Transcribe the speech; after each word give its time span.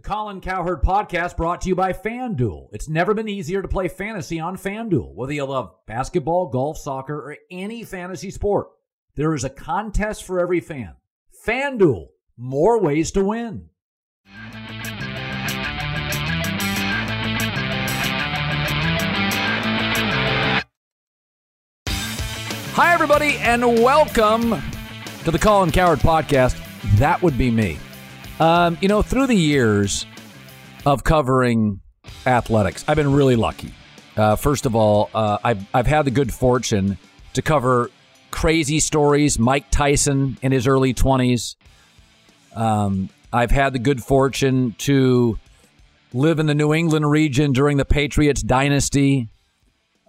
The 0.00 0.08
Colin 0.08 0.40
Cowherd 0.40 0.80
podcast 0.82 1.36
brought 1.36 1.60
to 1.60 1.68
you 1.68 1.74
by 1.74 1.92
FanDuel. 1.92 2.68
It's 2.72 2.88
never 2.88 3.12
been 3.12 3.28
easier 3.28 3.60
to 3.60 3.68
play 3.68 3.86
fantasy 3.86 4.40
on 4.40 4.56
FanDuel. 4.56 5.12
Whether 5.12 5.34
you 5.34 5.44
love 5.44 5.74
basketball, 5.86 6.46
golf, 6.46 6.78
soccer, 6.78 7.18
or 7.18 7.36
any 7.50 7.84
fantasy 7.84 8.30
sport, 8.30 8.68
there 9.16 9.34
is 9.34 9.44
a 9.44 9.50
contest 9.50 10.24
for 10.24 10.40
every 10.40 10.60
fan. 10.60 10.94
FanDuel, 11.46 12.06
more 12.38 12.80
ways 12.80 13.10
to 13.10 13.22
win. 13.22 13.68
Hi, 22.72 22.94
everybody, 22.94 23.36
and 23.36 23.62
welcome 23.62 24.62
to 25.24 25.30
the 25.30 25.38
Colin 25.38 25.70
Cowherd 25.70 25.98
podcast. 25.98 26.58
That 26.96 27.20
would 27.20 27.36
be 27.36 27.50
me. 27.50 27.78
Um, 28.40 28.78
you 28.80 28.88
know, 28.88 29.02
through 29.02 29.26
the 29.26 29.34
years 29.34 30.06
of 30.86 31.04
covering 31.04 31.80
athletics, 32.26 32.82
I've 32.88 32.96
been 32.96 33.12
really 33.12 33.36
lucky. 33.36 33.74
Uh, 34.16 34.34
first 34.34 34.64
of 34.64 34.74
all, 34.74 35.10
uh, 35.14 35.36
I've, 35.44 35.66
I've 35.74 35.86
had 35.86 36.06
the 36.06 36.10
good 36.10 36.32
fortune 36.32 36.96
to 37.34 37.42
cover 37.42 37.90
crazy 38.30 38.80
stories, 38.80 39.38
Mike 39.38 39.70
Tyson 39.70 40.38
in 40.40 40.52
his 40.52 40.66
early 40.66 40.94
20s. 40.94 41.56
Um, 42.56 43.10
I've 43.30 43.50
had 43.50 43.74
the 43.74 43.78
good 43.78 44.02
fortune 44.02 44.74
to 44.78 45.38
live 46.14 46.38
in 46.38 46.46
the 46.46 46.54
New 46.54 46.72
England 46.72 47.10
region 47.10 47.52
during 47.52 47.76
the 47.76 47.84
Patriots 47.84 48.42
dynasty. 48.42 49.28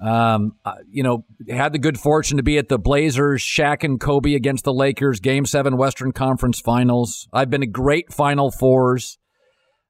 Um, 0.01 0.53
uh, 0.65 0.77
you 0.89 1.03
know, 1.03 1.25
had 1.47 1.73
the 1.73 1.79
good 1.79 1.99
fortune 1.99 2.37
to 2.37 2.43
be 2.43 2.57
at 2.57 2.69
the 2.69 2.79
Blazers, 2.79 3.43
Shaq 3.43 3.83
and 3.83 3.99
Kobe 3.99 4.33
against 4.33 4.63
the 4.63 4.73
Lakers, 4.73 5.19
Game 5.19 5.45
Seven 5.45 5.77
Western 5.77 6.11
Conference 6.11 6.59
Finals. 6.59 7.27
I've 7.31 7.51
been 7.51 7.61
to 7.61 7.67
great 7.67 8.11
Final 8.11 8.49
Fours. 8.49 9.19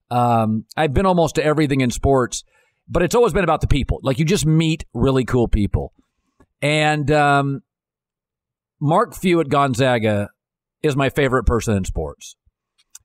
Um, 0.09 0.66
I've 0.75 0.94
been 0.94 1.05
almost 1.05 1.35
to 1.35 1.44
everything 1.44 1.79
in 1.79 1.91
sports, 1.91 2.44
but 2.89 3.03
it's 3.03 3.16
always 3.16 3.31
been 3.31 3.45
about 3.45 3.61
the 3.61 3.67
people. 3.67 4.01
Like 4.03 4.19
you 4.19 4.25
just 4.25 4.45
meet 4.45 4.83
really 4.94 5.23
cool 5.23 5.47
people, 5.47 5.94
and 6.61 7.09
um, 7.09 7.61
Mark 8.81 9.16
Few 9.16 9.39
at 9.39 9.47
Gonzaga 9.47 10.29
is 10.83 10.97
my 10.97 11.09
favorite 11.09 11.45
person 11.45 11.78
in 11.78 11.85
sports, 11.85 12.35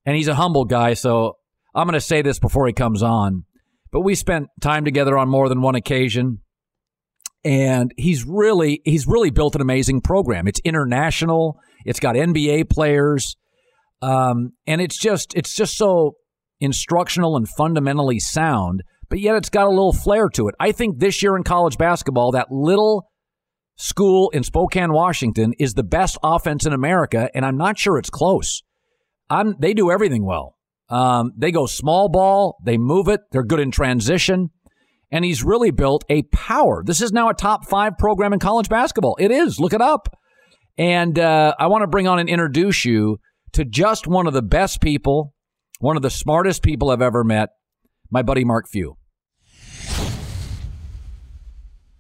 and 0.05 0.17
he's 0.17 0.27
a 0.27 0.35
humble 0.35 0.65
guy. 0.65 0.95
So 0.95 1.39
I'm 1.73 1.87
going 1.87 1.95
to 1.95 2.01
say 2.01 2.23
this 2.23 2.41
before 2.41 2.67
he 2.67 2.73
comes 2.73 3.05
on, 3.05 3.45
but 3.93 4.01
we 4.01 4.17
spent 4.17 4.49
time 4.61 4.85
together 4.85 5.17
on 5.17 5.29
more 5.29 5.49
than 5.49 5.63
one 5.63 5.77
occasion 5.77 6.41
and 7.47 7.95
he's 7.97 8.25
really 8.27 8.83
he's 8.85 9.07
really 9.07 9.31
built 9.31 9.55
an 9.55 9.61
amazing 9.61 10.01
program. 10.01 10.49
It's 10.49 10.61
international. 10.65 11.61
It's 11.85 12.01
got 12.01 12.17
NBA 12.17 12.69
players, 12.69 13.37
um, 14.03 14.51
and 14.67 14.81
it's 14.81 14.99
just 14.99 15.33
it's 15.37 15.55
just 15.55 15.77
so 15.77 16.17
instructional 16.59 17.37
and 17.37 17.49
fundamentally 17.49 18.19
sound. 18.19 18.83
But 19.09 19.21
yet 19.21 19.37
it's 19.37 19.49
got 19.49 19.67
a 19.67 19.71
little 19.71 19.93
flair 19.93 20.29
to 20.31 20.49
it. 20.49 20.57
I 20.59 20.73
think 20.73 20.99
this 20.99 21.23
year 21.23 21.37
in 21.37 21.45
college 21.45 21.79
basketball, 21.79 22.33
that 22.33 22.51
little 22.51 23.09
school 23.77 24.31
in 24.31 24.43
Spokane, 24.43 24.93
Washington, 24.93 25.53
is 25.61 25.75
the 25.75 25.85
best 25.85 26.19
offense 26.25 26.67
in 26.67 26.73
America, 26.73 27.31
and 27.33 27.45
I'm 27.45 27.57
not 27.57 27.79
sure 27.79 27.99
it's 27.99 28.11
close. 28.11 28.65
I'm, 29.31 29.55
they 29.61 29.75
do 29.75 29.93
everything 29.93 30.27
well. 30.27 30.57
Um, 30.89 31.31
they 31.37 31.53
go 31.53 31.67
small 31.67 32.09
ball, 32.09 32.57
they 32.65 32.79
move 32.79 33.07
it, 33.07 33.21
they're 33.31 33.45
good 33.45 33.61
in 33.61 33.71
transition 33.71 34.51
and 35.11 35.25
he's 35.25 35.43
really 35.43 35.71
built 35.71 36.05
a 36.09 36.23
power. 36.25 36.83
This 36.85 37.01
is 37.01 37.13
now 37.13 37.29
a 37.29 37.35
top 37.35 37.67
five 37.67 37.97
program 37.99 38.33
in 38.33 38.39
college 38.39 38.69
basketball. 38.69 39.17
It 39.19 39.31
is. 39.31 39.61
Look 39.61 39.73
it 39.73 39.81
up. 39.81 40.17
And 40.79 41.19
uh, 41.19 41.55
I 41.59 41.69
want 41.69 41.83
to 41.83 41.87
bring 41.87 42.07
on 42.07 42.19
and 42.19 42.29
introduce 42.29 42.85
you 42.85 43.19
to 43.53 43.65
just 43.65 44.07
one 44.07 44.27
of 44.27 44.35
the 44.35 44.43
best 44.43 44.81
people, 44.81 45.33
one 45.79 45.97
of 45.97 46.03
the 46.03 46.11
smartest 46.11 46.63
people 46.63 46.91
I've 46.91 47.03
ever 47.03 47.25
met, 47.25 47.51
my 48.11 48.23
buddy 48.23 48.45
Mark 48.45 48.69
Few. 48.69 48.97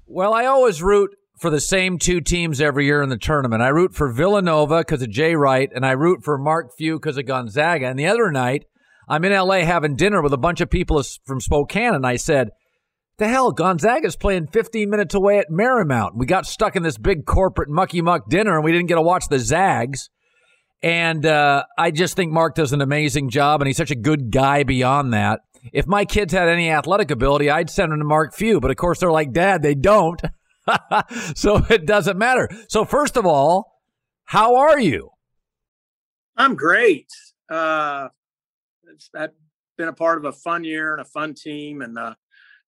Well, 0.06 0.34
I 0.34 0.46
always 0.46 0.82
root 0.82 1.16
for 1.38 1.50
the 1.50 1.60
same 1.60 1.98
two 1.98 2.20
teams 2.20 2.60
every 2.60 2.86
year 2.86 3.02
in 3.02 3.08
the 3.08 3.18
tournament. 3.18 3.62
I 3.62 3.68
root 3.68 3.94
for 3.94 4.10
Villanova 4.10 4.78
because 4.78 5.02
of 5.02 5.10
Jay 5.10 5.34
Wright, 5.34 5.70
and 5.74 5.84
I 5.84 5.92
root 5.92 6.24
for 6.24 6.38
Mark 6.38 6.76
Few 6.76 6.96
because 6.98 7.18
of 7.18 7.26
Gonzaga. 7.26 7.86
And 7.86 7.98
the 7.98 8.06
other 8.06 8.30
night, 8.30 8.64
I'm 9.08 9.24
in 9.24 9.32
LA 9.32 9.60
having 9.60 9.96
dinner 9.96 10.22
with 10.22 10.32
a 10.32 10.38
bunch 10.38 10.60
of 10.60 10.70
people 10.70 11.02
from 11.24 11.40
Spokane, 11.40 11.94
and 11.94 12.06
I 12.06 12.16
said, 12.16 12.50
the 13.18 13.28
hell, 13.28 13.52
Gonzaga's 13.52 14.16
playing 14.16 14.48
15 14.48 14.90
minutes 14.90 15.14
away 15.14 15.38
at 15.38 15.50
Marymount. 15.50 16.16
We 16.16 16.26
got 16.26 16.46
stuck 16.46 16.76
in 16.76 16.82
this 16.82 16.98
big 16.98 17.24
corporate 17.24 17.68
mucky 17.68 18.02
muck 18.02 18.28
dinner 18.28 18.56
and 18.56 18.64
we 18.64 18.72
didn't 18.72 18.88
get 18.88 18.96
to 18.96 19.02
watch 19.02 19.28
the 19.28 19.38
Zags. 19.38 20.10
And 20.82 21.24
uh, 21.24 21.64
I 21.78 21.90
just 21.90 22.14
think 22.16 22.32
Mark 22.32 22.54
does 22.54 22.72
an 22.72 22.82
amazing 22.82 23.30
job 23.30 23.60
and 23.60 23.66
he's 23.66 23.76
such 23.76 23.90
a 23.90 23.96
good 23.96 24.30
guy 24.30 24.62
beyond 24.62 25.14
that. 25.14 25.40
If 25.72 25.86
my 25.86 26.04
kids 26.04 26.32
had 26.32 26.48
any 26.48 26.70
athletic 26.70 27.10
ability, 27.10 27.50
I'd 27.50 27.70
send 27.70 27.90
them 27.90 27.98
to 27.98 28.04
Mark 28.04 28.34
Few. 28.34 28.60
But 28.60 28.70
of 28.70 28.76
course, 28.76 29.00
they're 29.00 29.10
like, 29.10 29.32
Dad, 29.32 29.62
they 29.62 29.74
don't. 29.74 30.20
so 31.34 31.64
it 31.70 31.86
doesn't 31.86 32.18
matter. 32.18 32.48
So, 32.68 32.84
first 32.84 33.16
of 33.16 33.26
all, 33.26 33.80
how 34.24 34.56
are 34.56 34.78
you? 34.78 35.10
I'm 36.36 36.54
great. 36.54 37.08
Uh, 37.50 38.08
I've 39.14 39.30
been 39.76 39.88
a 39.88 39.92
part 39.92 40.18
of 40.18 40.24
a 40.24 40.32
fun 40.32 40.64
year 40.64 40.92
and 40.92 41.00
a 41.00 41.04
fun 41.04 41.34
team. 41.34 41.82
And 41.82 41.98
uh, 41.98 42.14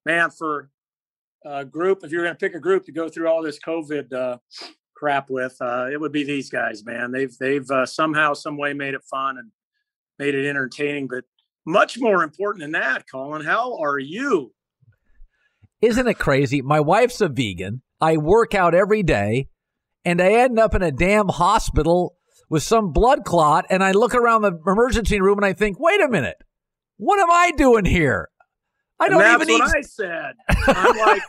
man, 0.08 0.30
for 0.30 0.70
a 1.44 1.64
group, 1.64 2.00
if 2.02 2.10
you're 2.10 2.24
going 2.24 2.34
to 2.34 2.38
pick 2.38 2.54
a 2.54 2.60
group 2.60 2.86
to 2.86 2.92
go 2.92 3.08
through 3.08 3.28
all 3.28 3.42
this 3.42 3.58
COVID 3.60 4.12
uh, 4.12 4.38
crap 4.96 5.28
with, 5.28 5.56
uh, 5.60 5.86
it 5.92 6.00
would 6.00 6.12
be 6.12 6.24
these 6.24 6.50
guys, 6.50 6.84
man. 6.84 7.12
They've 7.12 7.36
they've 7.38 7.70
uh, 7.70 7.86
somehow, 7.86 8.34
some 8.34 8.56
way 8.56 8.72
made 8.72 8.94
it 8.94 9.02
fun 9.04 9.38
and 9.38 9.50
made 10.18 10.34
it 10.34 10.48
entertaining. 10.48 11.08
But 11.08 11.24
much 11.66 11.98
more 11.98 12.22
important 12.24 12.62
than 12.62 12.72
that, 12.72 13.04
Colin, 13.10 13.44
how 13.44 13.78
are 13.78 13.98
you? 13.98 14.54
Isn't 15.80 16.08
it 16.08 16.18
crazy? 16.18 16.62
My 16.62 16.80
wife's 16.80 17.20
a 17.20 17.28
vegan. 17.28 17.82
I 18.00 18.16
work 18.16 18.54
out 18.54 18.74
every 18.74 19.02
day, 19.02 19.48
and 20.04 20.20
I 20.20 20.32
end 20.32 20.58
up 20.58 20.74
in 20.74 20.82
a 20.82 20.90
damn 20.90 21.28
hospital 21.28 22.16
with 22.48 22.62
some 22.62 22.92
blood 22.92 23.24
clot. 23.24 23.66
And 23.68 23.84
I 23.84 23.92
look 23.92 24.14
around 24.14 24.42
the 24.42 24.58
emergency 24.66 25.20
room 25.20 25.38
and 25.38 25.44
I 25.44 25.52
think, 25.52 25.78
wait 25.78 26.00
a 26.00 26.08
minute, 26.08 26.36
what 26.96 27.20
am 27.20 27.30
I 27.30 27.52
doing 27.52 27.84
here? 27.84 28.30
I 29.00 29.08
don't 29.08 29.22
and 29.22 29.42
even 29.42 29.60
what 29.60 29.68
eat. 29.70 29.78
I 29.78 29.80
said. 29.82 30.34
I'm 30.66 30.98
like, 30.98 31.22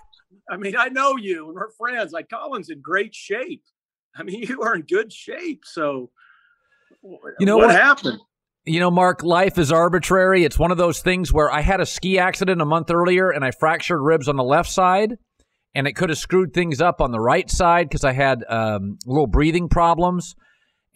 I 0.49 0.57
mean, 0.57 0.75
I 0.77 0.89
know 0.89 1.17
you 1.17 1.47
and 1.47 1.55
we're 1.55 1.71
friends. 1.71 2.11
Like 2.11 2.29
Colin's 2.29 2.69
in 2.69 2.81
great 2.81 3.13
shape. 3.13 3.63
I 4.15 4.23
mean, 4.23 4.43
you 4.47 4.61
are 4.61 4.75
in 4.75 4.81
good 4.83 5.11
shape. 5.13 5.63
So, 5.65 6.11
you 7.03 7.45
know 7.45 7.57
what, 7.57 7.67
what 7.67 7.75
happened? 7.75 8.19
You 8.65 8.79
know, 8.79 8.91
Mark, 8.91 9.23
life 9.23 9.57
is 9.57 9.71
arbitrary. 9.71 10.43
It's 10.43 10.59
one 10.59 10.71
of 10.71 10.77
those 10.77 11.01
things 11.01 11.31
where 11.31 11.51
I 11.51 11.61
had 11.61 11.79
a 11.79 11.85
ski 11.85 12.19
accident 12.19 12.61
a 12.61 12.65
month 12.65 12.91
earlier 12.91 13.29
and 13.29 13.43
I 13.43 13.51
fractured 13.51 14.01
ribs 14.01 14.27
on 14.27 14.35
the 14.35 14.43
left 14.43 14.69
side, 14.69 15.15
and 15.73 15.87
it 15.87 15.93
could 15.93 16.09
have 16.09 16.17
screwed 16.17 16.53
things 16.53 16.81
up 16.81 17.01
on 17.01 17.11
the 17.11 17.19
right 17.19 17.49
side 17.49 17.87
because 17.87 18.03
I 18.03 18.13
had 18.13 18.43
um, 18.49 18.97
little 19.05 19.27
breathing 19.27 19.69
problems. 19.69 20.35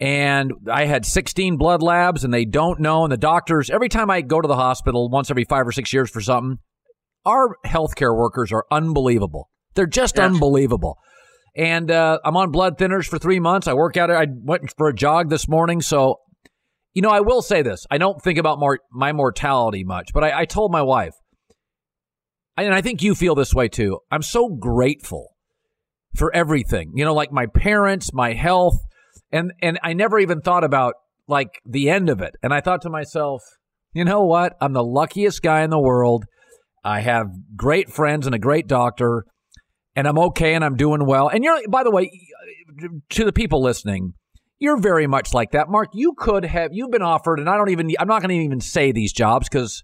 And 0.04 0.52
I 0.70 0.84
had 0.84 1.06
16 1.06 1.56
blood 1.56 1.82
labs, 1.82 2.24
and 2.24 2.34
they 2.34 2.44
don't 2.44 2.78
know. 2.78 3.04
And 3.04 3.10
the 3.12 3.16
doctors, 3.16 3.70
every 3.70 3.88
time 3.88 4.10
I 4.10 4.20
go 4.20 4.38
to 4.38 4.46
the 4.46 4.54
hospital 4.54 5.08
once 5.08 5.30
every 5.30 5.44
five 5.44 5.66
or 5.66 5.72
six 5.72 5.94
years 5.94 6.10
for 6.10 6.20
something, 6.20 6.58
our 7.24 7.56
healthcare 7.64 8.14
workers 8.14 8.52
are 8.52 8.66
unbelievable. 8.70 9.48
They're 9.74 9.86
just 9.86 10.18
Yeah. 10.18 10.26
unbelievable. 10.26 10.98
And 11.56 11.90
uh, 11.90 12.18
I'm 12.22 12.36
on 12.36 12.50
blood 12.50 12.76
thinners 12.76 13.06
for 13.06 13.18
three 13.18 13.40
months. 13.40 13.66
I 13.66 13.72
work 13.72 13.96
out. 13.96 14.10
I 14.10 14.26
went 14.30 14.74
for 14.76 14.88
a 14.88 14.94
jog 14.94 15.30
this 15.30 15.48
morning. 15.48 15.80
So, 15.80 16.16
you 16.92 17.00
know, 17.00 17.08
I 17.10 17.20
will 17.20 17.40
say 17.40 17.62
this: 17.62 17.86
I 17.90 17.96
don't 17.96 18.20
think 18.20 18.38
about 18.38 18.58
my 18.92 19.12
mortality 19.12 19.84
much, 19.84 20.10
but 20.12 20.22
I, 20.22 20.40
I 20.40 20.44
told 20.44 20.70
my 20.70 20.82
wife, 20.82 21.14
and 22.58 22.74
I 22.74 22.82
think 22.82 23.02
you 23.02 23.14
feel 23.14 23.34
this 23.34 23.54
way 23.54 23.68
too. 23.68 24.00
I'm 24.10 24.20
so 24.22 24.50
grateful 24.50 25.30
for 26.14 26.30
everything. 26.36 26.92
You 26.94 27.06
know, 27.06 27.14
like 27.14 27.32
my 27.32 27.46
parents, 27.46 28.12
my 28.12 28.34
health, 28.34 28.76
and 29.34 29.52
and 29.60 29.78
I 29.82 29.92
never 29.92 30.18
even 30.18 30.40
thought 30.40 30.64
about 30.64 30.94
like 31.28 31.60
the 31.66 31.90
end 31.90 32.08
of 32.08 32.20
it. 32.22 32.34
And 32.42 32.54
I 32.54 32.60
thought 32.60 32.82
to 32.82 32.90
myself, 32.90 33.42
you 33.92 34.04
know 34.04 34.24
what? 34.24 34.56
I'm 34.60 34.72
the 34.72 34.84
luckiest 34.84 35.42
guy 35.42 35.62
in 35.62 35.70
the 35.70 35.78
world. 35.78 36.24
I 36.82 37.00
have 37.00 37.28
great 37.56 37.90
friends 37.90 38.26
and 38.26 38.34
a 38.34 38.38
great 38.38 38.66
doctor, 38.66 39.24
and 39.96 40.06
I'm 40.06 40.18
okay 40.18 40.54
and 40.54 40.64
I'm 40.64 40.76
doing 40.76 41.06
well. 41.06 41.28
And 41.28 41.42
you're, 41.44 41.68
by 41.68 41.82
the 41.82 41.90
way, 41.90 42.10
to 43.10 43.24
the 43.24 43.32
people 43.32 43.62
listening, 43.62 44.14
you're 44.58 44.80
very 44.80 45.06
much 45.06 45.32
like 45.32 45.52
that. 45.52 45.68
Mark, 45.68 45.88
you 45.94 46.14
could 46.16 46.44
have, 46.44 46.70
you've 46.72 46.90
been 46.90 47.02
offered, 47.02 47.40
and 47.40 47.48
I 47.48 47.56
don't 47.56 47.70
even, 47.70 47.90
I'm 47.98 48.08
not 48.08 48.20
going 48.20 48.38
to 48.38 48.44
even 48.44 48.60
say 48.60 48.92
these 48.92 49.14
jobs 49.14 49.48
because 49.48 49.82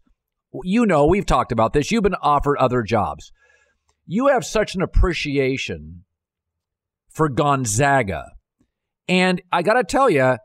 you 0.65 0.87
know, 0.87 1.07
we've 1.07 1.27
talked 1.27 1.53
about 1.53 1.73
this. 1.73 1.91
You've 1.91 2.03
been 2.03 2.15
offered 2.15 2.59
other 2.59 2.83
jobs. 2.83 3.33
You 4.07 4.29
have 4.29 4.45
such 4.45 4.75
an 4.75 4.83
appreciation 4.83 6.05
for 7.09 7.29
Gonzaga. 7.29 8.25
And 9.11 9.43
I 9.51 9.63
got 9.63 9.75
to 9.75 9.83
tell 9.83 10.09
you, 10.09 10.37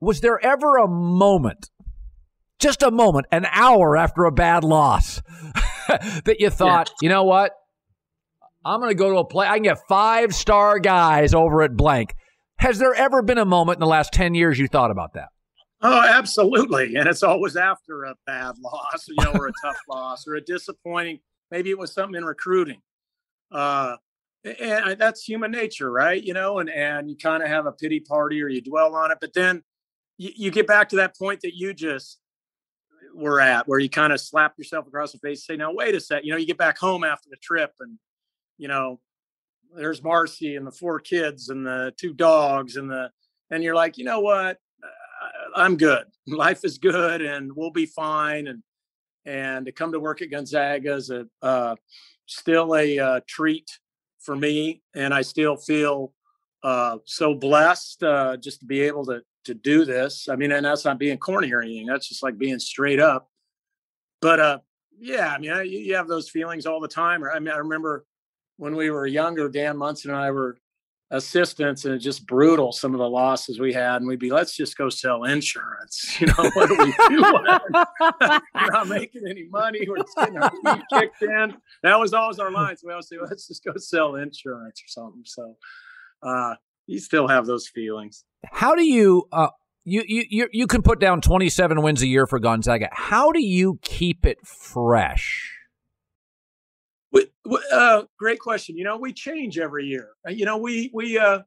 was 0.00 0.20
there 0.20 0.38
ever 0.42 0.76
a 0.76 0.86
moment, 0.86 1.70
just 2.60 2.84
a 2.84 2.92
moment, 2.92 3.26
an 3.32 3.46
hour 3.50 3.96
after 3.96 4.24
a 4.24 4.30
bad 4.30 4.62
loss, 4.62 5.20
that 5.88 6.36
you 6.38 6.48
thought, 6.48 6.92
you 7.02 7.08
know 7.08 7.24
what? 7.24 7.50
I'm 8.64 8.78
going 8.78 8.90
to 8.90 8.96
go 8.96 9.10
to 9.10 9.18
a 9.18 9.24
play. 9.24 9.48
I 9.48 9.54
can 9.54 9.64
get 9.64 9.78
five 9.88 10.36
star 10.36 10.78
guys 10.78 11.34
over 11.34 11.62
at 11.62 11.76
blank. 11.76 12.14
Has 12.58 12.78
there 12.78 12.94
ever 12.94 13.22
been 13.22 13.38
a 13.38 13.44
moment 13.44 13.78
in 13.78 13.80
the 13.80 13.86
last 13.86 14.12
10 14.12 14.36
years 14.36 14.56
you 14.56 14.68
thought 14.68 14.92
about 14.92 15.14
that? 15.14 15.30
Oh, 15.82 16.00
absolutely. 16.08 16.94
And 16.94 17.08
it's 17.08 17.24
always 17.24 17.56
after 17.56 18.04
a 18.04 18.14
bad 18.24 18.54
loss, 18.60 19.08
you 19.08 19.16
know, 19.24 19.32
or 19.32 19.48
a 19.48 19.52
tough 19.64 19.78
loss 19.88 20.28
or 20.28 20.36
a 20.36 20.40
disappointing. 20.40 21.18
Maybe 21.50 21.70
it 21.70 21.78
was 21.78 21.92
something 21.92 22.14
in 22.14 22.24
recruiting. 22.24 22.82
Uh, 23.50 23.96
and 24.46 24.84
I- 24.84 24.94
that's 24.94 25.24
human 25.24 25.50
nature, 25.50 25.90
right? 25.90 26.22
You 26.22 26.34
know, 26.34 26.58
and 26.58 26.70
and 26.70 27.10
you 27.10 27.16
kind 27.16 27.42
of 27.42 27.48
have 27.48 27.66
a 27.66 27.72
pity 27.72 28.00
party 28.00 28.42
or 28.42 28.48
you 28.48 28.60
dwell 28.60 28.94
on 28.94 29.10
it, 29.10 29.18
but 29.20 29.32
then 29.34 29.62
you, 30.18 30.30
you 30.36 30.50
get 30.50 30.66
back 30.66 30.88
to 30.90 30.96
that 30.96 31.16
point 31.16 31.40
that 31.42 31.54
you 31.56 31.74
just 31.74 32.18
were 33.14 33.40
at, 33.40 33.66
where 33.66 33.78
you 33.78 33.88
kind 33.88 34.12
of 34.12 34.20
slap 34.20 34.54
yourself 34.58 34.86
across 34.86 35.12
the 35.12 35.18
face, 35.18 35.46
say, 35.46 35.56
"Now 35.56 35.72
wait 35.72 35.94
a 35.94 36.00
sec." 36.00 36.24
You 36.24 36.32
know, 36.32 36.36
you 36.38 36.46
get 36.46 36.58
back 36.58 36.78
home 36.78 37.04
after 37.04 37.28
the 37.30 37.36
trip, 37.36 37.72
and 37.80 37.98
you 38.58 38.68
know, 38.68 39.00
there's 39.74 40.02
Marcy 40.02 40.56
and 40.56 40.66
the 40.66 40.72
four 40.72 41.00
kids 41.00 41.48
and 41.48 41.66
the 41.66 41.92
two 41.98 42.14
dogs 42.14 42.76
and 42.76 42.90
the, 42.90 43.10
and 43.50 43.62
you're 43.62 43.74
like, 43.74 43.98
you 43.98 44.04
know 44.04 44.20
what? 44.20 44.58
I- 44.82 45.64
I'm 45.64 45.76
good. 45.76 46.04
Life 46.26 46.64
is 46.64 46.78
good, 46.78 47.22
and 47.22 47.50
we'll 47.54 47.70
be 47.70 47.86
fine. 47.86 48.46
And 48.48 48.62
and 49.24 49.66
to 49.66 49.72
come 49.72 49.92
to 49.92 50.00
work 50.00 50.22
at 50.22 50.30
Gonzaga 50.30 50.94
is 50.94 51.10
a 51.10 51.26
uh, 51.42 51.74
still 52.26 52.76
a 52.76 52.98
uh, 52.98 53.20
treat 53.26 53.68
for 54.26 54.36
me, 54.36 54.82
and 54.94 55.14
I 55.14 55.22
still 55.22 55.56
feel 55.56 56.12
uh, 56.62 56.98
so 57.04 57.34
blessed 57.34 58.02
uh, 58.02 58.36
just 58.36 58.60
to 58.60 58.66
be 58.66 58.82
able 58.82 59.06
to 59.06 59.22
to 59.44 59.54
do 59.54 59.84
this. 59.84 60.28
I 60.28 60.34
mean, 60.34 60.50
and 60.50 60.66
that's 60.66 60.84
not 60.84 60.98
being 60.98 61.18
corny 61.18 61.52
or 61.52 61.62
anything. 61.62 61.86
That's 61.86 62.08
just 62.08 62.22
like 62.22 62.36
being 62.36 62.58
straight 62.58 62.98
up. 62.98 63.30
But 64.20 64.40
uh, 64.40 64.58
yeah, 64.98 65.32
I 65.32 65.38
mean, 65.38 65.52
I, 65.52 65.62
you 65.62 65.94
have 65.94 66.08
those 66.08 66.28
feelings 66.28 66.66
all 66.66 66.80
the 66.80 66.88
time. 66.88 67.22
Or 67.24 67.30
I 67.30 67.38
mean, 67.38 67.54
I 67.54 67.58
remember 67.58 68.04
when 68.56 68.74
we 68.74 68.90
were 68.90 69.06
younger, 69.06 69.48
Dan 69.48 69.76
Munson 69.76 70.10
and 70.10 70.18
I 70.18 70.32
were 70.32 70.58
assistants, 71.10 71.84
and 71.84 72.00
just 72.00 72.26
brutal. 72.26 72.72
Some 72.72 72.94
of 72.94 72.98
the 72.98 73.08
losses 73.08 73.60
we 73.60 73.72
had, 73.72 73.96
and 73.96 74.08
we'd 74.08 74.18
be, 74.18 74.30
let's 74.30 74.56
just 74.56 74.76
go 74.76 74.88
sell 74.88 75.24
insurance. 75.24 76.16
You 76.20 76.28
know, 76.28 76.50
what 76.54 76.70
are 76.70 76.84
we 76.84 76.94
doing? 77.08 78.40
we're 78.54 78.70
not 78.70 78.88
making 78.88 79.22
any 79.28 79.44
money. 79.48 79.86
We're 79.86 79.98
just 79.98 80.16
getting 80.16 80.38
our 80.38 80.50
teeth 80.50 80.84
kicked 80.92 81.22
in. 81.22 81.54
That 81.82 82.00
was 82.00 82.14
always 82.14 82.38
our 82.38 82.50
line. 82.50 82.76
So 82.76 82.86
we 82.86 82.92
always 82.92 83.08
say, 83.08 83.16
let's 83.20 83.46
just 83.46 83.62
go 83.62 83.72
sell 83.76 84.16
insurance 84.16 84.80
or 84.80 84.88
something. 84.88 85.22
So 85.24 85.56
uh, 86.22 86.54
you 86.86 86.98
still 86.98 87.28
have 87.28 87.46
those 87.46 87.68
feelings. 87.68 88.24
How 88.50 88.74
do 88.74 88.84
you 88.84 89.28
uh 89.32 89.48
you 89.84 90.02
you 90.06 90.24
you, 90.28 90.48
you 90.52 90.66
can 90.66 90.82
put 90.82 90.98
down 90.98 91.20
27 91.20 91.82
wins 91.82 92.02
a 92.02 92.06
year 92.06 92.26
for 92.26 92.38
Gonzaga. 92.38 92.88
How 92.92 93.32
do 93.32 93.40
you 93.40 93.78
keep 93.82 94.24
it 94.26 94.38
fresh? 94.44 95.55
Uh, 97.72 98.02
great 98.18 98.40
question. 98.40 98.76
You 98.76 98.84
know, 98.84 98.96
we 98.96 99.12
change 99.12 99.58
every 99.58 99.86
year. 99.86 100.10
Uh, 100.26 100.30
You 100.32 100.44
know, 100.44 100.56
we 100.56 100.90
we 100.92 101.18
uh, 101.18 101.40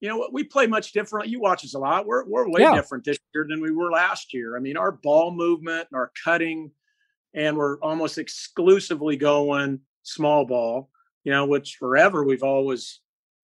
you 0.00 0.08
know 0.08 0.28
we 0.32 0.44
play 0.44 0.66
much 0.66 0.92
different. 0.92 1.28
You 1.28 1.40
watch 1.40 1.64
us 1.64 1.74
a 1.74 1.78
lot. 1.78 2.06
We're 2.06 2.24
we're 2.26 2.48
way 2.48 2.62
Yeah. 2.62 2.74
different 2.74 3.04
this 3.04 3.18
year 3.34 3.46
than 3.48 3.60
we 3.60 3.70
were 3.70 3.90
last 3.90 4.32
year. 4.34 4.56
I 4.56 4.60
mean, 4.60 4.76
our 4.76 4.92
ball 4.92 5.30
movement 5.32 5.88
and 5.90 5.98
our 5.98 6.12
cutting, 6.24 6.70
and 7.34 7.56
we're 7.56 7.78
almost 7.80 8.18
exclusively 8.18 9.16
going 9.16 9.80
small 10.02 10.44
ball. 10.44 10.90
You 11.24 11.32
know, 11.32 11.46
which 11.46 11.76
forever 11.76 12.24
we've 12.24 12.42
always, 12.42 13.00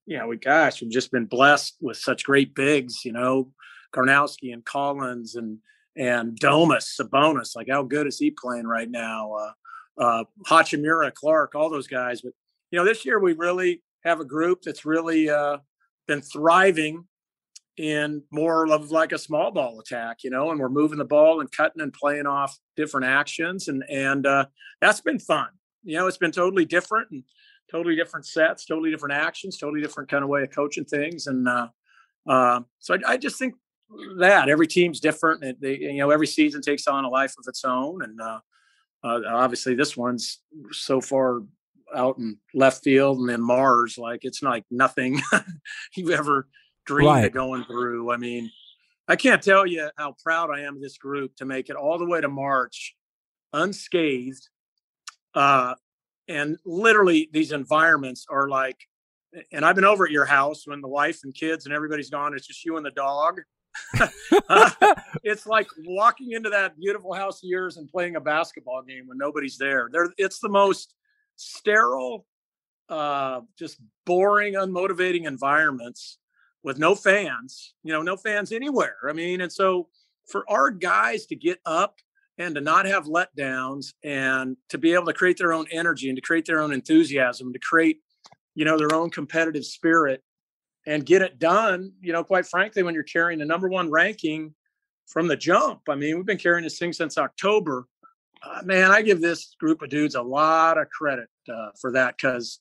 you 0.07 0.19
know, 0.19 0.27
we 0.29 0.37
gosh, 0.37 0.81
we've 0.83 0.91
just 0.91 1.13
been 1.13 1.27
blessed 1.27 1.77
with 1.81 1.97
such 1.97 2.25
great 2.25 2.55
bigs. 2.55 3.05
You 3.05 3.13
know, 3.13 3.53
Karnowski 3.95 4.53
and 4.53 4.65
Collins 4.65 5.37
and 5.37 5.59
and 5.97 6.39
Domas, 6.41 6.97
Sabonis. 7.01 7.55
Like, 7.57 7.69
how 7.71 7.83
good 7.83 8.07
is 8.07 8.19
he 8.19 8.31
playing 8.31 8.67
right 8.67 8.91
now? 8.91 9.33
Uh, 9.35 9.53
uh, 9.99 10.25
Hachimura, 10.47 11.13
Clarke, 11.13 11.55
all 11.55 11.71
those 11.71 11.89
guys. 11.89 12.21
But 12.23 12.33
you 12.71 12.79
know, 12.79 12.85
this 12.85 13.05
year 13.05 13.19
we 13.19 13.33
really 13.33 13.83
have 14.05 14.21
a 14.21 14.25
group 14.25 14.63
that's 14.63 14.85
really 14.85 15.29
uh, 15.29 15.59
been 16.07 16.23
thriving 16.23 17.05
in 17.77 18.23
more 18.33 18.69
of 18.73 18.91
like 18.91 19.13
a 19.13 19.19
small 19.19 19.53
ball 19.53 19.79
attack, 19.81 20.25
you 20.25 20.31
know, 20.31 20.51
and 20.51 20.59
we're 20.59 20.69
moving 20.69 20.99
the 20.99 21.05
ball 21.05 21.41
and 21.41 21.51
cutting 21.53 21.81
and 21.81 21.93
playing 21.93 22.27
off 22.27 22.59
different 22.77 23.07
actions, 23.07 23.69
and 23.69 23.85
and 23.89 24.27
uh, 24.27 24.47
that's 24.81 25.01
been 25.01 25.19
fun. 25.19 25.49
You 25.85 25.97
know, 25.97 26.07
it's 26.07 26.19
been 26.19 26.33
totally 26.33 26.65
different 26.65 27.11
and 27.11 27.23
totally 27.71 27.95
different 27.95 28.27
sets, 28.27 28.65
totally 28.65 28.91
different 28.91 29.15
actions, 29.15 29.59
totally 29.59 29.81
different 29.81 30.11
kind 30.11 30.25
of 30.25 30.29
way 30.29 30.43
of 30.43 30.51
coaching 30.51 30.85
things, 30.85 31.27
and 31.27 31.49
uh, 31.49 31.69
uh, 32.29 32.61
so 32.79 32.95
I, 32.95 33.13
I 33.13 33.17
just 33.17 33.39
think 33.39 33.55
that 34.19 34.49
every 34.49 34.67
team's 34.67 35.01
different, 35.01 35.43
and 35.43 35.57
they, 35.61 35.79
you 35.79 35.99
know, 35.99 36.11
every 36.11 36.27
season 36.27 36.61
takes 36.61 36.87
on 36.87 37.05
a 37.05 37.09
life 37.09 37.35
of 37.39 37.45
its 37.47 37.65
own, 37.65 38.03
and 38.03 38.21
uh, 38.21 38.41
uh, 39.05 39.21
obviously 39.29 39.75
this 39.75 39.97
one's 39.97 40.41
so 40.73 41.01
far 41.01 41.43
out 41.95 42.19
in 42.19 42.37
left 42.55 42.83
field 42.85 43.19
and 43.19 43.29
then 43.29 43.41
Mars, 43.41 43.97
like 43.99 44.25
it's 44.25 44.43
like 44.43 44.65
nothing 44.71 45.21
you 45.97 46.13
ever 46.13 46.47
dreamed 46.87 47.09
Right. 47.09 47.25
of 47.27 47.33
going 47.33 47.65
through. 47.65 48.11
I 48.13 48.17
mean, 48.17 48.51
I 49.07 49.17
can't 49.17 49.43
tell 49.43 49.67
you 49.67 49.89
how 49.97 50.15
proud 50.23 50.51
I 50.51 50.61
am 50.61 50.77
of 50.77 50.83
this 50.83 50.99
group 50.99 51.35
to 51.37 51.45
make 51.47 51.71
it 51.71 51.77
all 51.77 51.99
the 51.99 52.05
way 52.05 52.21
to 52.21 52.29
March 52.29 52.95
unscathed. 53.53 54.49
Uh, 55.35 55.75
and 56.29 56.59
literally, 56.67 57.29
these 57.33 57.53
environments 57.53 58.27
are 58.29 58.49
like, 58.49 58.77
and 59.53 59.65
I've 59.65 59.75
been 59.77 59.85
over 59.85 60.05
at 60.05 60.11
your 60.11 60.25
house 60.27 60.67
when 60.67 60.81
the 60.81 60.89
wife 60.89 61.21
and 61.25 61.35
kids 61.35 61.65
and 61.65 61.75
everybody's 61.75 62.11
gone. 62.11 62.35
It's 62.35 62.47
just 62.47 62.65
you 62.65 62.77
and 62.77 62.85
the 62.85 62.91
dog. 62.91 63.41
Uh, 64.49 64.71
it's 65.23 65.47
like 65.47 65.69
walking 65.85 66.33
into 66.33 66.51
that 66.51 66.79
beautiful 66.79 67.13
house 67.13 67.43
of 67.43 67.49
yours 67.49 67.77
and 67.77 67.89
playing 67.89 68.17
a 68.17 68.21
basketball 68.21 68.83
game 68.83 69.07
when 69.07 69.19
nobody's 69.19 69.59
there. 69.59 69.89
There, 69.93 70.13
it's 70.17 70.41
the 70.41 70.49
most 70.49 70.95
sterile, 71.37 72.27
uh, 72.89 73.41
just 73.59 73.79
boring, 74.07 74.55
unmotivating 74.55 75.27
environments 75.27 76.19
with 76.63 76.79
no 76.79 76.95
fans, 76.95 77.75
you 77.83 77.93
know, 77.93 78.03
no 78.03 78.17
fans 78.17 78.53
anywhere. 78.53 78.97
I 79.09 79.13
mean, 79.13 79.41
and 79.41 79.53
so 79.53 79.89
for 80.27 80.45
our 80.51 80.71
guys 80.71 81.27
to 81.27 81.37
get 81.37 81.59
up 81.65 81.97
and 82.37 82.55
to 82.55 82.61
not 82.61 82.87
have 82.87 83.07
letdowns 83.07 83.95
and 84.05 84.57
to 84.69 84.79
be 84.79 84.95
able 84.95 85.07
to 85.07 85.13
create 85.13 85.39
their 85.39 85.53
own 85.53 85.67
energy 85.71 86.09
and 86.09 86.17
to 86.17 86.23
create 86.23 86.47
their 86.47 86.61
own 86.61 86.73
enthusiasm, 86.73 87.53
to 87.53 87.59
create, 87.59 88.01
you 88.55 88.65
know, 88.65 88.79
their 88.79 88.95
own 88.95 89.11
competitive 89.11 89.65
spirit 89.65 90.23
and 90.89 91.05
get 91.05 91.21
it 91.21 91.39
done, 91.39 91.93
you 92.01 92.15
know, 92.15 92.25
quite 92.25 92.47
frankly, 92.47 92.83
when 92.83 92.95
you're 92.95 93.03
carrying 93.03 93.39
the 93.39 93.45
number 93.45 93.69
one 93.69 93.91
ranking 93.91 94.55
from 95.07 95.29
the 95.29 95.37
jump. 95.37 95.83
I 95.87 95.95
mean, 95.95 96.17
we've 96.17 96.25
been 96.25 96.39
carrying 96.39 96.65
this 96.65 96.79
thing 96.79 96.95
since 96.95 97.19
October. 97.19 97.87
Uh, 98.43 98.63
man, 98.65 98.91
I 98.91 99.03
give 99.03 99.21
this 99.21 99.55
group 99.61 99.83
of 99.83 99.91
dudes 99.91 100.15
a 100.15 100.23
lot 100.23 100.79
of 100.79 100.89
credit 100.89 101.29
uh, 101.53 101.71
for 101.79 101.93
that 101.93 102.15
because, 102.17 102.61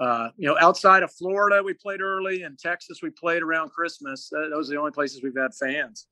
uh, 0.00 0.30
you 0.36 0.48
know, 0.48 0.56
outside 0.60 1.04
of 1.04 1.12
Florida, 1.12 1.62
we 1.62 1.72
played 1.74 2.00
early, 2.00 2.42
and 2.42 2.58
Texas, 2.58 2.98
we 3.04 3.10
played 3.10 3.40
around 3.40 3.70
Christmas. 3.70 4.28
those 4.32 4.68
are 4.68 4.74
the 4.74 4.78
only 4.80 4.90
places 4.90 5.22
we've 5.22 5.36
had 5.36 5.54
fans. 5.54 6.08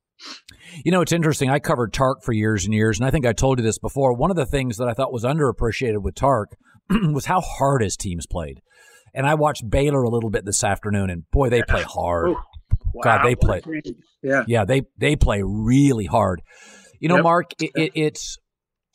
You 0.85 0.93
know, 0.93 1.01
it's 1.01 1.13
interesting. 1.13 1.51
I 1.51 1.59
covered 1.59 1.93
Tark 1.93 2.23
for 2.23 2.33
years 2.33 2.67
and 2.67 2.75
years, 2.75 3.01
and 3.01 3.07
I 3.07 3.11
think 3.11 3.27
I 3.27 3.33
told 3.33 3.59
you 3.59 3.65
this 3.65 3.79
before. 3.79 4.13
One 4.13 4.31
of 4.31 4.37
the 4.37 4.47
things 4.47 4.77
that 4.77 4.87
I 4.87 4.95
thought 4.95 5.13
was 5.13 5.25
underappreciated 5.25 6.03
with 6.03 6.15
Tark 6.15 6.57
was 6.91 7.25
how 7.25 7.41
hard 7.41 7.83
his 7.83 7.97
teams 7.97 8.27
played. 8.27 8.61
And 9.15 9.27
I 9.27 9.35
watched 9.35 9.69
Baylor 9.69 10.03
a 10.03 10.09
little 10.09 10.31
bit 10.31 10.45
this 10.45 10.63
afternoon, 10.65 11.11
and 11.11 11.29
boy, 11.31 11.51
they 11.51 11.63
play 11.63 11.83
hard. 11.83 12.31
Wow. 12.95 13.03
God, 13.03 13.25
they 13.25 13.35
play. 13.35 13.61
Yeah, 14.23 14.45
yeah, 14.47 14.65
they 14.65 14.83
they 14.99 15.17
play 15.17 15.43
really 15.45 16.07
hard. 16.07 16.43
You 17.01 17.09
know, 17.09 17.17
yep. 17.17 17.25
Mark, 17.25 17.53
it, 17.61 17.71
it, 17.75 17.93
it's 17.95 18.39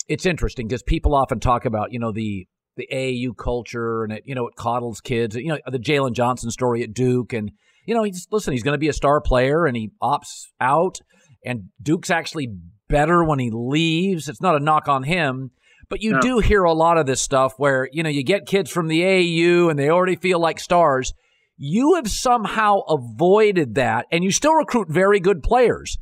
it's 0.07 0.25
interesting 0.25 0.67
because 0.67 0.83
people 0.83 1.15
often 1.15 1.39
talk 1.39 1.65
about 1.65 1.91
you 1.91 1.99
know 1.99 2.11
the 2.11 2.47
the 2.75 2.87
AAU 2.91 3.37
culture 3.37 4.03
and 4.03 4.13
it 4.13 4.23
you 4.25 4.35
know 4.35 4.47
it 4.47 4.55
coddles 4.55 4.99
kids. 5.01 5.35
You 5.35 5.49
know 5.49 5.59
the 5.67 5.79
Jalen 5.79 6.13
Johnson 6.13 6.51
story 6.51 6.83
at 6.83 6.93
Duke, 6.93 7.33
and 7.33 7.51
you 7.85 7.95
know 7.95 8.03
he's 8.03 8.27
listen, 8.31 8.53
he's 8.53 8.63
going 8.63 8.75
to 8.75 8.79
be 8.79 8.89
a 8.89 8.93
star 8.93 9.21
player, 9.21 9.65
and 9.65 9.75
he 9.75 9.91
opts 10.01 10.47
out, 10.59 10.97
and 11.45 11.69
Duke's 11.81 12.09
actually 12.09 12.49
better 12.89 13.23
when 13.23 13.39
he 13.39 13.51
leaves. 13.53 14.27
It's 14.27 14.41
not 14.41 14.55
a 14.55 14.59
knock 14.59 14.87
on 14.87 15.03
him. 15.03 15.51
But 15.93 16.01
you 16.01 16.13
no. 16.13 16.21
do 16.21 16.39
hear 16.39 16.63
a 16.63 16.73
lot 16.73 16.97
of 16.97 17.05
this 17.05 17.21
stuff 17.21 17.53
where, 17.57 17.87
you 17.91 18.01
know, 18.01 18.09
you 18.09 18.23
get 18.23 18.47
kids 18.47 18.71
from 18.71 18.87
the 18.87 19.01
AAU 19.01 19.69
and 19.69 19.77
they 19.77 19.91
already 19.91 20.15
feel 20.15 20.39
like 20.39 20.59
stars. 20.59 21.13
You 21.55 21.93
have 21.93 22.09
somehow 22.09 22.79
avoided 22.89 23.75
that 23.75 24.07
and 24.11 24.23
you 24.23 24.31
still 24.31 24.55
recruit 24.55 24.89
very 24.89 25.19
good 25.19 25.43
players. 25.43 25.99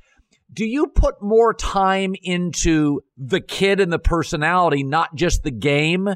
Do 0.53 0.65
you 0.65 0.87
put 0.87 1.21
more 1.21 1.53
time 1.53 2.15
into 2.23 3.01
the 3.17 3.41
kid 3.41 3.81
and 3.81 3.91
the 3.91 3.99
personality, 3.99 4.81
not 4.81 5.13
just 5.13 5.43
the 5.43 5.51
game, 5.51 6.07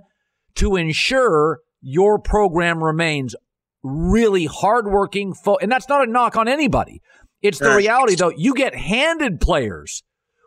to 0.56 0.78
ensure 0.78 1.60
your 1.82 2.18
program 2.18 2.82
remains 2.82 3.36
really 3.84 4.46
hardworking? 4.46 5.34
Fo- 5.34 5.58
and 5.58 5.70
that's 5.70 5.90
not 5.90 6.08
a 6.08 6.10
knock 6.10 6.38
on 6.38 6.48
anybody. 6.48 7.02
It's 7.42 7.60
the 7.60 7.76
reality, 7.76 8.16
though. 8.16 8.32
You 8.34 8.54
get 8.54 8.74
handed 8.74 9.42
players 9.42 10.02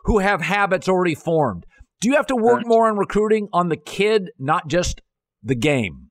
who 0.05 0.17
have 0.17 0.41
habits 0.41 0.89
already 0.89 1.13
formed. 1.13 1.67
Do 2.01 2.09
you 2.09 2.15
have 2.15 2.27
to 2.27 2.35
work 2.35 2.65
more 2.65 2.87
on 2.87 2.97
recruiting 2.97 3.49
on 3.51 3.69
the 3.69 3.77
kid, 3.77 4.31
not 4.39 4.67
just 4.67 5.01
the 5.43 5.55
game? 5.55 6.09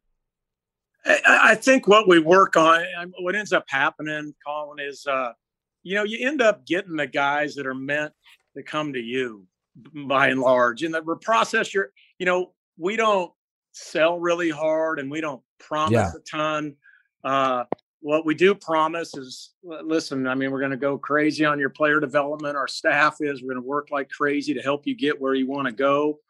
I, 1.06 1.54
think 1.54 1.88
what 1.88 2.06
we 2.06 2.18
work 2.18 2.56
on, 2.56 2.84
what 3.20 3.34
ends 3.34 3.52
up 3.52 3.64
happening, 3.68 4.34
Colin, 4.46 4.78
is 4.78 5.06
uh, 5.06 5.32
you 5.82 5.94
know 5.94 6.04
you 6.04 6.26
end 6.26 6.42
up 6.42 6.66
getting 6.66 6.96
the 6.96 7.06
guys 7.06 7.54
that 7.54 7.66
are 7.66 7.74
meant 7.74 8.12
to 8.56 8.62
come 8.62 8.92
to 8.92 9.00
you 9.00 9.46
by 10.06 10.28
and 10.28 10.40
large. 10.40 10.82
In 10.82 10.92
the 10.92 11.02
process, 11.22 11.72
you're 11.72 11.92
you 12.18 12.26
know 12.26 12.52
we 12.76 12.96
don't 12.96 13.32
sell 13.72 14.18
really 14.18 14.50
hard 14.50 14.98
and 14.98 15.10
we 15.10 15.20
don't 15.20 15.42
promise 15.58 15.92
yeah. 15.92 16.10
a 16.14 16.20
ton. 16.30 16.74
Uh, 17.24 17.64
what 18.00 18.24
we 18.24 18.34
do 18.34 18.54
promise 18.54 19.16
is 19.16 19.54
listen 19.62 20.26
i 20.28 20.34
mean 20.34 20.50
we're 20.52 20.60
going 20.60 20.70
to 20.70 20.76
go 20.76 20.96
crazy 20.96 21.44
on 21.44 21.58
your 21.58 21.70
player 21.70 22.00
development. 22.00 22.56
Our 22.56 22.68
staff 22.68 23.16
is 23.20 23.42
we're 23.42 23.54
going 23.54 23.62
to 23.62 23.68
work 23.68 23.88
like 23.90 24.08
crazy 24.08 24.54
to 24.54 24.62
help 24.62 24.86
you 24.86 24.96
get 24.96 25.20
where 25.20 25.34
you 25.34 25.48
want 25.48 25.66
to 25.66 25.72
go. 25.72 26.20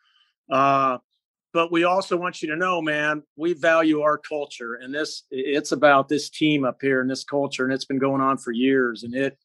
Uh, 0.50 0.98
but 1.52 1.72
we 1.72 1.84
also 1.84 2.16
want 2.16 2.42
you 2.42 2.48
to 2.48 2.56
know 2.56 2.80
man 2.80 3.22
we 3.36 3.52
value 3.52 4.00
our 4.00 4.18
culture 4.18 4.74
and 4.74 4.94
this 4.94 5.24
it's 5.30 5.72
about 5.72 6.08
this 6.08 6.30
team 6.30 6.64
up 6.64 6.78
here 6.80 7.00
and 7.00 7.10
this 7.10 7.24
culture 7.24 7.64
and 7.64 7.72
it's 7.72 7.84
been 7.84 7.98
going 7.98 8.20
on 8.20 8.38
for 8.38 8.52
years 8.52 9.02
and 9.02 9.14
it 9.14 9.38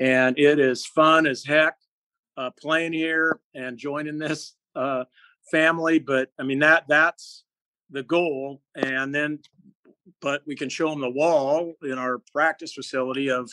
and 0.00 0.38
it 0.38 0.58
is 0.58 0.86
fun 0.86 1.26
as 1.26 1.44
heck 1.44 1.76
uh, 2.36 2.50
playing 2.60 2.92
here 2.92 3.38
and 3.54 3.78
joining 3.78 4.18
this 4.18 4.54
uh, 4.74 5.04
family 5.50 5.98
but 5.98 6.30
i 6.38 6.42
mean 6.42 6.58
that 6.58 6.84
that's 6.88 7.44
the 7.90 8.02
goal 8.02 8.60
and 8.74 9.14
then 9.14 9.38
but 10.24 10.40
we 10.46 10.56
can 10.56 10.70
show 10.70 10.88
them 10.88 11.02
the 11.02 11.10
wall 11.10 11.74
in 11.82 11.98
our 11.98 12.18
practice 12.32 12.72
facility 12.72 13.30
of 13.30 13.48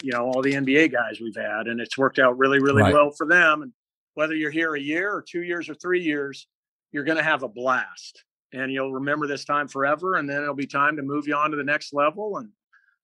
you 0.00 0.12
know 0.12 0.26
all 0.26 0.40
the 0.40 0.52
NBA 0.52 0.92
guys 0.92 1.20
we've 1.20 1.36
had, 1.36 1.66
and 1.66 1.80
it's 1.80 1.98
worked 1.98 2.20
out 2.20 2.38
really, 2.38 2.60
really 2.60 2.82
right. 2.82 2.94
well 2.94 3.10
for 3.10 3.26
them. 3.26 3.62
And 3.62 3.72
whether 4.14 4.34
you're 4.34 4.52
here 4.52 4.74
a 4.74 4.80
year 4.80 5.12
or 5.12 5.20
two 5.20 5.42
years 5.42 5.68
or 5.68 5.74
three 5.74 6.02
years, 6.02 6.46
you're 6.92 7.04
going 7.04 7.18
to 7.18 7.24
have 7.24 7.42
a 7.42 7.48
blast, 7.48 8.24
and 8.52 8.72
you'll 8.72 8.92
remember 8.92 9.26
this 9.26 9.44
time 9.44 9.66
forever. 9.66 10.14
And 10.14 10.30
then 10.30 10.40
it'll 10.40 10.54
be 10.54 10.66
time 10.66 10.96
to 10.96 11.02
move 11.02 11.26
you 11.26 11.34
on 11.34 11.50
to 11.50 11.56
the 11.56 11.64
next 11.64 11.92
level, 11.92 12.36
and 12.38 12.50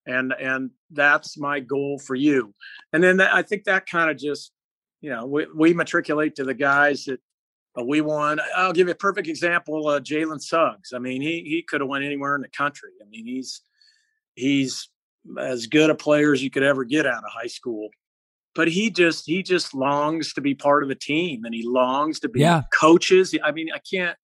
and 0.06 0.32
and 0.40 0.70
that's 0.92 1.36
my 1.36 1.58
goal 1.58 1.98
for 1.98 2.14
you. 2.14 2.54
And 2.92 3.02
then 3.02 3.16
that, 3.16 3.34
I 3.34 3.42
think 3.42 3.64
that 3.64 3.86
kind 3.86 4.08
of 4.08 4.18
just 4.18 4.52
you 5.00 5.10
know 5.10 5.26
we, 5.26 5.46
we 5.52 5.74
matriculate 5.74 6.36
to 6.36 6.44
the 6.44 6.54
guys 6.54 7.06
that 7.06 7.20
we 7.82 8.00
won. 8.00 8.38
I'll 8.56 8.72
give 8.72 8.86
you 8.86 8.92
a 8.92 8.96
perfect 8.96 9.26
example. 9.26 9.88
Uh, 9.88 10.00
Jalen 10.00 10.40
Suggs. 10.40 10.92
I 10.92 10.98
mean, 10.98 11.20
he 11.20 11.42
he 11.44 11.62
could 11.62 11.80
have 11.80 11.88
went 11.88 12.04
anywhere 12.04 12.36
in 12.36 12.42
the 12.42 12.48
country. 12.48 12.90
I 13.02 13.08
mean, 13.08 13.26
he's 13.26 13.62
he's 14.34 14.88
as 15.38 15.66
good 15.66 15.90
a 15.90 15.94
player 15.94 16.32
as 16.32 16.42
you 16.42 16.50
could 16.50 16.62
ever 16.62 16.84
get 16.84 17.06
out 17.06 17.24
of 17.24 17.30
high 17.30 17.48
school. 17.48 17.88
But 18.54 18.68
he 18.68 18.90
just 18.90 19.26
he 19.26 19.42
just 19.42 19.74
longs 19.74 20.32
to 20.34 20.40
be 20.40 20.54
part 20.54 20.84
of 20.84 20.90
a 20.90 20.94
team, 20.94 21.44
and 21.44 21.54
he 21.54 21.66
longs 21.66 22.20
to 22.20 22.28
be 22.28 22.40
yeah. 22.40 22.62
coaches. 22.72 23.34
I 23.42 23.50
mean, 23.50 23.68
I 23.74 23.78
can't 23.78 24.16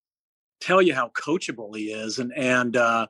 tell 0.60 0.80
you 0.80 0.94
how 0.94 1.08
coachable 1.08 1.74
he 1.74 1.86
is, 1.86 2.20
and 2.20 2.32
and 2.36 2.76
uh, 2.76 3.08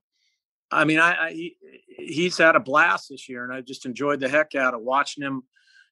I 0.70 0.84
mean, 0.84 0.98
I, 0.98 1.26
I 1.26 1.32
he, 1.32 1.56
he's 1.98 2.38
had 2.38 2.56
a 2.56 2.60
blast 2.60 3.10
this 3.10 3.28
year, 3.28 3.44
and 3.44 3.52
I 3.52 3.60
just 3.60 3.84
enjoyed 3.84 4.20
the 4.20 4.30
heck 4.30 4.54
out 4.54 4.72
of 4.72 4.80
watching 4.80 5.22
him 5.22 5.42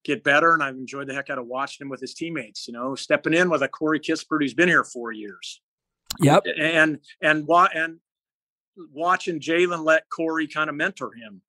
get 0.08 0.24
better. 0.24 0.54
And 0.54 0.62
I've 0.62 0.74
enjoyed 0.74 1.06
the 1.06 1.14
heck 1.14 1.30
out 1.30 1.38
of 1.38 1.46
watching 1.46 1.84
him 1.84 1.90
with 1.90 2.00
his 2.00 2.14
teammates, 2.14 2.66
you 2.66 2.72
know, 2.72 2.94
stepping 2.94 3.34
in 3.34 3.50
with 3.50 3.62
a 3.62 3.68
Corey 3.68 4.00
Kispert 4.00 4.40
who's 4.40 4.54
been 4.54 4.68
here 4.68 4.82
four 4.82 5.12
years. 5.12 5.60
Yep. 6.20 6.44
And, 6.46 6.60
and, 6.60 6.98
and, 7.20 7.48
and 7.74 7.98
watching 8.92 9.38
Jalen 9.38 9.84
let 9.84 10.08
Corey 10.08 10.48
kind 10.48 10.70
of 10.70 10.76
mentor 10.76 11.12
him 11.12 11.42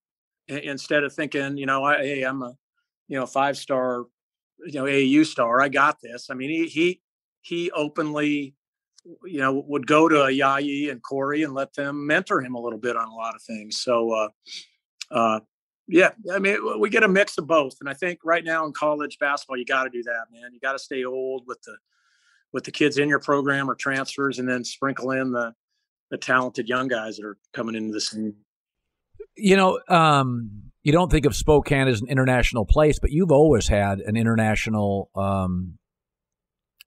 instead 0.47 1.03
of 1.03 1.13
thinking, 1.13 1.57
you 1.57 1.65
know, 1.65 1.83
I, 1.83 1.97
hey, 1.97 2.23
I'm 2.23 2.41
a, 2.41 2.53
you 3.07 3.17
know, 3.17 3.25
five 3.25 3.57
star, 3.57 4.05
you 4.65 4.73
know, 4.73 4.83
AAU 4.83 5.25
star. 5.25 5.61
I 5.61 5.69
got 5.69 5.97
this. 6.01 6.27
I 6.29 6.33
mean, 6.33 6.49
he, 6.49 6.67
he, 6.67 7.01
he 7.41 7.71
openly, 7.71 8.55
you 9.23 9.39
know, 9.39 9.63
would 9.67 9.87
go 9.87 10.09
to 10.09 10.15
Yayi 10.15 10.91
and 10.91 11.01
Corey 11.01 11.43
and 11.43 11.53
let 11.53 11.73
them 11.73 12.05
mentor 12.05 12.41
him 12.41 12.55
a 12.55 12.61
little 12.61 12.77
bit 12.77 12.97
on 12.97 13.07
a 13.07 13.15
lot 13.15 13.35
of 13.35 13.41
things. 13.41 13.79
So, 13.79 14.11
uh, 14.11 14.27
uh, 15.11 15.39
yeah, 15.91 16.11
I 16.31 16.37
mean, 16.37 16.57
we 16.79 16.89
get 16.89 17.03
a 17.03 17.07
mix 17.07 17.37
of 17.39 17.47
both, 17.47 17.77
and 17.79 17.89
I 17.89 17.93
think 17.93 18.19
right 18.23 18.43
now 18.43 18.63
in 18.65 18.73
college 18.73 19.17
basketball, 19.19 19.57
you 19.57 19.65
got 19.65 19.85
to 19.85 19.89
do 19.89 20.03
that, 20.03 20.25
man. 20.31 20.51
You 20.53 20.59
got 20.59 20.73
to 20.73 20.79
stay 20.79 21.03
old 21.03 21.43
with 21.47 21.61
the 21.63 21.77
with 22.53 22.63
the 22.63 22.71
kids 22.71 22.97
in 22.97 23.09
your 23.09 23.19
program 23.19 23.69
or 23.69 23.75
transfers, 23.75 24.37
and 24.37 24.47
then 24.47 24.63
sprinkle 24.63 25.11
in 25.11 25.31
the 25.31 25.53
the 26.11 26.17
talented 26.17 26.69
young 26.69 26.87
guys 26.87 27.17
that 27.17 27.25
are 27.25 27.37
coming 27.53 27.73
into 27.73 27.91
the 27.91 28.01
scene. 28.01 28.35
You 29.35 29.55
know, 29.55 29.79
um, 29.87 30.71
you 30.83 30.91
don't 30.91 31.11
think 31.11 31.25
of 31.25 31.35
Spokane 31.35 31.87
as 31.87 32.01
an 32.01 32.07
international 32.07 32.65
place, 32.65 32.99
but 32.99 33.11
you've 33.11 33.31
always 33.31 33.67
had 33.67 33.99
an 33.99 34.15
international 34.15 35.09
um, 35.15 35.79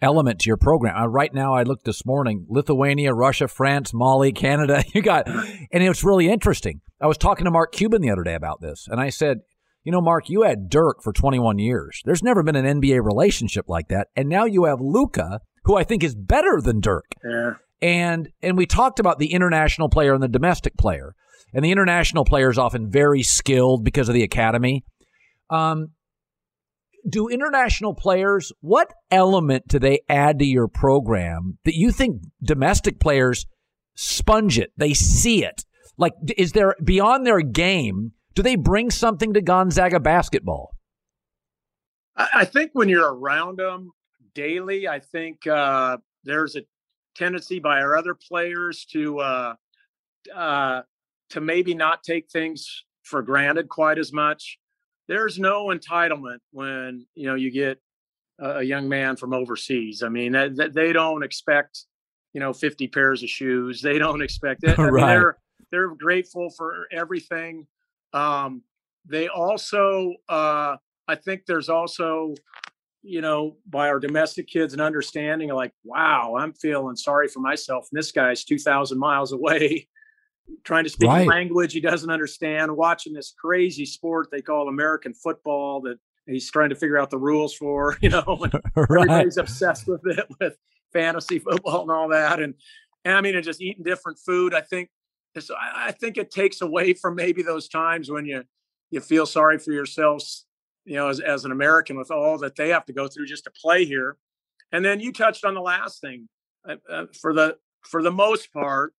element 0.01 0.41
to 0.41 0.47
your 0.47 0.57
program. 0.57 0.97
Uh, 0.97 1.07
right 1.07 1.33
now, 1.35 1.55
I 1.55 1.65
looked 1.65 1.87
this 1.87 2.07
morning: 2.07 2.47
Lithuania, 2.49 3.13
Russia, 3.13 3.49
France, 3.49 3.93
Mali, 3.93 4.33
Canada. 4.33 4.85
You 4.95 5.03
got, 5.03 5.27
and 5.27 5.83
it's 5.83 6.05
really 6.05 6.29
interesting. 6.29 6.83
I 7.03 7.07
was 7.07 7.19
talking 7.19 7.45
to 7.45 7.51
Mark 7.51 7.73
Cuban 7.73 8.01
the 8.01 8.11
other 8.11 8.23
day 8.23 8.35
about 8.35 8.61
this, 8.61 8.87
and 8.89 9.01
I 9.01 9.11
said, 9.11 9.41
"You 9.83 9.91
know, 9.91 10.01
Mark, 10.01 10.31
you 10.31 10.43
had 10.43 10.69
Dirk 10.71 11.03
for 11.03 11.13
21 11.13 11.59
years. 11.59 12.01
There's 12.05 12.23
never 12.23 12.43
been 12.43 12.57
an 12.57 12.81
NBA 12.81 13.05
relationship 13.05 13.69
like 13.69 13.89
that, 13.89 14.09
and 14.15 14.29
now 14.29 14.45
you 14.45 14.65
have 14.65 14.81
Luka, 14.81 15.41
who 15.65 15.77
I 15.77 15.85
think 15.85 16.05
is 16.05 16.15
better 16.15 16.61
than 16.63 16.81
Dirk." 16.81 17.07
Yeah. 17.25 17.55
And 17.81 18.29
and 18.41 18.57
we 18.57 18.67
talked 18.67 19.01
about 19.01 19.19
the 19.19 19.33
international 19.33 19.89
player 19.89 20.15
and 20.15 20.23
the 20.23 20.29
domestic 20.29 20.77
player, 20.77 21.15
and 21.53 21.65
the 21.65 21.73
international 21.73 22.25
player 22.25 22.49
is 22.51 22.59
often 22.59 22.89
very 22.89 23.23
skilled 23.23 23.85
because 23.85 24.09
of 24.09 24.15
the 24.15 24.23
academy. 24.23 24.85
Um, 25.51 25.89
do 27.09 27.29
international 27.29 27.95
players, 27.95 28.53
what 28.61 28.93
element 29.11 29.67
do 29.67 29.79
they 29.79 30.01
add 30.09 30.39
to 30.39 30.45
your 30.45 30.69
program 30.69 31.59
that 31.65 31.75
you 31.75 31.91
think 31.91 32.23
domestic 32.43 33.01
players 33.01 33.47
sponge 33.97 34.59
it? 34.59 34.71
They 34.77 34.95
see 34.95 35.45
it. 35.45 35.65
Like, 35.99 36.15
is 36.37 36.53
there 36.53 36.75
beyond 36.83 37.27
their 37.27 37.41
game, 37.41 38.13
do 38.35 38.43
they 38.43 38.57
bring 38.57 38.91
something 38.91 39.35
to 39.35 39.41
Gonzaga 39.41 40.01
basketball? 40.01 40.75
I 42.17 42.45
think 42.45 42.71
when 42.75 42.89
you're 42.89 43.13
around 43.13 43.59
them 43.59 43.91
daily, 44.35 44.87
I 44.87 45.01
think 45.01 45.47
uh, 45.47 45.99
there's 46.25 46.57
a 46.57 46.63
tendency 47.15 47.59
by 47.59 47.81
our 47.81 47.97
other 47.97 48.15
players 48.15 48.85
to 48.93 49.19
uh, 49.21 49.55
uh, 50.35 50.83
to 51.31 51.41
maybe 51.41 51.75
not 51.75 52.03
take 52.03 52.31
things 52.31 52.85
for 53.03 53.23
granted 53.23 53.69
quite 53.69 53.99
as 53.99 54.13
much. 54.13 54.59
There's 55.09 55.39
no 55.39 55.67
entitlement 55.67 56.39
when 56.51 57.07
you 57.15 57.27
know 57.27 57.35
you 57.35 57.51
get 57.51 57.81
a, 58.39 58.63
young 58.63 58.89
man 58.89 59.17
from 59.17 59.33
overseas. 59.33 60.03
I 60.03 60.09
mean, 60.09 60.33
that, 60.33 60.57
that 60.57 60.75
they 60.75 60.93
don't 60.93 61.23
expect 61.23 61.87
you 62.35 62.41
know 62.41 62.53
50 62.53 62.89
pairs 62.89 63.23
of 63.23 63.31
shoes. 63.31 63.81
They 63.81 63.99
don't 63.99 64.23
expect 64.23 64.65
it. 64.65 64.79
I 64.79 64.83
mean, 64.83 64.93
Right. 64.93 65.07
they're 65.15 65.39
they're 65.73 65.89
grateful 65.89 66.51
for 66.51 66.87
everything. 66.93 67.67
Um, 68.13 68.63
they 69.05 69.27
also, 69.27 70.15
uh, 70.29 70.77
I 71.09 71.15
think, 71.17 71.47
there's 71.47 71.69
also 71.69 72.35
you 73.05 73.21
know, 73.21 73.57
by 73.69 73.89
our 73.89 73.99
domestic 73.99 74.47
kids 74.47 74.73
and 74.73 74.81
understanding 74.81 75.49
like, 75.49 75.73
wow, 75.85 76.37
I'm 76.39 76.53
feeling 76.53 76.95
sorry 76.95 77.27
for 77.27 77.41
myself. 77.41 77.89
And 77.91 77.99
this 77.99 78.13
guy's 78.13 78.45
2,000 78.45 78.97
miles 78.97 79.33
away 79.33 79.89
trying 80.65 80.85
to 80.85 80.91
speak 80.91 81.09
Right. 81.09 81.27
a 81.27 81.29
language 81.29 81.73
he 81.73 81.81
doesn't 81.81 82.11
understand, 82.11 82.75
watching 82.77 83.13
this 83.13 83.35
crazy 83.37 83.85
sport 83.85 84.29
they 84.31 84.41
call 84.41 84.69
American 84.69 85.15
football 85.15 85.81
that 85.81 85.99
he's 86.27 86.49
trying 86.49 86.71
to 86.71 86.77
figure 86.77 86.97
out 86.97 87.11
the 87.11 87.19
rules 87.19 87.55
for, 87.55 87.97
you 88.03 88.09
know, 88.09 88.23
Right. 88.77 89.01
everybody's 89.01 89.37
obsessed 89.37 89.89
with 89.89 90.07
it, 90.07 90.25
with 90.39 90.57
fantasy 90.93 91.41
football 91.41 91.83
and 91.83 91.91
all 91.91 92.09
that. 92.11 92.41
And, 92.41 92.55
and 93.05 93.17
I 93.17 93.21
mean, 93.21 93.35
and 93.35 93.45
just 93.45 93.61
eating 93.61 93.83
different 93.83 94.21
food. 94.25 94.55
I 94.55 94.61
think, 94.61 94.91
this, 95.35 95.51
I, 95.51 95.89
I 95.89 95.93
think 95.93 96.19
it 96.19 96.31
takes 96.31 96.61
away 96.61 96.95
from 96.95 97.15
maybe 97.15 97.43
those 97.43 97.69
times 97.69 98.11
when 98.11 98.27
you, 98.27 98.43
you 98.91 99.01
feel 99.01 99.27
sorry 99.27 99.59
for 99.59 99.73
yourselves 99.73 100.47
you 100.85 100.97
know, 100.97 101.09
as, 101.09 101.21
as 101.21 101.45
an 101.45 101.53
American 101.53 101.97
with 101.97 102.11
all 102.11 102.39
that 102.39 102.57
they 102.57 102.71
have 102.71 102.85
to 102.87 102.93
go 102.93 103.09
through 103.09 103.27
just 103.27 103.45
to 103.45 103.51
play 103.51 103.85
here. 103.85 104.17
And 104.73 104.85
then 104.85 105.01
you 105.01 105.13
touched 105.13 105.45
on 105.45 105.55
the 105.55 105.61
last 105.61 106.01
thing 106.01 106.29
uh, 106.69 106.77
uh, 106.91 107.07
for 107.21 107.33
the, 107.33 107.57
for 107.83 108.03
the 108.03 108.11
most 108.11 108.53
part, 108.53 108.95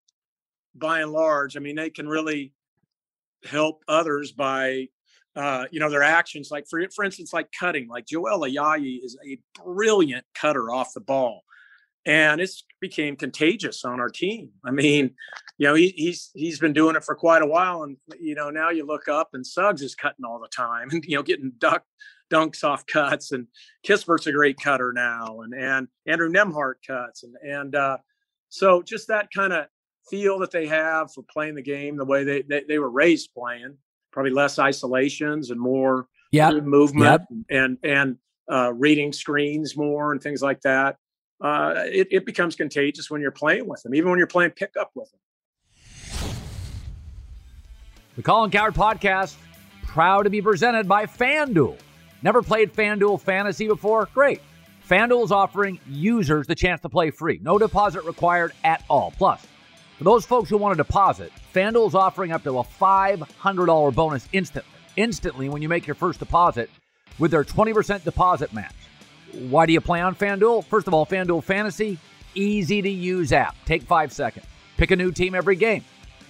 by 0.75 1.01
and 1.01 1.11
large, 1.11 1.55
I 1.55 1.59
mean, 1.59 1.75
they 1.75 1.89
can 1.89 2.07
really 2.07 2.53
help 3.45 3.83
others 3.87 4.31
by, 4.31 4.87
uh, 5.35 5.65
you 5.71 5.79
know, 5.79 5.89
their 5.89 6.03
actions. 6.03 6.49
Like 6.49 6.65
for, 6.67 6.81
for 6.95 7.05
instance, 7.05 7.31
like 7.31 7.49
cutting, 7.57 7.87
like 7.87 8.07
Joel 8.07 8.39
Ayayi 8.39 9.03
is 9.03 9.17
a 9.25 9.37
brilliant 9.63 10.25
cutter 10.33 10.71
off 10.71 10.93
the 10.93 11.01
ball. 11.01 11.41
And 12.05 12.41
it's 12.41 12.65
became 12.81 13.15
contagious 13.15 13.85
on 13.85 14.01
our 14.01 14.09
team. 14.09 14.49
I 14.65 14.71
mean, 14.71 15.11
you 15.57 15.67
know, 15.67 15.73
he, 15.73 15.93
he's 15.95 16.31
he's 16.33 16.59
been 16.59 16.73
doing 16.73 16.97
it 16.97 17.03
for 17.03 17.15
quite 17.15 17.41
a 17.41 17.47
while, 17.47 17.83
and 17.83 17.95
you 18.19 18.35
know, 18.35 18.49
now 18.49 18.71
you 18.71 18.85
look 18.85 19.07
up 19.07 19.29
and 19.33 19.45
Suggs 19.47 19.81
is 19.81 19.95
cutting 19.95 20.25
all 20.25 20.39
the 20.39 20.49
time, 20.49 20.89
and 20.91 21.03
you 21.05 21.15
know, 21.15 21.23
getting 21.23 21.53
duck 21.59 21.83
dunks 22.31 22.63
off 22.63 22.85
cuts, 22.87 23.31
and 23.31 23.47
Kispert's 23.87 24.27
a 24.27 24.31
great 24.33 24.57
cutter 24.61 24.91
now, 24.93 25.41
and 25.41 25.53
and 25.53 25.87
Andrew 26.05 26.29
Nembhard 26.29 26.75
cuts, 26.85 27.23
and 27.23 27.35
and 27.41 27.75
uh, 27.75 27.97
so 28.49 28.81
just 28.81 29.07
that 29.07 29.29
kind 29.33 29.53
of 29.53 29.67
feel 30.09 30.39
that 30.39 30.51
they 30.51 30.67
have 30.67 31.13
for 31.13 31.23
playing 31.31 31.55
the 31.55 31.61
game 31.61 31.95
the 31.95 32.03
way 32.05 32.25
they 32.25 32.41
they, 32.41 32.63
they 32.67 32.79
were 32.79 32.89
raised 32.89 33.29
playing, 33.33 33.77
probably 34.11 34.31
less 34.31 34.59
isolations 34.59 35.51
and 35.51 35.59
more 35.59 36.07
Yep. 36.33 36.63
movement 36.63 37.21
Yep. 37.21 37.43
and 37.49 37.77
and 37.83 38.17
uh, 38.51 38.73
reading 38.73 39.13
screens 39.13 39.77
more 39.77 40.11
and 40.11 40.21
things 40.21 40.41
like 40.41 40.59
that. 40.61 40.97
Uh, 41.41 41.73
it, 41.85 42.07
it 42.11 42.25
becomes 42.25 42.55
contagious 42.55 43.09
when 43.09 43.21
you're 43.21 43.31
playing 43.31 43.67
with 43.67 43.83
them, 43.83 43.93
even 43.95 44.09
when 44.09 44.17
you're 44.17 44.27
playing 44.27 44.51
pickup 44.51 44.91
with 44.95 45.09
them. 45.11 45.19
The 48.15 48.21
Colin 48.21 48.51
Cowherd 48.51 48.75
Podcast, 48.75 49.35
proud 49.87 50.23
to 50.23 50.29
be 50.29 50.41
presented 50.41 50.87
by 50.87 51.05
FanDuel. 51.05 51.77
Never 52.21 52.41
played 52.41 52.73
FanDuel 52.73 53.19
Fantasy 53.19 53.67
before? 53.67 54.07
Great. 54.13 54.39
FanDuel 54.89 55.23
is 55.25 55.31
offering 55.31 55.79
users 55.87 56.45
the 56.45 56.55
chance 56.55 56.81
to 56.81 56.89
play 56.89 57.09
free. 57.09 57.39
No 57.41 57.57
deposit 57.57 58.03
required 58.03 58.51
at 58.63 58.83
all. 58.89 59.11
Plus, 59.17 59.45
for 59.97 60.03
those 60.03 60.25
folks 60.25 60.49
who 60.49 60.57
want 60.57 60.77
to 60.77 60.83
deposit, 60.83 61.31
FanDuel 61.53 61.87
is 61.87 61.95
offering 61.95 62.31
up 62.31 62.43
to 62.43 62.59
a 62.59 62.63
$500 62.63 63.95
bonus 63.95 64.27
instantly. 64.31 64.69
Instantly 64.95 65.49
when 65.49 65.61
you 65.61 65.69
make 65.69 65.87
your 65.87 65.95
first 65.95 66.19
deposit 66.19 66.69
with 67.17 67.31
their 67.31 67.43
20% 67.43 68.03
deposit 68.03 68.53
match. 68.53 68.75
Why 69.33 69.65
do 69.65 69.73
you 69.73 69.81
play 69.81 70.01
on 70.01 70.15
FanDuel? 70.15 70.65
First 70.65 70.87
of 70.87 70.93
all, 70.93 71.05
FanDuel 71.05 71.43
Fantasy, 71.43 71.97
easy 72.35 72.81
to 72.81 72.89
use 72.89 73.31
app. 73.33 73.55
Take 73.65 73.83
five 73.83 74.11
seconds. 74.11 74.45
Pick 74.77 74.91
a 74.91 74.95
new 74.95 75.11
team 75.11 75.35
every 75.35 75.55
game. 75.55 75.83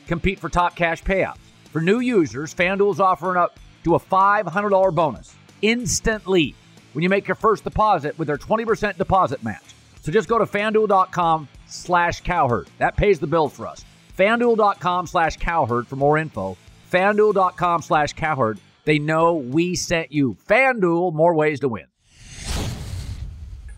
Compete 0.07 0.39
for 0.39 0.49
top 0.49 0.75
cash 0.75 1.03
payouts. 1.03 1.37
For 1.71 1.81
new 1.81 1.99
users, 1.99 2.53
FanDuel 2.53 2.93
is 2.93 2.99
offering 2.99 3.37
up 3.37 3.59
to 3.83 3.95
a 3.95 3.99
$500 3.99 4.95
bonus 4.95 5.35
instantly 5.61 6.55
when 6.93 7.03
you 7.03 7.09
make 7.09 7.27
your 7.27 7.35
first 7.35 7.63
deposit 7.63 8.17
with 8.19 8.27
their 8.27 8.37
20% 8.37 8.97
deposit 8.97 9.43
match. 9.43 9.63
So 10.01 10.11
just 10.11 10.29
go 10.29 10.37
to 10.37 10.45
fanduel.com 10.45 11.47
slash 11.65 12.21
cowherd. 12.21 12.67
That 12.77 12.95
pays 12.95 13.19
the 13.19 13.27
bill 13.27 13.49
for 13.49 13.67
us. 13.67 13.83
Fanduel.com 14.17 15.07
slash 15.07 15.37
cowherd 15.37 15.87
for 15.87 15.95
more 15.95 16.17
info. 16.17 16.57
Fanduel.com 16.91 17.81
slash 17.81 18.13
cowherd. 18.13 18.59
They 18.85 18.99
know 18.99 19.35
we 19.35 19.75
sent 19.75 20.11
you. 20.11 20.37
Fanduel, 20.47 21.13
more 21.13 21.33
ways 21.33 21.61
to 21.61 21.69
win. 21.69 21.85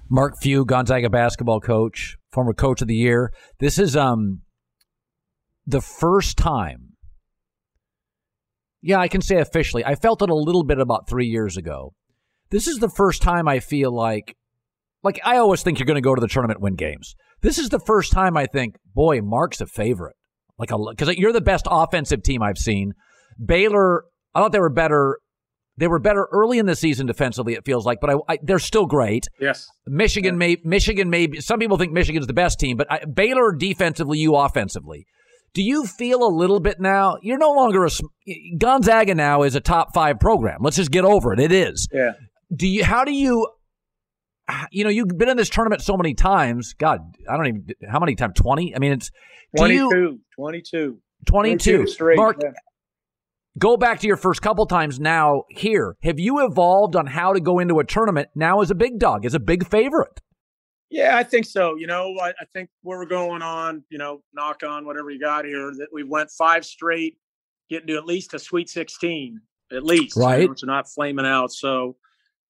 Mark 0.09 0.35
Few, 0.41 0.65
Gonzaga 0.65 1.09
basketball 1.09 1.59
coach, 1.59 2.17
former 2.31 2.53
coach 2.53 2.81
of 2.81 2.87
the 2.87 2.95
year. 2.95 3.33
This 3.59 3.79
is 3.79 3.95
um 3.95 4.41
the 5.65 5.81
first 5.81 6.37
time. 6.37 6.93
Yeah, 8.81 8.99
I 8.99 9.07
can 9.07 9.21
say 9.21 9.37
officially. 9.37 9.83
I 9.83 9.95
felt 9.95 10.21
it 10.21 10.29
a 10.29 10.35
little 10.35 10.63
bit 10.63 10.79
about 10.79 11.09
three 11.09 11.25
years 11.25 11.57
ago. 11.57 11.93
This 12.51 12.67
is 12.67 12.77
the 12.77 12.89
first 12.89 13.23
time 13.23 13.47
I 13.47 13.59
feel 13.59 13.91
like, 13.91 14.37
like 15.03 15.19
I 15.25 15.37
always 15.37 15.63
think 15.63 15.79
you're 15.79 15.87
going 15.87 15.95
to 15.95 16.01
go 16.01 16.13
to 16.13 16.21
the 16.21 16.27
tournament, 16.27 16.61
win 16.61 16.75
games. 16.75 17.15
This 17.41 17.57
is 17.57 17.69
the 17.69 17.79
first 17.79 18.11
time 18.11 18.37
I 18.37 18.45
think, 18.45 18.75
boy, 18.93 19.21
Mark's 19.21 19.59
a 19.59 19.65
favorite. 19.65 20.15
Like 20.57 20.71
a 20.71 20.77
because 20.77 21.15
you're 21.17 21.33
the 21.33 21.41
best 21.41 21.67
offensive 21.69 22.23
team 22.23 22.41
I've 22.41 22.57
seen. 22.57 22.93
Baylor, 23.43 24.05
I 24.33 24.39
thought 24.39 24.51
they 24.51 24.59
were 24.59 24.69
better. 24.69 25.19
They 25.77 25.87
were 25.87 25.99
better 25.99 26.27
early 26.31 26.57
in 26.57 26.65
the 26.65 26.75
season 26.75 27.05
defensively. 27.05 27.53
It 27.53 27.65
feels 27.65 27.85
like, 27.85 27.99
but 27.99 28.09
I, 28.09 28.15
I, 28.29 28.39
they're 28.41 28.59
still 28.59 28.85
great. 28.85 29.27
Yes. 29.39 29.67
Michigan 29.85 30.37
may 30.37 30.57
Michigan 30.63 31.09
may 31.09 31.27
be, 31.27 31.41
some 31.41 31.59
people 31.59 31.77
think 31.77 31.91
Michigan's 31.91 32.27
the 32.27 32.33
best 32.33 32.59
team, 32.59 32.77
but 32.77 32.89
I, 32.89 33.03
Baylor 33.05 33.53
defensively, 33.53 34.19
you 34.19 34.35
offensively. 34.35 35.05
Do 35.53 35.63
you 35.63 35.85
feel 35.85 36.23
a 36.23 36.31
little 36.31 36.59
bit 36.59 36.79
now? 36.79 37.17
You're 37.21 37.37
no 37.37 37.51
longer 37.51 37.85
a 37.85 37.89
Gonzaga 38.57 39.15
now 39.15 39.43
is 39.43 39.55
a 39.55 39.61
top 39.61 39.93
five 39.93 40.19
program. 40.19 40.59
Let's 40.61 40.75
just 40.75 40.91
get 40.91 41.05
over 41.05 41.33
it. 41.33 41.39
It 41.39 41.51
is. 41.51 41.87
Yeah. 41.93 42.11
Do 42.53 42.67
you? 42.67 42.83
How 42.83 43.05
do 43.05 43.13
you? 43.13 43.47
You 44.71 44.83
know, 44.83 44.89
you've 44.89 45.07
been 45.17 45.29
in 45.29 45.37
this 45.37 45.49
tournament 45.49 45.81
so 45.81 45.97
many 45.97 46.13
times. 46.13 46.73
God, 46.77 46.99
I 47.29 47.37
don't 47.37 47.47
even 47.47 47.65
how 47.89 47.99
many 47.99 48.15
times. 48.15 48.33
Twenty. 48.35 48.75
I 48.75 48.79
mean, 48.79 48.91
it's 48.91 49.11
do 49.55 49.61
22, 49.61 49.95
you 49.95 50.19
22. 50.35 50.97
22. 51.25 51.87
straight. 51.87 52.17
Mark, 52.17 52.37
yeah. 52.43 52.51
Go 53.57 53.77
back 53.77 53.99
to 54.01 54.07
your 54.07 54.17
first 54.17 54.41
couple 54.41 54.65
times 54.65 54.99
now 54.99 55.43
here. 55.49 55.95
Have 56.03 56.19
you 56.19 56.45
evolved 56.45 56.95
on 56.95 57.07
how 57.07 57.33
to 57.33 57.39
go 57.39 57.59
into 57.59 57.79
a 57.79 57.85
tournament 57.85 58.29
now 58.35 58.61
as 58.61 58.71
a 58.71 58.75
big 58.75 58.99
dog, 58.99 59.25
as 59.25 59.33
a 59.33 59.39
big 59.39 59.67
favorite? 59.67 60.21
Yeah, 60.89 61.17
I 61.17 61.23
think 61.23 61.45
so. 61.45 61.75
You 61.75 61.87
know, 61.87 62.15
I, 62.21 62.29
I 62.29 62.45
think 62.53 62.69
where 62.83 62.97
we're 62.99 63.05
going 63.05 63.41
on, 63.41 63.83
you 63.89 63.97
know, 63.97 64.21
knock 64.33 64.63
on 64.63 64.85
whatever 64.85 65.09
you 65.09 65.19
got 65.19 65.45
here, 65.45 65.71
that 65.77 65.87
we 65.91 66.03
went 66.03 66.29
five 66.31 66.65
straight, 66.65 67.17
getting 67.69 67.87
to 67.87 67.97
at 67.97 68.05
least 68.05 68.33
a 68.33 68.39
Sweet 68.39 68.69
16, 68.69 69.39
at 69.71 69.83
least. 69.83 70.15
Right. 70.15 70.47
Which 70.47 70.63
are 70.63 70.67
not 70.67 70.89
flaming 70.89 71.25
out. 71.25 71.51
So, 71.51 71.95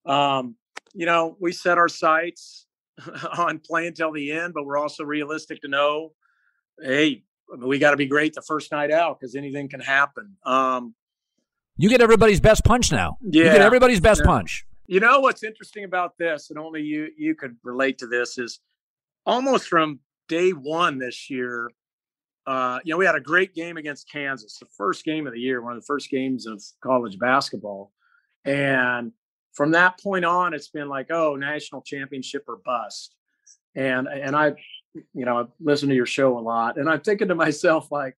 um, 0.04 0.56
you 0.94 1.06
know, 1.06 1.36
we 1.40 1.52
set 1.52 1.78
our 1.78 1.88
sights 1.88 2.66
on 3.38 3.58
playing 3.58 3.94
till 3.94 4.12
the 4.12 4.32
end, 4.32 4.54
but 4.54 4.64
we're 4.64 4.78
also 4.78 5.04
realistic 5.04 5.62
to 5.62 5.68
know, 5.68 6.12
hey, 6.80 7.24
we 7.58 7.78
got 7.78 7.92
to 7.92 7.96
be 7.96 8.06
great 8.06 8.34
the 8.34 8.42
first 8.42 8.72
night 8.72 8.90
out 8.90 9.18
because 9.20 9.34
anything 9.34 9.68
can 9.68 9.80
happen. 9.80 10.36
Um, 10.44 10.94
You 11.76 11.88
get 11.88 12.00
everybody's 12.00 12.40
best 12.40 12.64
punch 12.64 12.90
now. 12.92 13.18
Yeah, 13.22 13.44
You 13.44 13.50
get 13.50 13.60
everybody's 13.62 14.00
best 14.00 14.22
Yeah. 14.22 14.26
punch. 14.32 14.64
You 14.86 15.00
know 15.00 15.20
what's 15.20 15.42
interesting 15.42 15.84
about 15.84 16.16
this, 16.18 16.50
and 16.50 16.58
only 16.58 16.82
you 16.82 17.08
you 17.16 17.34
could 17.34 17.56
relate 17.64 17.98
to 17.98 18.06
this, 18.06 18.38
is 18.38 18.60
almost 19.24 19.66
from 19.68 19.98
day 20.28 20.50
one 20.50 20.98
this 20.98 21.28
year. 21.28 21.70
Uh, 22.46 22.78
you 22.84 22.92
know, 22.92 22.96
we 22.96 23.04
had 23.04 23.16
a 23.16 23.20
great 23.20 23.52
game 23.54 23.76
against 23.76 24.08
Kansas, 24.10 24.58
the 24.60 24.66
first 24.76 25.04
game 25.04 25.26
of 25.26 25.32
the 25.32 25.40
year, 25.40 25.60
one 25.60 25.72
of 25.74 25.80
the 25.82 25.86
first 25.86 26.08
games 26.10 26.46
of 26.46 26.62
college 26.80 27.18
basketball, 27.18 27.92
and 28.44 29.12
from 29.54 29.72
that 29.72 29.98
point 30.00 30.24
on, 30.24 30.54
it's 30.54 30.68
been 30.68 30.88
like, 30.88 31.10
oh, 31.10 31.34
national 31.34 31.82
championship 31.82 32.44
or 32.46 32.58
bust. 32.64 33.14
And 33.74 34.06
and 34.06 34.36
I, 34.36 34.52
you 35.14 35.24
know, 35.24 35.38
I've 35.38 35.48
listened 35.60 35.90
to 35.90 35.96
your 35.96 36.06
show 36.06 36.38
a 36.38 36.40
lot, 36.40 36.78
and 36.78 36.88
I'm 36.88 37.00
thinking 37.00 37.28
to 37.28 37.34
myself 37.34 37.90
like, 37.90 38.16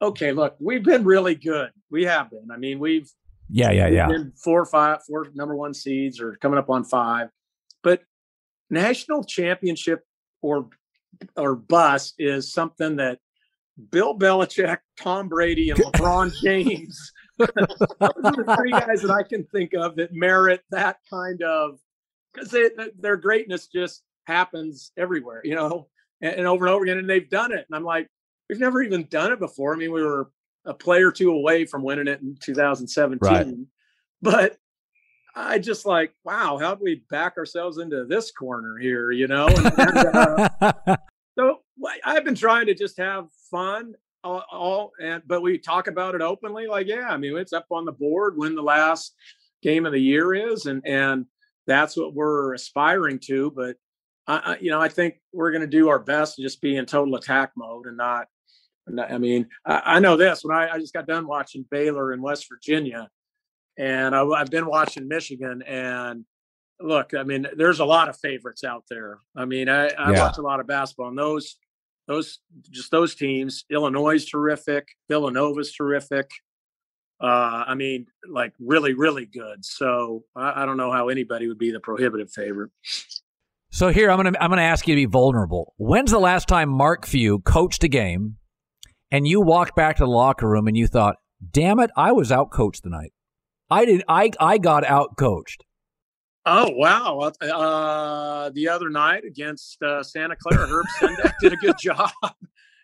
okay, 0.00 0.32
look, 0.32 0.56
we've 0.58 0.84
been 0.84 1.04
really 1.04 1.34
good. 1.34 1.70
We 1.90 2.04
have 2.04 2.30
been. 2.30 2.48
I 2.52 2.56
mean, 2.56 2.78
we've 2.78 3.10
Yeah, 3.48 3.70
yeah, 3.70 3.88
yeah. 3.88 4.08
Four 4.42 4.60
or 4.60 4.66
five, 4.66 5.04
four 5.06 5.26
number 5.34 5.56
one 5.56 5.74
seeds 5.74 6.20
or 6.20 6.36
coming 6.36 6.58
up 6.58 6.70
on 6.70 6.84
five. 6.84 7.28
But 7.82 8.02
national 8.70 9.24
championship 9.24 10.04
or 10.42 10.68
or 11.36 11.54
bust 11.54 12.14
is 12.18 12.52
something 12.52 12.96
that 12.96 13.18
Bill 13.90 14.18
Belichick, 14.18 14.78
Tom 14.98 15.28
Brady, 15.28 15.70
and 15.70 15.78
LeBron 15.80 16.32
James 16.42 17.12
those 17.38 17.48
are 18.00 18.44
the 18.44 18.56
three 18.56 18.70
guys 18.70 19.02
that 19.02 19.10
I 19.10 19.22
can 19.22 19.44
think 19.44 19.74
of 19.74 19.96
that 19.96 20.14
merit 20.14 20.62
that 20.70 20.98
kind 21.10 21.42
of 21.42 21.78
because 22.32 22.54
their 22.98 23.16
greatness 23.16 23.66
just 23.66 24.02
happens 24.24 24.92
everywhere, 24.96 25.40
you 25.44 25.54
know, 25.54 25.88
and, 26.20 26.34
and 26.34 26.46
over 26.46 26.66
and 26.66 26.74
over 26.74 26.84
again, 26.84 26.98
and 26.98 27.08
they've 27.08 27.28
done 27.28 27.52
it. 27.52 27.66
And 27.68 27.76
I'm 27.76 27.84
like, 27.84 28.08
we've 28.48 28.60
never 28.60 28.82
even 28.82 29.06
done 29.08 29.32
it 29.32 29.38
before. 29.38 29.74
I 29.74 29.76
mean, 29.76 29.92
we 29.92 30.02
were 30.02 30.30
a 30.64 30.74
play 30.74 31.02
or 31.02 31.12
two 31.12 31.30
away 31.30 31.64
from 31.64 31.82
winning 31.82 32.08
it 32.08 32.20
in 32.20 32.36
2017. 32.40 33.18
Right. 33.20 33.46
But 34.22 34.58
I 35.34 35.58
just 35.58 35.84
like, 35.84 36.12
wow, 36.24 36.58
how 36.58 36.74
do 36.74 36.82
we 36.82 37.02
back 37.10 37.36
ourselves 37.36 37.78
into 37.78 38.06
this 38.06 38.30
corner 38.30 38.78
here? 38.78 39.10
You 39.10 39.28
know, 39.28 39.46
and, 39.48 39.78
and, 39.78 39.98
uh, 39.98 40.96
so 41.38 41.60
I've 42.04 42.24
been 42.24 42.34
trying 42.34 42.66
to 42.66 42.74
just 42.74 42.96
have 42.98 43.28
fun. 43.50 43.94
All, 44.24 44.42
all 44.50 44.92
and 45.00 45.22
but 45.26 45.42
we 45.42 45.58
talk 45.58 45.86
about 45.86 46.14
it 46.14 46.22
openly. 46.22 46.66
Like, 46.66 46.86
yeah, 46.88 47.08
I 47.10 47.16
mean, 47.16 47.36
it's 47.36 47.52
up 47.52 47.66
on 47.70 47.84
the 47.84 47.92
board 47.92 48.36
when 48.36 48.54
the 48.54 48.62
last 48.62 49.14
game 49.62 49.86
of 49.86 49.92
the 49.92 50.00
year 50.00 50.34
is, 50.34 50.66
and 50.66 50.84
and 50.86 51.26
that's 51.66 51.96
what 51.96 52.14
we're 52.14 52.54
aspiring 52.54 53.20
to. 53.26 53.52
But 53.54 53.76
I 54.28 54.58
you 54.60 54.70
know, 54.70 54.80
I 54.80 54.88
think 54.88 55.20
we're 55.32 55.52
going 55.52 55.60
to 55.62 55.66
do 55.66 55.88
our 55.88 55.98
best 55.98 56.36
to 56.36 56.42
just 56.42 56.60
be 56.60 56.76
in 56.76 56.86
total 56.86 57.14
attack 57.16 57.52
mode 57.56 57.86
and 57.86 57.96
not. 57.96 58.28
I 59.08 59.18
mean, 59.18 59.48
I, 59.64 59.82
I 59.84 59.98
know 59.98 60.16
this 60.16 60.44
when 60.44 60.56
I, 60.56 60.68
I 60.68 60.78
just 60.78 60.94
got 60.94 61.06
done 61.06 61.26
watching 61.26 61.64
Baylor 61.70 62.12
in 62.12 62.22
West 62.22 62.46
Virginia 62.48 63.08
and 63.78 64.14
I, 64.14 64.24
have 64.38 64.50
been 64.50 64.66
watching 64.66 65.08
Michigan. 65.08 65.62
And 65.62 66.24
look, 66.80 67.14
I 67.14 67.22
mean, 67.22 67.46
there's 67.56 67.80
a 67.80 67.84
lot 67.84 68.08
of 68.08 68.18
favorites 68.18 68.64
out 68.64 68.84
there. 68.88 69.18
I 69.36 69.44
mean, 69.44 69.68
I, 69.68 69.88
I 69.88 70.12
yeah. 70.12 70.24
watch 70.24 70.38
a 70.38 70.42
lot 70.42 70.60
of 70.60 70.66
basketball, 70.66 71.08
and 71.08 71.18
those, 71.18 71.56
those, 72.06 72.38
just 72.70 72.90
those 72.90 73.14
teams. 73.14 73.64
Illinois 73.70 74.16
is 74.16 74.26
terrific. 74.26 74.88
Villanova's 75.08 75.72
terrific. 75.72 76.30
Uh, 77.20 77.64
I 77.66 77.74
mean, 77.74 78.06
like 78.28 78.52
really, 78.58 78.92
really 78.92 79.26
good. 79.26 79.64
So 79.64 80.24
I 80.34 80.66
don't 80.66 80.76
know 80.76 80.92
how 80.92 81.08
anybody 81.08 81.48
would 81.48 81.58
be 81.58 81.70
the 81.70 81.80
prohibitive 81.80 82.30
favorite. 82.30 82.70
So 83.70 83.88
here, 83.88 84.10
I'm 84.10 84.16
gonna 84.16 84.32
I'm 84.40 84.50
gonna 84.50 84.62
ask 84.62 84.86
you 84.88 84.94
to 84.94 85.00
be 85.00 85.06
vulnerable. 85.06 85.74
When's 85.76 86.10
the 86.10 86.18
last 86.18 86.48
time 86.48 86.68
Mark 86.68 87.06
Few 87.06 87.40
coached 87.40 87.84
a 87.84 87.88
game, 87.88 88.36
and 89.10 89.26
you 89.26 89.40
walked 89.40 89.76
back 89.76 89.96
to 89.96 90.04
the 90.04 90.10
locker 90.10 90.48
room 90.48 90.66
and 90.66 90.76
you 90.76 90.86
thought, 90.86 91.16
"Damn 91.50 91.80
it, 91.80 91.90
I 91.96 92.12
was 92.12 92.32
out 92.32 92.50
coached 92.50 92.84
tonight." 92.84 93.12
I 93.70 93.84
did. 93.84 94.04
I 94.08 94.30
I 94.40 94.58
got 94.58 94.84
out 94.84 95.16
coached. 95.18 95.64
Oh 96.44 96.70
wow! 96.70 97.32
Uh, 97.40 98.50
the 98.50 98.68
other 98.68 98.88
night 98.88 99.24
against 99.24 99.82
uh, 99.82 100.02
Santa 100.02 100.36
Clara, 100.36 100.68
Herb 100.68 100.86
Sendek 100.98 101.34
did 101.40 101.52
a 101.52 101.56
good 101.56 101.76
job 101.80 102.10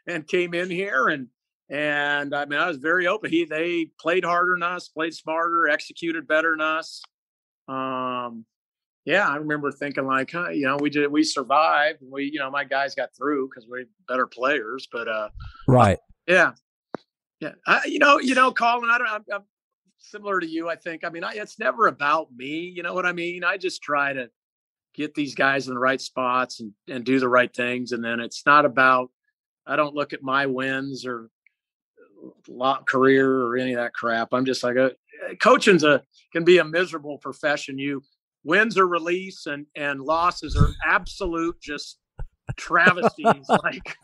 and 0.06 0.26
came 0.26 0.52
in 0.52 0.68
here 0.68 1.08
and 1.08 1.28
and 1.68 2.34
I 2.34 2.44
mean 2.44 2.58
I 2.58 2.68
was 2.68 2.78
very 2.78 3.06
open. 3.06 3.30
He 3.30 3.44
they 3.44 3.86
played 3.98 4.24
harder 4.24 4.54
than 4.56 4.62
us, 4.62 4.88
played 4.88 5.14
smarter, 5.14 5.68
executed 5.68 6.26
better 6.26 6.50
than 6.50 6.60
us. 6.60 7.02
Um, 7.68 8.44
yeah, 9.04 9.28
I 9.28 9.36
remember 9.36 9.72
thinking 9.72 10.06
like, 10.06 10.30
huh, 10.30 10.50
you 10.50 10.66
know, 10.66 10.76
we 10.80 10.90
did 10.90 11.10
we 11.10 11.24
survived. 11.24 11.98
We 12.02 12.30
you 12.32 12.38
know 12.38 12.50
my 12.50 12.64
guys 12.64 12.94
got 12.94 13.14
through 13.16 13.48
because 13.48 13.66
we're 13.68 13.84
better 14.08 14.26
players, 14.26 14.88
but 14.90 15.08
uh, 15.08 15.28
right, 15.68 15.98
yeah, 16.26 16.52
yeah. 17.40 17.52
I, 17.66 17.84
you 17.86 17.98
know, 17.98 18.18
you 18.18 18.34
know, 18.34 18.52
Colin, 18.52 18.90
I 18.90 18.98
don't. 18.98 19.08
I'm, 19.08 19.24
I'm 19.32 19.42
similar 19.98 20.40
to 20.40 20.46
you, 20.46 20.68
I 20.68 20.76
think. 20.76 21.04
I 21.04 21.10
mean, 21.10 21.24
I, 21.24 21.32
it's 21.34 21.58
never 21.58 21.86
about 21.86 22.28
me. 22.34 22.72
You 22.74 22.82
know 22.82 22.94
what 22.94 23.06
I 23.06 23.12
mean? 23.12 23.44
I 23.44 23.56
just 23.56 23.82
try 23.82 24.12
to 24.12 24.28
get 24.94 25.14
these 25.14 25.34
guys 25.34 25.68
in 25.68 25.74
the 25.74 25.80
right 25.80 26.00
spots 26.00 26.60
and, 26.60 26.72
and 26.88 27.04
do 27.04 27.18
the 27.18 27.28
right 27.28 27.54
things. 27.54 27.92
And 27.92 28.04
then 28.04 28.20
it's 28.20 28.44
not 28.44 28.64
about, 28.64 29.10
I 29.66 29.76
don't 29.76 29.94
look 29.94 30.12
at 30.12 30.22
my 30.22 30.46
wins 30.46 31.06
or 31.06 31.30
lot 32.48 32.86
career 32.86 33.30
or 33.30 33.56
any 33.56 33.72
of 33.72 33.78
that 33.78 33.94
crap. 33.94 34.28
I'm 34.32 34.44
just 34.44 34.62
like, 34.62 34.76
a, 34.76 34.86
uh, 34.86 35.34
coaching's 35.40 35.84
a, 35.84 36.02
can 36.32 36.44
be 36.44 36.58
a 36.58 36.64
miserable 36.64 37.18
profession. 37.18 37.78
You 37.78 38.02
wins 38.44 38.76
are 38.78 38.86
release 38.86 39.46
and, 39.46 39.66
and 39.76 40.00
losses 40.00 40.56
are 40.56 40.70
absolute 40.84 41.60
just 41.60 41.98
travesties 42.56 43.48
like, 43.48 43.96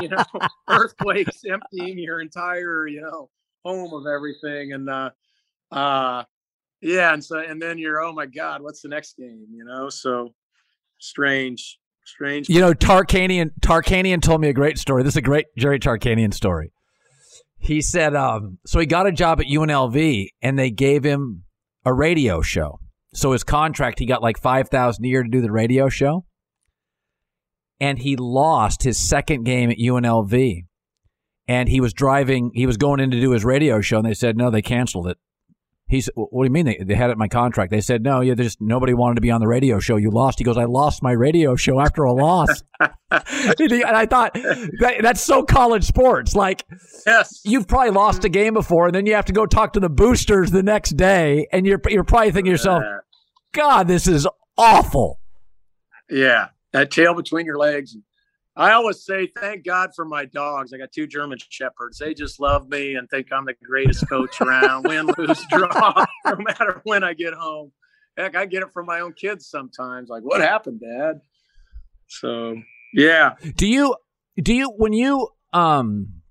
you 0.00 0.08
know, 0.08 0.24
earthquakes 0.68 1.42
emptying 1.50 1.98
your 1.98 2.20
entire, 2.20 2.86
you 2.86 3.00
know, 3.00 3.30
home 3.64 3.92
of 3.92 4.06
everything. 4.06 4.72
And, 4.72 4.88
uh, 4.88 5.10
uh 5.72 6.22
yeah 6.80 7.12
and 7.12 7.24
so 7.24 7.38
and 7.38 7.60
then 7.60 7.78
you're 7.78 8.00
oh 8.00 8.12
my 8.12 8.26
god 8.26 8.62
what's 8.62 8.82
the 8.82 8.88
next 8.88 9.16
game? 9.16 9.46
You 9.50 9.64
know 9.64 9.88
so 9.88 10.34
strange 10.98 11.78
strange 12.04 12.48
you 12.48 12.60
know 12.60 12.72
tarkanian 12.72 13.50
tarkanian 13.60 14.22
told 14.22 14.40
me 14.40 14.48
a 14.48 14.52
great 14.52 14.78
story. 14.78 15.02
This 15.02 15.14
is 15.14 15.18
a 15.18 15.22
great 15.22 15.46
jerry 15.56 15.80
tarkanian 15.80 16.32
story. 16.32 16.72
He 17.58 17.80
said 17.80 18.14
um 18.14 18.58
so 18.66 18.78
he 18.78 18.86
got 18.86 19.06
a 19.06 19.12
job 19.12 19.40
at 19.40 19.46
unlv 19.46 20.28
and 20.42 20.58
they 20.58 20.70
gave 20.70 21.04
him 21.04 21.44
a 21.84 21.92
radio 21.92 22.42
show 22.42 22.78
so 23.16 23.32
his 23.32 23.44
contract 23.44 23.98
he 23.98 24.06
got 24.06 24.22
like 24.22 24.38
5000 24.38 25.04
a 25.04 25.08
year 25.08 25.22
to 25.22 25.28
do 25.28 25.40
the 25.40 25.50
radio 25.50 25.88
show 25.88 26.24
and 27.80 27.98
he 27.98 28.16
lost 28.16 28.82
his 28.82 28.98
second 28.98 29.44
game 29.44 29.70
at 29.70 29.78
unlv 29.78 30.64
and 31.48 31.68
he 31.68 31.80
was 31.80 31.92
driving 31.92 32.50
he 32.54 32.66
was 32.66 32.76
going 32.76 33.00
in 33.00 33.10
to 33.10 33.20
do 33.20 33.30
his 33.30 33.44
radio 33.44 33.80
show 33.80 33.98
and 33.98 34.06
they 34.06 34.14
said 34.14 34.36
no 34.36 34.50
they 34.50 34.62
canceled 34.62 35.08
it 35.08 35.18
he 35.88 36.00
said, 36.00 36.14
"What 36.16 36.42
do 36.42 36.48
you 36.48 36.52
mean? 36.52 36.66
They, 36.66 36.78
they 36.84 36.94
had 36.96 37.10
it 37.10 37.12
in 37.12 37.18
my 37.18 37.28
contract." 37.28 37.70
They 37.70 37.80
said, 37.80 38.02
"No, 38.02 38.20
yeah, 38.20 38.34
just 38.34 38.60
nobody 38.60 38.92
wanted 38.92 39.16
to 39.16 39.20
be 39.20 39.30
on 39.30 39.40
the 39.40 39.46
radio 39.46 39.78
show. 39.78 39.96
You 39.96 40.10
lost." 40.10 40.38
He 40.38 40.44
goes, 40.44 40.56
"I 40.56 40.64
lost 40.64 41.00
my 41.00 41.12
radio 41.12 41.54
show 41.54 41.78
after 41.80 42.02
a 42.02 42.12
loss." 42.12 42.64
and 42.80 42.92
I 43.10 44.06
thought 44.06 44.34
that, 44.34 44.96
that's 45.00 45.20
so 45.20 45.44
college 45.44 45.84
sports. 45.84 46.34
Like, 46.34 46.64
yes, 47.06 47.40
you've 47.44 47.68
probably 47.68 47.90
lost 47.90 48.24
a 48.24 48.28
game 48.28 48.54
before, 48.54 48.86
and 48.86 48.94
then 48.96 49.06
you 49.06 49.14
have 49.14 49.26
to 49.26 49.32
go 49.32 49.46
talk 49.46 49.74
to 49.74 49.80
the 49.80 49.88
boosters 49.88 50.50
the 50.50 50.62
next 50.62 50.96
day, 50.96 51.46
and 51.52 51.64
you're 51.64 51.80
you're 51.88 52.04
probably 52.04 52.32
thinking 52.32 52.46
to 52.46 52.50
yourself, 52.50 52.82
"God, 53.56 53.88
this 53.88 54.06
is 54.06 54.26
awful." 54.56 55.20
Yeah, 56.08 56.48
that 56.72 56.90
tail 56.90 57.14
between 57.14 57.46
your 57.46 57.58
legs. 57.58 57.96
I 58.58 58.72
always 58.72 59.04
say, 59.04 59.30
thank 59.38 59.66
God 59.66 59.90
for 59.94 60.06
my 60.06 60.24
dogs. 60.24 60.72
I 60.72 60.78
got 60.78 60.90
two 60.90 61.06
German 61.06 61.36
shepherds. 61.50 61.98
They 61.98 62.14
just 62.14 62.40
love 62.40 62.70
me 62.70 62.94
and 62.94 63.08
think 63.10 63.30
I'm 63.30 63.44
the 63.44 63.54
greatest 63.62 64.08
coach 64.08 64.40
around. 64.40 64.84
Win, 64.84 65.10
lose, 65.18 65.44
draw, 65.50 66.06
no 66.24 66.36
matter 66.38 66.80
when 66.84 67.04
I 67.04 67.12
get 67.12 67.34
home. 67.34 67.72
Heck, 68.16 68.34
I 68.34 68.46
get 68.46 68.62
it 68.62 68.72
from 68.72 68.86
my 68.86 69.00
own 69.00 69.12
kids 69.12 69.46
sometimes. 69.46 70.08
Like, 70.08 70.22
what 70.22 70.40
happened, 70.40 70.80
Dad? 70.80 71.20
So, 72.08 72.56
yeah. 72.94 73.34
Do 73.56 73.66
you 73.66 73.94
do 74.42 74.54
you 74.54 74.72
when 74.76 74.94
you 74.94 75.28
um 75.52 76.22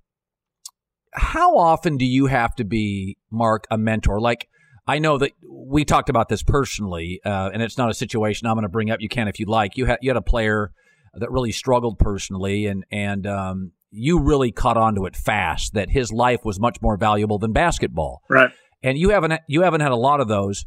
how 1.14 1.58
often 1.58 1.98
do 1.98 2.06
you 2.06 2.26
have 2.26 2.56
to 2.56 2.64
be 2.64 3.18
Mark 3.32 3.66
a 3.70 3.78
mentor? 3.78 4.20
Like 4.20 4.48
I 4.88 5.00
know 5.00 5.18
that 5.18 5.32
we 5.48 5.84
talked 5.84 6.10
about 6.10 6.30
this 6.30 6.44
personally, 6.44 7.20
uh, 7.26 7.50
and 7.54 7.62
it's 7.62 7.78
not 7.78 7.90
a 7.90 7.94
situation 7.94 8.48
I'm 8.48 8.56
going 8.56 8.64
to 8.64 8.70
bring 8.70 8.92
up. 8.92 9.02
You 9.02 9.10
can 9.10 9.28
if 9.28 9.40
you 9.40 9.48
like. 9.48 9.78
You 9.78 9.86
had 9.86 10.00
you 10.02 10.10
had 10.10 10.18
a 10.18 10.22
player 10.22 10.72
that 11.16 11.32
really 11.32 11.52
struggled 11.52 11.98
personally, 11.98 12.68
and 12.68 12.86
and 12.92 13.26
um, 13.26 13.72
you 13.90 14.20
really 14.20 14.52
caught 14.52 14.78
on 14.78 14.96
to 14.96 15.06
it 15.06 15.16
fast. 15.16 15.74
That 15.74 15.90
his 15.90 16.12
life 16.12 16.46
was 16.46 16.60
much 16.60 16.82
more 16.82 16.98
valuable 16.98 17.40
than 17.40 17.52
basketball. 17.52 18.22
Right. 18.30 18.52
And 18.84 18.98
you 18.98 19.10
haven't 19.10 19.34
you 19.48 19.64
haven't 19.64 19.82
had 19.82 19.92
a 19.92 19.98
lot 19.98 20.22
of 20.22 20.28
those, 20.28 20.66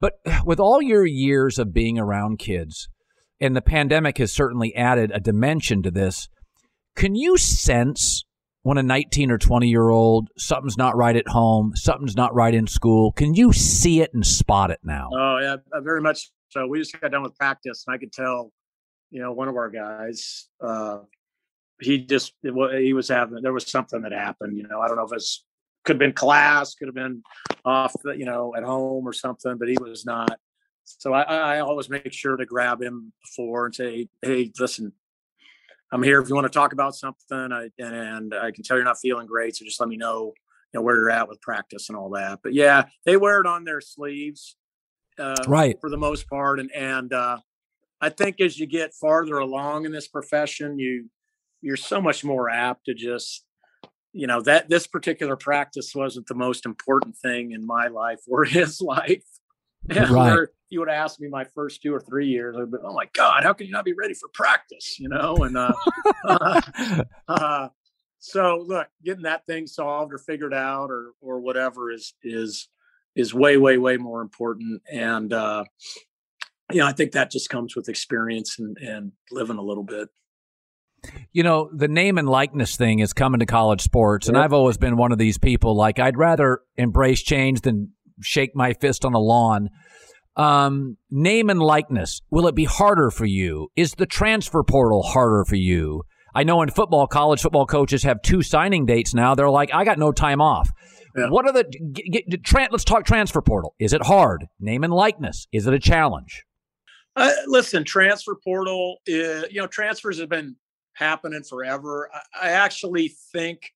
but 0.00 0.14
with 0.44 0.58
all 0.58 0.82
your 0.82 1.06
years 1.06 1.58
of 1.58 1.72
being 1.72 1.98
around 1.98 2.40
kids, 2.40 2.88
and 3.40 3.54
the 3.54 3.62
pandemic 3.62 4.18
has 4.18 4.32
certainly 4.32 4.74
added 4.74 5.12
a 5.14 5.20
dimension 5.20 5.82
to 5.82 5.90
this. 5.92 6.28
Can 6.96 7.14
you 7.14 7.36
sense 7.36 8.24
when 8.62 8.78
a 8.78 8.82
19 8.82 9.30
or 9.30 9.38
20 9.38 9.68
year 9.68 9.88
old 9.88 10.28
something's 10.36 10.76
not 10.76 10.96
right 10.96 11.16
at 11.16 11.28
home, 11.28 11.72
something's 11.74 12.16
not 12.16 12.34
right 12.34 12.54
in 12.54 12.66
school? 12.66 13.12
Can 13.12 13.34
you 13.34 13.52
see 13.52 14.00
it 14.00 14.12
and 14.14 14.26
spot 14.26 14.70
it 14.70 14.80
now? 14.82 15.08
Oh 15.12 15.38
yeah, 15.40 15.56
very 15.80 16.00
much. 16.00 16.30
So 16.48 16.66
we 16.66 16.78
just 16.78 17.00
got 17.00 17.12
done 17.12 17.22
with 17.22 17.36
practice, 17.36 17.84
and 17.86 17.94
I 17.94 17.98
could 17.98 18.12
tell 18.12 18.52
you 19.10 19.20
know, 19.20 19.32
one 19.32 19.48
of 19.48 19.56
our 19.56 19.68
guys, 19.68 20.48
uh, 20.60 20.98
he 21.80 21.98
just 21.98 22.34
he 22.42 22.92
was 22.92 23.08
having 23.08 23.42
there 23.42 23.52
was 23.52 23.66
something 23.66 24.02
that 24.02 24.12
happened. 24.12 24.56
You 24.56 24.66
know, 24.68 24.80
I 24.80 24.88
don't 24.88 24.96
know 24.96 25.04
if 25.04 25.12
it's 25.12 25.44
could 25.84 25.94
have 25.94 26.00
been 26.00 26.12
class, 26.12 26.74
could 26.74 26.88
have 26.88 26.94
been 26.94 27.22
off, 27.64 27.94
you 28.04 28.26
know, 28.26 28.54
at 28.54 28.62
home 28.62 29.06
or 29.06 29.12
something, 29.12 29.56
but 29.58 29.68
he 29.68 29.76
was 29.80 30.04
not. 30.04 30.38
So 30.84 31.12
I, 31.12 31.22
I 31.22 31.60
always 31.60 31.88
make 31.88 32.12
sure 32.12 32.36
to 32.36 32.44
grab 32.44 32.82
him 32.82 33.12
before 33.22 33.66
and 33.66 33.74
say, 33.74 34.08
"Hey, 34.22 34.52
listen, 34.58 34.92
I'm 35.92 36.02
here 36.02 36.20
if 36.20 36.28
you 36.28 36.34
want 36.34 36.46
to 36.46 36.56
talk 36.56 36.72
about 36.72 36.94
something, 36.94 37.52
I, 37.52 37.70
and 37.78 38.34
I 38.34 38.50
can 38.52 38.62
tell 38.62 38.76
you're 38.76 38.84
not 38.84 39.00
feeling 39.00 39.26
great, 39.26 39.56
so 39.56 39.64
just 39.64 39.80
let 39.80 39.88
me 39.88 39.96
know, 39.96 40.32
you 40.72 40.78
know, 40.78 40.82
where 40.82 40.96
you're 40.96 41.10
at 41.10 41.28
with 41.28 41.40
practice 41.40 41.88
and 41.88 41.98
all 41.98 42.10
that." 42.10 42.40
But 42.42 42.54
yeah, 42.54 42.86
they 43.04 43.16
wear 43.16 43.40
it 43.40 43.46
on 43.46 43.64
their 43.64 43.80
sleeves, 43.80 44.56
uh, 45.18 45.34
right, 45.48 45.76
for 45.80 45.90
the 45.90 45.96
most 45.96 46.28
part, 46.28 46.60
and 46.60 46.70
and 46.72 47.12
uh, 47.12 47.38
I 48.00 48.08
think 48.08 48.40
as 48.40 48.58
you 48.58 48.66
get 48.66 48.94
farther 48.94 49.38
along 49.38 49.84
in 49.84 49.92
this 49.92 50.08
profession, 50.08 50.78
you 50.78 51.10
you're 51.60 51.76
so 51.76 52.00
much 52.00 52.24
more 52.24 52.48
apt 52.48 52.86
to 52.86 52.94
just 52.94 53.44
you 54.12 54.26
know 54.26 54.40
that 54.42 54.68
this 54.68 54.86
particular 54.86 55.36
practice 55.36 55.94
wasn't 55.94 56.26
the 56.26 56.34
most 56.34 56.66
important 56.66 57.16
thing 57.16 57.52
in 57.52 57.66
my 57.66 57.88
life 57.88 58.20
or 58.28 58.44
his 58.44 58.80
life. 58.80 59.24
And 59.88 60.10
right. 60.10 60.48
You 60.70 60.80
would 60.80 60.88
ask 60.88 61.20
me 61.20 61.28
my 61.28 61.44
first 61.44 61.82
two 61.82 61.92
or 61.92 62.00
three 62.00 62.28
years, 62.28 62.56
I'd 62.56 62.70
be, 62.70 62.78
oh 62.82 62.94
my 62.94 63.08
God, 63.12 63.42
how 63.42 63.52
can 63.52 63.66
you 63.66 63.72
not 63.72 63.84
be 63.84 63.92
ready 63.92 64.14
for 64.14 64.28
practice? 64.32 64.98
You 64.98 65.08
know, 65.08 65.36
and 65.36 65.56
uh, 65.56 65.72
uh, 66.24 66.60
uh, 67.28 67.68
so 68.18 68.64
look, 68.66 68.88
getting 69.04 69.24
that 69.24 69.46
thing 69.46 69.66
solved 69.66 70.12
or 70.12 70.18
figured 70.18 70.54
out 70.54 70.90
or 70.90 71.12
or 71.20 71.40
whatever 71.40 71.90
is 71.90 72.14
is 72.22 72.68
is 73.16 73.34
way 73.34 73.56
way 73.56 73.78
way 73.78 73.96
more 73.96 74.22
important. 74.22 74.82
And 74.90 75.32
uh, 75.32 75.64
you 76.70 76.78
know, 76.78 76.86
I 76.86 76.92
think 76.92 77.12
that 77.12 77.30
just 77.30 77.50
comes 77.50 77.74
with 77.74 77.88
experience 77.88 78.58
and, 78.58 78.76
and 78.78 79.12
living 79.30 79.56
a 79.56 79.62
little 79.62 79.84
bit. 79.84 80.08
you 81.32 81.42
know, 81.42 81.70
the 81.74 81.88
name 81.88 82.18
and 82.18 82.28
likeness 82.28 82.76
thing 82.76 82.98
is 82.98 83.12
coming 83.12 83.40
to 83.40 83.46
college 83.46 83.80
sports, 83.80 84.28
and 84.28 84.36
I've 84.36 84.52
always 84.52 84.76
been 84.76 84.96
one 84.96 85.12
of 85.12 85.18
these 85.18 85.38
people. 85.38 85.76
Like, 85.76 85.98
I'd 85.98 86.18
rather 86.18 86.60
embrace 86.76 87.22
change 87.22 87.62
than 87.62 87.92
shake 88.22 88.54
my 88.54 88.74
fist 88.74 89.04
on 89.04 89.14
a 89.14 89.18
lawn. 89.18 89.70
Um, 90.36 90.96
name 91.10 91.50
and 91.50 91.60
likeness. 91.60 92.22
Will 92.30 92.46
it 92.46 92.54
be 92.54 92.64
harder 92.64 93.10
for 93.10 93.26
you? 93.26 93.68
Is 93.76 93.92
the 93.92 94.06
transfer 94.06 94.62
portal 94.62 95.02
harder 95.02 95.44
for 95.44 95.56
you? 95.56 96.04
I 96.34 96.44
know 96.44 96.62
in 96.62 96.70
football, 96.70 97.06
college 97.06 97.42
football 97.42 97.66
coaches 97.66 98.04
have 98.04 98.22
two 98.22 98.42
signing 98.42 98.86
dates 98.86 99.12
now. 99.12 99.34
They're 99.34 99.50
like, 99.50 99.70
I 99.74 99.84
got 99.84 99.98
no 99.98 100.12
time 100.12 100.40
off. 100.40 100.70
Yeah. 101.16 101.28
What 101.28 101.46
are 101.46 101.52
the? 101.52 101.64
Get, 101.92 102.28
get, 102.28 102.44
tra- 102.44 102.68
let's 102.70 102.84
talk 102.84 103.04
transfer 103.04 103.42
portal. 103.42 103.74
Is 103.80 103.92
it 103.92 104.02
hard? 104.02 104.46
Name 104.60 104.84
and 104.84 104.92
likeness. 104.92 105.48
Is 105.52 105.66
it 105.66 105.74
a 105.74 105.80
challenge? 105.80 106.44
Uh, 107.16 107.32
listen, 107.46 107.84
transfer 107.84 108.36
portal. 108.36 108.98
Is, 109.06 109.46
you 109.50 109.60
know, 109.60 109.66
transfers 109.66 110.20
have 110.20 110.28
been 110.28 110.54
happening 110.94 111.42
forever. 111.42 112.08
I, 112.14 112.48
I 112.48 112.50
actually 112.52 113.12
think 113.32 113.72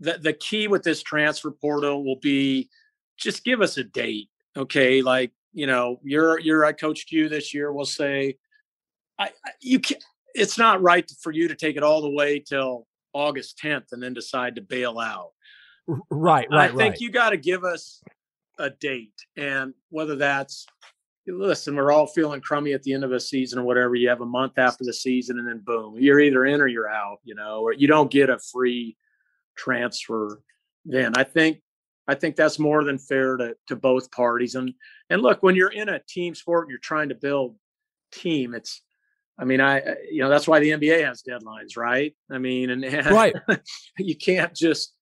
that 0.00 0.22
the 0.22 0.32
key 0.32 0.66
with 0.66 0.82
this 0.82 1.02
transfer 1.02 1.50
portal 1.50 2.04
will 2.04 2.18
be 2.20 2.70
just 3.18 3.44
give 3.44 3.60
us 3.60 3.76
a 3.76 3.84
date. 3.84 4.30
Okay, 4.56 5.02
like 5.02 5.32
you 5.52 5.66
know, 5.66 6.00
you're 6.02 6.38
you're 6.40 6.64
I 6.64 6.72
coached 6.72 7.12
you 7.12 7.28
this 7.28 7.52
year. 7.52 7.72
We'll 7.72 7.84
say, 7.84 8.36
I, 9.18 9.26
I 9.26 9.50
you 9.60 9.78
can 9.78 9.98
It's 10.34 10.58
not 10.58 10.82
right 10.82 11.10
for 11.22 11.32
you 11.32 11.48
to 11.48 11.54
take 11.54 11.76
it 11.76 11.82
all 11.82 12.02
the 12.02 12.10
way 12.10 12.38
till 12.38 12.86
August 13.12 13.58
10th 13.62 13.92
and 13.92 14.02
then 14.02 14.14
decide 14.14 14.56
to 14.56 14.62
bail 14.62 14.98
out. 14.98 15.30
Right, 15.86 16.48
right. 16.50 16.50
I 16.50 16.66
think 16.68 16.80
right. 16.80 17.00
you 17.00 17.10
got 17.10 17.30
to 17.30 17.36
give 17.36 17.64
us 17.64 18.02
a 18.58 18.70
date, 18.70 19.14
and 19.36 19.74
whether 19.90 20.16
that's 20.16 20.66
listen, 21.26 21.76
we're 21.76 21.92
all 21.92 22.06
feeling 22.06 22.40
crummy 22.40 22.72
at 22.72 22.82
the 22.82 22.92
end 22.92 23.04
of 23.04 23.12
a 23.12 23.20
season 23.20 23.58
or 23.58 23.64
whatever. 23.64 23.94
You 23.94 24.08
have 24.08 24.20
a 24.20 24.26
month 24.26 24.58
after 24.58 24.84
the 24.84 24.92
season, 24.92 25.38
and 25.38 25.48
then 25.48 25.58
boom, 25.64 25.96
you're 25.98 26.20
either 26.20 26.46
in 26.46 26.60
or 26.60 26.66
you're 26.66 26.88
out. 26.88 27.18
You 27.24 27.34
know, 27.34 27.60
or 27.60 27.72
you 27.72 27.88
don't 27.88 28.10
get 28.10 28.30
a 28.30 28.38
free 28.38 28.96
transfer. 29.56 30.40
Then 30.84 31.12
I 31.16 31.24
think 31.24 31.60
I 32.08 32.14
think 32.14 32.36
that's 32.36 32.58
more 32.58 32.84
than 32.84 32.98
fair 32.98 33.36
to 33.36 33.54
to 33.68 33.76
both 33.76 34.10
parties. 34.10 34.54
And 34.54 34.74
and 35.10 35.22
look, 35.22 35.42
when 35.42 35.54
you're 35.54 35.72
in 35.72 35.88
a 35.88 36.00
team 36.08 36.34
sport, 36.34 36.66
and 36.66 36.70
you're 36.70 36.78
trying 36.80 37.08
to 37.10 37.14
build 37.14 37.56
team. 38.12 38.54
It's 38.54 38.82
I 39.38 39.44
mean, 39.44 39.60
I 39.60 39.82
you 40.10 40.22
know 40.22 40.28
that's 40.28 40.46
why 40.46 40.60
the 40.60 40.70
NBA 40.70 41.04
has 41.04 41.22
deadlines, 41.22 41.76
right? 41.76 42.14
I 42.30 42.38
mean, 42.38 42.70
and, 42.70 42.84
and 42.84 43.06
right, 43.06 43.34
you 43.98 44.16
can't 44.16 44.54
just 44.54 44.94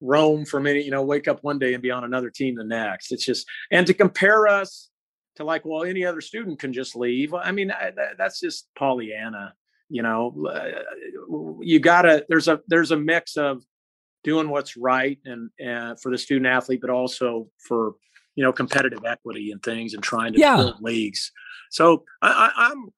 roam 0.00 0.44
from 0.44 0.66
any, 0.66 0.82
you 0.82 0.90
know, 0.90 1.02
wake 1.02 1.28
up 1.28 1.42
one 1.42 1.58
day 1.58 1.74
and 1.74 1.82
be 1.82 1.90
on 1.90 2.04
another 2.04 2.30
team 2.30 2.54
the 2.54 2.64
next. 2.64 3.12
It's 3.12 3.24
just, 3.24 3.46
and 3.70 3.86
to 3.86 3.94
compare 3.94 4.46
us 4.46 4.90
to 5.36 5.44
like, 5.44 5.64
well, 5.64 5.84
any 5.84 6.04
other 6.04 6.20
student 6.20 6.58
can 6.58 6.72
just 6.72 6.96
leave. 6.96 7.34
I 7.34 7.50
mean, 7.50 7.70
I, 7.70 7.90
that, 7.96 8.18
that's 8.18 8.40
just 8.40 8.68
Pollyanna. 8.76 9.54
You 9.90 10.02
know, 10.02 10.46
uh, 10.46 11.62
you 11.62 11.80
gotta. 11.80 12.26
There's 12.28 12.46
a 12.46 12.60
there's 12.68 12.90
a 12.90 12.96
mix 12.96 13.38
of 13.38 13.62
doing 14.24 14.48
what's 14.48 14.76
right 14.76 15.18
and, 15.24 15.50
and 15.58 16.00
for 16.00 16.10
the 16.10 16.18
student 16.18 16.46
athlete, 16.46 16.80
but 16.80 16.90
also 16.90 17.48
for 17.58 17.94
you 18.34 18.44
know 18.44 18.52
competitive 18.52 19.04
equity 19.04 19.50
and 19.50 19.62
things, 19.62 19.94
and 19.94 20.02
trying 20.02 20.32
to 20.32 20.38
yeah. 20.38 20.56
build 20.56 20.80
leagues. 20.80 21.32
So 21.70 22.04
I, 22.22 22.50
I, 22.56 22.68
I'm 22.70 22.88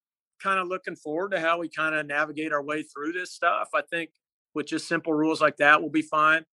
kind 0.40 0.60
of 0.60 0.68
looking 0.68 0.96
forward 0.96 1.32
to 1.32 1.40
how 1.40 1.58
we 1.58 1.68
kind 1.68 1.94
of 1.94 2.06
navigate 2.06 2.52
our 2.52 2.62
way 2.62 2.82
through 2.82 3.12
this 3.12 3.32
stuff. 3.32 3.68
I 3.74 3.82
think 3.82 4.10
with 4.54 4.66
just 4.66 4.88
simple 4.88 5.12
rules 5.12 5.40
like 5.40 5.56
that, 5.58 5.80
we'll 5.80 5.90
be 5.90 6.02
fine 6.02 6.44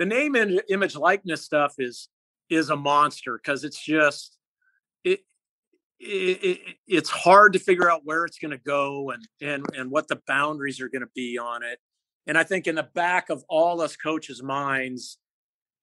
the 0.00 0.06
name 0.06 0.34
and 0.34 0.62
image 0.70 0.96
likeness 0.96 1.42
stuff 1.42 1.74
is 1.78 2.08
is 2.48 2.70
a 2.70 2.76
monster 2.76 3.36
because 3.36 3.64
it's 3.64 3.80
just 3.80 4.38
it, 5.04 5.20
it, 6.00 6.42
it, 6.42 6.58
it's 6.88 7.10
hard 7.10 7.52
to 7.52 7.58
figure 7.58 7.88
out 7.88 8.00
where 8.04 8.24
it's 8.24 8.38
going 8.38 8.50
to 8.50 8.58
go 8.64 9.10
and 9.10 9.28
and 9.42 9.64
and 9.76 9.90
what 9.90 10.08
the 10.08 10.18
boundaries 10.26 10.80
are 10.80 10.88
going 10.88 11.02
to 11.02 11.10
be 11.14 11.36
on 11.36 11.62
it 11.62 11.78
and 12.26 12.36
i 12.38 12.42
think 12.42 12.66
in 12.66 12.74
the 12.74 12.88
back 12.94 13.30
of 13.30 13.44
all 13.48 13.80
us 13.80 13.96
coaches 13.96 14.42
minds 14.42 15.18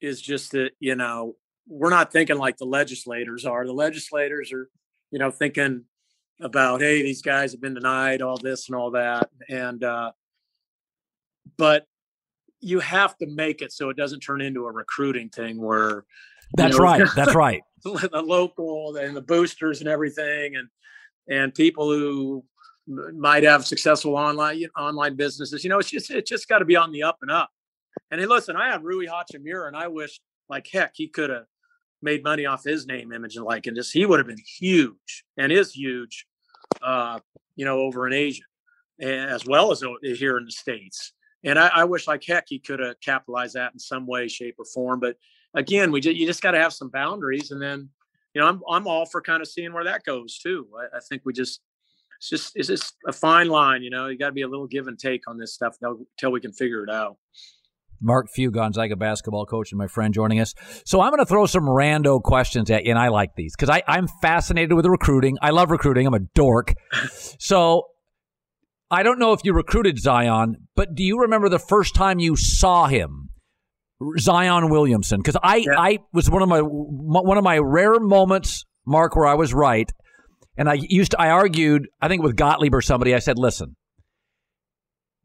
is 0.02 0.22
just 0.22 0.52
that 0.52 0.72
you 0.80 0.96
know 0.96 1.36
we're 1.68 1.90
not 1.90 2.12
thinking 2.12 2.38
like 2.38 2.58
the 2.58 2.66
legislators 2.66 3.46
are. 3.46 3.66
The 3.66 3.74
legislators 3.74 4.52
are 4.54 4.70
you 5.12 5.20
know 5.20 5.32
thinking 5.32 5.84
about 6.40 6.82
hey 6.82 7.02
these 7.02 7.22
guys 7.22 7.52
have 7.52 7.62
been 7.62 7.74
denied 7.74 8.22
all 8.22 8.38
this 8.38 8.68
and 8.68 8.76
all 8.76 8.92
that 8.92 9.28
and 9.50 9.84
uh 9.84 10.12
but 11.58 11.88
you 12.60 12.80
have 12.80 13.18
to 13.18 13.26
make 13.26 13.64
it 13.64 13.72
so 13.72 13.90
it 13.90 13.98
doesn't 13.98 14.20
turn 14.20 14.40
into 14.40 14.66
a 14.66 14.72
recruiting 14.72 15.30
thing 15.30 15.60
where 15.60 16.06
that's 16.56 16.78
know, 16.78 16.84
right. 16.84 17.08
That's 17.16 17.34
right. 17.34 17.64
the 17.84 18.24
local 18.26 18.96
and 18.98 19.16
the 19.18 19.22
boosters 19.22 19.80
and 19.80 19.90
everything 19.90 20.56
and 20.56 20.68
and 21.28 21.54
people 21.56 21.90
who 21.90 22.44
might 22.88 23.44
have 23.44 23.66
successful 23.66 24.16
online 24.16 24.64
online 24.78 25.16
businesses 25.16 25.64
you 25.64 25.70
know 25.70 25.80
it's 25.80 25.90
just 25.90 26.10
it's 26.10 26.30
just 26.30 26.48
got 26.48 26.60
to 26.60 26.66
be 26.66 26.76
on 26.76 26.92
the 26.92 27.04
up 27.04 27.18
and 27.22 27.30
up 27.30 27.50
and 28.12 28.22
hey 28.22 28.28
listen 28.28 28.56
i 28.56 28.70
have 28.70 28.84
rui 28.84 29.06
hachimura 29.06 29.68
and 29.68 29.76
i 29.76 29.88
wish 29.88 30.20
like 30.50 30.68
heck 30.72 30.92
he 30.96 31.08
could 31.08 31.30
have 31.30 31.46
made 32.02 32.24
money 32.24 32.46
off 32.46 32.64
his 32.64 32.88
name 32.88 33.12
image 33.12 33.36
and 33.36 33.46
likeness 33.46 33.92
he 33.92 34.06
would 34.06 34.20
have 34.20 34.28
been 34.28 34.38
huge 34.60 35.26
and 35.38 35.52
is 35.52 35.74
huge 35.74 36.26
uh 36.82 37.20
you 37.56 37.66
know 37.66 37.80
over 37.80 38.08
in 38.08 38.14
asia 38.14 38.44
as 39.00 39.46
well 39.46 39.72
as 39.72 39.84
here 40.02 40.38
in 40.38 40.46
the 40.46 40.52
states 40.52 41.14
and 41.44 41.58
I, 41.60 41.68
I 41.68 41.84
wish 41.86 42.08
like 42.08 42.24
heck 42.26 42.46
he 42.48 42.60
could 42.60 42.80
have 42.80 43.00
capitalized 43.00 43.56
that 43.56 43.74
in 43.74 43.80
some 43.80 44.06
way, 44.06 44.28
shape, 44.28 44.56
or 44.58 44.66
form. 44.66 45.00
But 45.00 45.16
again, 45.54 45.92
we 45.92 46.02
just, 46.02 46.18
you 46.18 46.26
just 46.26 46.42
got 46.42 46.52
to 46.52 46.60
have 46.60 46.74
some 46.74 46.90
boundaries, 46.90 47.52
and 47.52 47.62
then 47.62 47.90
you 48.34 48.42
know 48.42 48.48
I'm 48.48 48.62
I'm 48.70 48.88
all 48.88 49.06
for 49.06 49.22
kind 49.22 49.42
of 49.42 49.48
seeing 49.48 49.74
where 49.74 49.86
that 49.86 50.04
goes 50.04 50.40
too. 50.40 50.68
I, 50.78 50.98
I 50.98 51.00
think 51.08 51.22
we 51.26 51.34
just 51.34 51.62
it's 52.18 52.30
just 52.30 52.52
it's 52.56 52.68
just 52.68 52.96
a 53.08 53.14
fine 53.14 53.48
line, 53.48 53.84
you 53.84 53.90
know. 53.90 54.08
You 54.08 54.18
got 54.18 54.28
to 54.28 54.34
be 54.34 54.42
a 54.42 54.48
little 54.48 54.68
give 54.68 54.88
and 54.88 54.98
take 54.98 55.22
on 55.28 55.38
this 55.38 55.54
stuff 55.54 55.76
until 55.82 56.32
we 56.32 56.42
can 56.42 56.52
figure 56.52 56.84
it 56.84 56.90
out. 56.90 57.18
Mark 58.02 58.28
Few, 58.30 58.52
Gonzaga 58.52 58.96
basketball 58.96 59.46
coach, 59.46 59.72
and 59.72 59.78
my 59.80 59.88
friend 59.88 60.14
joining 60.14 60.40
us. 60.40 60.54
So 60.86 61.02
I'm 61.02 61.12
going 61.12 61.20
to 61.20 61.26
throw 61.26 61.46
some 61.46 61.64
rando 61.64 62.22
questions 62.22 62.70
at 62.70 62.86
you, 62.86 62.92
and 62.92 63.00
I 63.00 63.08
like 63.10 63.36
these 63.36 63.56
because 63.58 63.82
I'm 63.88 64.08
fascinated 64.22 64.74
with 64.74 64.86
recruiting. 64.86 65.38
I 65.42 65.50
love 65.50 65.72
recruiting. 65.72 66.06
I'm 66.06 66.14
a 66.14 66.20
dork. 66.20 66.74
so 67.40 67.84
I 68.90 69.04
don't 69.04 69.20
know 69.20 69.34
if 69.34 69.42
you 69.44 69.54
recruited 69.54 70.00
Zion, 70.00 70.68
but 70.76 70.96
do 70.96 71.04
you 71.04 71.22
remember 71.22 71.50
the 71.50 71.60
first 71.60 71.96
time 71.96 72.20
you 72.20 72.36
saw 72.36 72.88
him, 72.88 73.30
Zion 74.20 74.70
Williamson? 74.70 75.20
Because 75.20 75.38
I, 75.42 75.58
yeah. 75.58 75.78
I 75.78 76.00
was 76.14 76.30
one 76.30 76.42
of 76.42 76.50
my 76.50 76.62
one 76.62 77.38
of 77.38 77.44
my 77.44 77.58
rare 77.58 78.00
moments, 78.00 78.64
Mark, 78.86 79.16
where 79.16 79.28
I 79.28 79.34
was 79.34 79.54
right, 79.54 79.92
and 80.58 80.70
I 80.70 80.80
used 80.82 81.12
to, 81.12 81.22
I 81.22 81.30
argued, 81.30 81.88
I 82.02 82.08
think 82.08 82.24
with 82.24 82.36
Gottlieb 82.36 82.74
or 82.74 82.82
somebody, 82.82 83.14
I 83.14 83.20
said, 83.20 83.38
listen, 83.38 83.76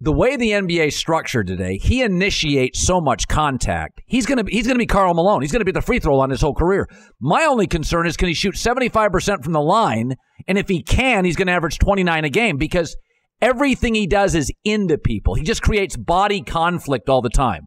the 0.01 0.13
way 0.13 0.37
the 0.37 0.51
NBA 0.51 0.89
is 0.89 0.97
structured 0.97 1.47
today, 1.47 1.79
he 1.79 2.03
initiates 2.03 2.85
so 2.85 3.01
much 3.01 3.29
contact. 3.29 4.01
He's 4.07 4.27
gonna 4.27 4.45
he's 4.49 4.67
gonna 4.67 4.79
be 4.79 4.87
Karl 4.87 5.15
Malone. 5.15 5.43
He's 5.43 5.53
gonna 5.53 5.65
be 5.65 5.73
the 5.73 5.81
free 5.81 6.01
throw 6.01 6.17
line 6.17 6.31
his 6.31 6.41
whole 6.41 6.55
career. 6.55 6.89
My 7.21 7.45
only 7.45 7.67
concern 7.67 8.07
is 8.07 8.17
can 8.17 8.29
he 8.29 8.35
shoot 8.35 8.57
seventy 8.57 8.89
five 8.89 9.13
percent 9.13 9.45
from 9.45 9.53
the 9.53 9.61
line, 9.61 10.15
and 10.49 10.59
if 10.59 10.69
he 10.69 10.83
can, 10.83 11.25
he's 11.25 11.37
gonna 11.37 11.53
average 11.53 11.79
twenty 11.79 12.03
nine 12.03 12.25
a 12.25 12.31
game 12.31 12.57
because 12.57 12.97
Everything 13.43 13.97
he 13.97 14.07
does 14.07 14.37
is 14.37 14.53
into 14.65 14.97
people. 14.97 15.35
He 15.35 15.43
just 15.43 15.63
creates 15.63 15.97
body 15.97 16.43
conflict 16.43 17.09
all 17.09 17.21
the 17.21 17.29
time. 17.29 17.67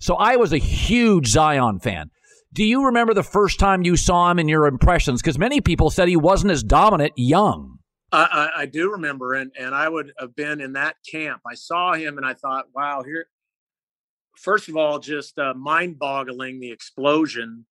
So 0.00 0.16
I 0.16 0.34
was 0.34 0.52
a 0.52 0.58
huge 0.58 1.28
Zion 1.28 1.78
fan. 1.78 2.08
Do 2.52 2.64
you 2.64 2.84
remember 2.86 3.14
the 3.14 3.22
first 3.22 3.58
time 3.58 3.82
you 3.82 3.96
saw 3.96 4.30
him 4.30 4.38
in 4.38 4.48
your 4.48 4.66
impressions? 4.66 5.22
Because 5.22 5.38
many 5.38 5.60
people 5.60 5.90
said 5.90 6.08
he 6.08 6.16
wasn't 6.16 6.52
as 6.52 6.62
dominant 6.62 7.14
young. 7.16 7.78
I, 8.12 8.50
I, 8.56 8.62
I, 8.62 8.66
do 8.66 8.90
remember, 8.90 9.32
and 9.32 9.50
and 9.58 9.74
I 9.74 9.88
would 9.88 10.12
have 10.18 10.36
been 10.36 10.60
in 10.60 10.74
that 10.74 10.96
camp. 11.10 11.40
I 11.50 11.54
saw 11.54 11.94
him, 11.94 12.18
and 12.18 12.26
I 12.26 12.34
thought, 12.34 12.66
wow, 12.74 13.02
here. 13.02 13.26
First 14.36 14.68
of 14.68 14.76
all, 14.76 14.98
just 14.98 15.38
uh, 15.38 15.54
mind-boggling 15.54 16.60
the 16.60 16.72
explosion, 16.72 17.64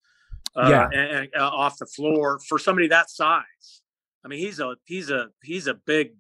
uh, 0.55 0.67
yeah. 0.69 0.85
and, 0.91 1.17
and, 1.17 1.29
uh, 1.37 1.47
off 1.47 1.77
the 1.77 1.85
floor 1.85 2.39
for 2.47 2.57
somebody 2.57 2.87
that 2.87 3.11
size. 3.11 3.81
I 4.25 4.29
mean, 4.29 4.39
he's 4.39 4.59
a 4.59 4.75
he's 4.85 5.11
a 5.11 5.27
he's 5.43 5.67
a 5.67 5.75
big 5.75 6.13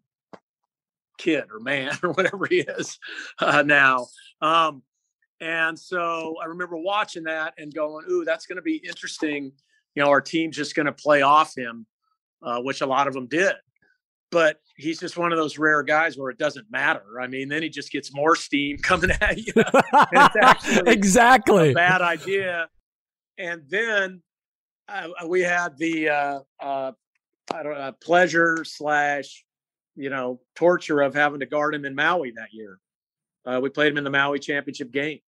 kid 1.17 1.45
or 1.51 1.59
man 1.59 1.97
or 2.03 2.11
whatever 2.11 2.45
he 2.45 2.59
is 2.59 2.99
uh, 3.39 3.63
now. 3.63 4.07
Um, 4.41 4.83
and 5.41 5.77
so 5.77 6.35
I 6.41 6.45
remember 6.45 6.77
watching 6.77 7.23
that 7.23 7.53
and 7.57 7.73
going, 7.73 8.05
"Ooh, 8.09 8.23
that's 8.23 8.45
going 8.45 8.57
to 8.57 8.61
be 8.61 8.77
interesting." 8.77 9.51
You 9.95 10.03
know, 10.03 10.09
our 10.09 10.21
team's 10.21 10.55
just 10.55 10.75
going 10.75 10.85
to 10.85 10.93
play 10.93 11.21
off 11.21 11.53
him, 11.57 11.85
uh, 12.41 12.61
which 12.61 12.81
a 12.81 12.85
lot 12.85 13.07
of 13.07 13.13
them 13.13 13.27
did. 13.27 13.55
But 14.29 14.61
he's 14.77 14.99
just 14.99 15.17
one 15.17 15.33
of 15.33 15.37
those 15.37 15.57
rare 15.57 15.83
guys 15.83 16.17
where 16.17 16.29
it 16.29 16.37
doesn't 16.37 16.71
matter. 16.71 17.19
I 17.19 17.27
mean, 17.27 17.49
then 17.49 17.63
he 17.63 17.67
just 17.67 17.91
gets 17.91 18.15
more 18.15 18.35
steam 18.37 18.77
coming 18.81 19.11
at 19.11 19.37
you. 19.37 19.53
exactly 20.89 21.73
bad 21.73 22.01
idea. 22.01 22.69
And 23.37 23.63
then 23.67 24.21
uh, 24.87 25.09
we 25.27 25.41
had 25.41 25.77
the 25.77 26.09
uh, 26.09 26.39
uh, 26.61 26.91
I 27.53 27.63
don't 27.63 27.73
know, 27.73 27.91
pleasure 28.01 28.63
slash 28.63 29.43
you 29.95 30.09
know, 30.09 30.39
torture 30.55 31.01
of 31.01 31.13
having 31.13 31.39
to 31.39 31.45
guard 31.45 31.75
him 31.75 31.85
in 31.85 31.95
Maui 31.95 32.31
that 32.31 32.53
year. 32.53 32.79
Uh, 33.45 33.59
we 33.61 33.69
played 33.69 33.91
him 33.91 33.97
in 33.97 34.03
the 34.03 34.09
Maui 34.09 34.39
championship 34.39 34.91
game. 34.91 35.19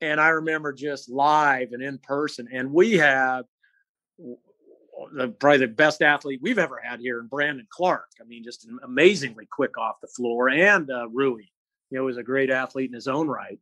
And 0.00 0.20
I 0.20 0.28
remember 0.28 0.72
just 0.72 1.08
live 1.08 1.72
and 1.72 1.82
in 1.82 1.98
person. 1.98 2.48
And 2.52 2.72
we 2.72 2.94
have 2.98 3.44
the, 5.12 5.28
probably 5.28 5.58
the 5.58 5.68
best 5.68 6.02
athlete 6.02 6.40
we've 6.42 6.58
ever 6.58 6.80
had 6.82 7.00
here 7.00 7.20
in 7.20 7.26
Brandon 7.26 7.66
Clarke. 7.70 8.10
I 8.20 8.24
mean, 8.24 8.44
just 8.44 8.68
amazingly 8.82 9.46
quick 9.46 9.76
off 9.78 10.00
the 10.00 10.08
floor 10.08 10.48
and 10.48 10.90
uh, 10.90 11.08
Rui. 11.08 11.42
you 11.90 11.98
know, 11.98 12.04
was 12.04 12.16
a 12.16 12.22
great 12.22 12.50
athlete 12.50 12.90
in 12.90 12.94
his 12.94 13.08
own 13.08 13.28
right. 13.28 13.58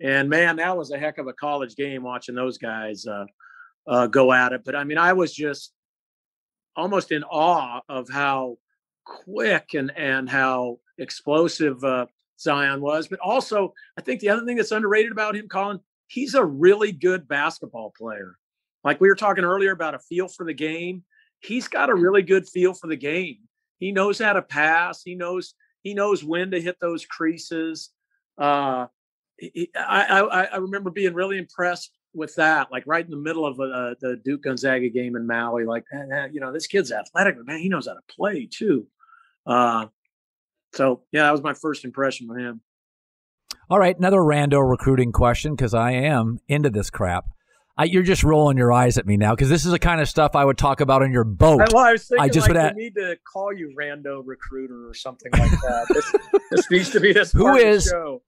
And 0.00 0.28
man, 0.28 0.56
that 0.56 0.76
was 0.76 0.90
a 0.90 0.98
heck 0.98 1.18
of 1.18 1.26
a 1.26 1.32
college 1.32 1.74
game 1.74 2.02
watching 2.02 2.34
those 2.34 2.56
guys 2.58 3.06
uh, 3.06 3.26
uh, 3.86 4.06
go 4.06 4.32
at 4.32 4.52
it. 4.52 4.62
But 4.64 4.76
I 4.76 4.84
mean, 4.84 4.98
I 4.98 5.12
was 5.12 5.34
just 5.34 5.72
almost 6.76 7.10
in 7.10 7.24
awe 7.24 7.80
of 7.88 8.08
how 8.08 8.58
quick 9.04 9.74
and 9.74 9.90
and 9.96 10.28
how 10.28 10.78
explosive 10.98 11.82
uh, 11.82 12.06
Zion 12.40 12.80
was. 12.80 13.08
But 13.08 13.20
also, 13.20 13.74
I 13.96 14.02
think 14.02 14.20
the 14.20 14.30
other 14.30 14.44
thing 14.44 14.56
that's 14.56 14.72
underrated 14.72 15.12
about 15.12 15.36
him, 15.36 15.48
Colin, 15.48 15.80
he's 16.06 16.34
a 16.34 16.44
really 16.44 16.92
good 16.92 17.28
basketball 17.28 17.92
player. 17.96 18.36
Like 18.84 19.00
we 19.00 19.08
were 19.08 19.16
talking 19.16 19.44
earlier 19.44 19.72
about 19.72 19.94
a 19.94 19.98
feel 19.98 20.28
for 20.28 20.44
the 20.44 20.54
game, 20.54 21.04
he's 21.40 21.68
got 21.68 21.90
a 21.90 21.94
really 21.94 22.22
good 22.22 22.48
feel 22.48 22.74
for 22.74 22.86
the 22.86 22.96
game. 22.96 23.38
He 23.78 23.92
knows 23.92 24.18
how 24.18 24.32
to 24.32 24.42
pass. 24.42 25.02
He 25.02 25.14
knows 25.14 25.54
he 25.82 25.94
knows 25.94 26.24
when 26.24 26.50
to 26.50 26.60
hit 26.60 26.76
those 26.80 27.04
creases. 27.04 27.90
Uh, 28.36 28.86
he, 29.36 29.70
I, 29.76 30.20
I, 30.20 30.44
I 30.44 30.56
remember 30.56 30.90
being 30.90 31.14
really 31.14 31.38
impressed 31.38 31.92
with 32.14 32.34
that, 32.34 32.72
like 32.72 32.84
right 32.86 33.04
in 33.04 33.10
the 33.10 33.16
middle 33.16 33.46
of 33.46 33.60
uh, 33.60 33.94
the 34.00 34.20
Duke 34.24 34.42
Gonzaga 34.42 34.88
game 34.88 35.16
in 35.16 35.26
Maui. 35.26 35.64
Like, 35.64 35.84
you 36.32 36.40
know, 36.40 36.52
this 36.52 36.66
kid's 36.66 36.90
athletic, 36.90 37.36
but 37.36 37.46
man, 37.46 37.60
he 37.60 37.68
knows 37.68 37.86
how 37.86 37.94
to 37.94 38.00
play 38.10 38.48
too. 38.50 38.86
Uh, 39.46 39.86
so 40.74 41.02
yeah, 41.12 41.22
that 41.24 41.32
was 41.32 41.42
my 41.42 41.54
first 41.54 41.84
impression 41.84 42.28
with 42.28 42.38
him. 42.38 42.60
All 43.70 43.78
right, 43.78 43.96
another 43.96 44.18
rando 44.18 44.66
recruiting 44.68 45.12
question 45.12 45.54
because 45.54 45.74
I 45.74 45.92
am 45.92 46.38
into 46.48 46.70
this 46.70 46.90
crap. 46.90 47.26
I, 47.76 47.84
you're 47.84 48.02
just 48.02 48.24
rolling 48.24 48.56
your 48.58 48.72
eyes 48.72 48.98
at 48.98 49.06
me 49.06 49.16
now 49.16 49.34
because 49.34 49.48
this 49.50 49.64
is 49.64 49.70
the 49.70 49.78
kind 49.78 50.00
of 50.00 50.08
stuff 50.08 50.34
I 50.34 50.44
would 50.44 50.58
talk 50.58 50.80
about 50.80 51.02
on 51.02 51.12
your 51.12 51.22
boat. 51.24 51.60
Well, 51.72 51.84
I 51.84 51.92
was 51.92 52.06
thinking 52.08 52.24
I 52.24 52.28
just 52.28 52.48
like 52.48 52.54
would 52.54 52.56
add, 52.56 52.76
need 52.76 52.94
to 52.96 53.16
call 53.30 53.52
you 53.52 53.72
rando 53.78 54.20
recruiter 54.24 54.88
or 54.88 54.94
something 54.94 55.30
like 55.32 55.50
that. 55.50 55.86
this, 55.90 56.42
this 56.50 56.70
needs 56.70 56.90
to 56.90 57.00
be 57.00 57.12
this 57.12 57.30
Who 57.32 57.48
of 57.48 57.56
is- 57.58 57.84
show. 57.84 58.22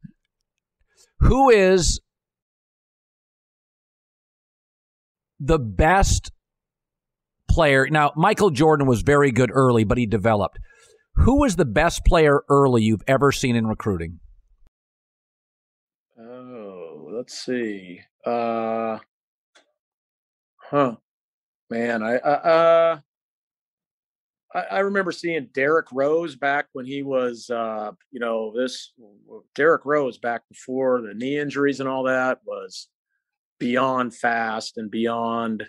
who 1.18 1.50
is 1.50 2.00
the 5.40 5.58
best 5.58 6.30
player? 7.50 7.88
Now, 7.90 8.12
Michael 8.14 8.50
Jordan 8.50 8.86
was 8.86 9.02
very 9.02 9.32
good 9.32 9.50
early, 9.52 9.84
but 9.84 9.98
he 9.98 10.06
developed. 10.06 10.58
Who 11.20 11.40
was 11.40 11.56
the 11.56 11.66
best 11.66 12.06
player 12.06 12.44
early 12.48 12.82
you've 12.82 13.04
ever 13.06 13.30
seen 13.30 13.54
in 13.54 13.66
recruiting? 13.66 14.20
Oh, 16.18 17.10
let's 17.12 17.38
see. 17.38 18.00
Uh, 18.24 18.98
huh, 20.56 20.96
man, 21.68 22.02
I, 22.02 22.16
uh, 22.16 23.00
I, 24.54 24.60
I 24.60 24.78
remember 24.78 25.12
seeing 25.12 25.50
Derrick 25.52 25.88
Rose 25.92 26.36
back 26.36 26.68
when 26.72 26.86
he 26.86 27.02
was, 27.02 27.50
uh, 27.50 27.92
you 28.10 28.18
know, 28.18 28.54
this 28.56 28.94
Derrick 29.54 29.84
Rose 29.84 30.16
back 30.16 30.48
before 30.48 31.02
the 31.02 31.12
knee 31.12 31.38
injuries 31.38 31.80
and 31.80 31.88
all 31.88 32.04
that 32.04 32.38
was 32.46 32.88
beyond 33.58 34.14
fast 34.14 34.78
and 34.78 34.90
beyond. 34.90 35.68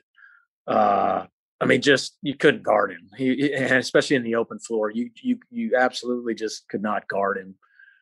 Uh, 0.66 1.26
I 1.62 1.66
mean, 1.66 1.82
just 1.82 2.18
you 2.24 2.36
couldn't 2.36 2.64
guard 2.64 2.92
him. 2.92 3.10
He, 3.16 3.36
he- 3.36 3.54
and 3.54 3.74
especially 3.76 4.16
in 4.16 4.24
the 4.24 4.36
open 4.36 4.60
floor, 4.60 4.90
you 4.90 5.12
you 5.22 5.40
you 5.52 5.76
absolutely 5.78 6.34
just 6.36 6.68
could 6.68 6.82
not 6.82 7.08
guard 7.08 7.38
him. 7.38 7.56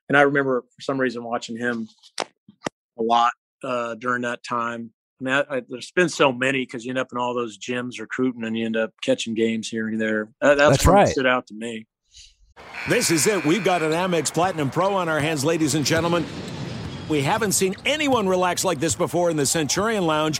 And 0.08 0.17
I 0.17 0.22
remember 0.22 0.63
for 0.76 0.82
some 0.82 1.00
reason 1.00 1.24
watching 1.24 1.58
him 1.58 1.88
a 2.98 3.04
lot 3.04 3.34
uh, 3.63 3.95
during 3.95 4.22
that 4.24 4.43
time. 4.43 4.91
I 5.19 5.24
mean, 5.24 5.34
I, 5.34 5.58
I, 5.58 5.62
there's 5.67 5.91
been 5.91 6.08
so 6.10 6.32
many 6.32 6.60
because 6.65 6.86
you 6.86 6.91
end 6.91 6.98
up 6.98 7.10
in 7.12 7.17
all 7.17 7.34
those 7.34 7.58
gyms 7.60 8.00
recruiting, 8.00 8.45
and 8.45 8.58
you 8.58 8.65
end 8.65 8.78
up 8.78 8.93
catching 9.04 9.34
games 9.34 9.67
here 9.67 9.88
and 9.89 10.00
there. 10.00 10.30
That, 10.41 10.56
that's 10.58 10.78
That's 10.78 10.86
one 10.86 10.95
right. 10.95 11.08
stood 11.10 11.28
out 11.28 11.45
to 11.48 11.54
me. 11.54 11.86
This 12.88 13.12
is 13.12 13.28
it. 13.28 13.45
We've 13.45 13.63
got 13.63 13.82
an 13.84 13.91
Amex 13.91 14.34
Platinum 14.34 14.69
Pro 14.69 14.95
on 14.95 15.10
our 15.10 15.19
hands, 15.19 15.43
ladies 15.45 15.76
and 15.76 15.86
gentlemen. 15.86 16.26
We 17.10 17.22
haven't 17.22 17.52
seen 17.54 17.76
anyone 17.86 18.28
relax 18.28 18.63
like 18.63 18.80
this 18.80 18.95
before 18.95 19.30
in 19.30 19.36
the 19.38 19.45
Centurion 19.45 20.06
Lounge. 20.06 20.39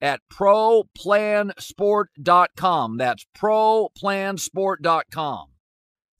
at 0.00 0.20
ProPlansport.com. 0.32 2.96
That's 2.96 3.26
ProPlansport.com. 3.36 5.46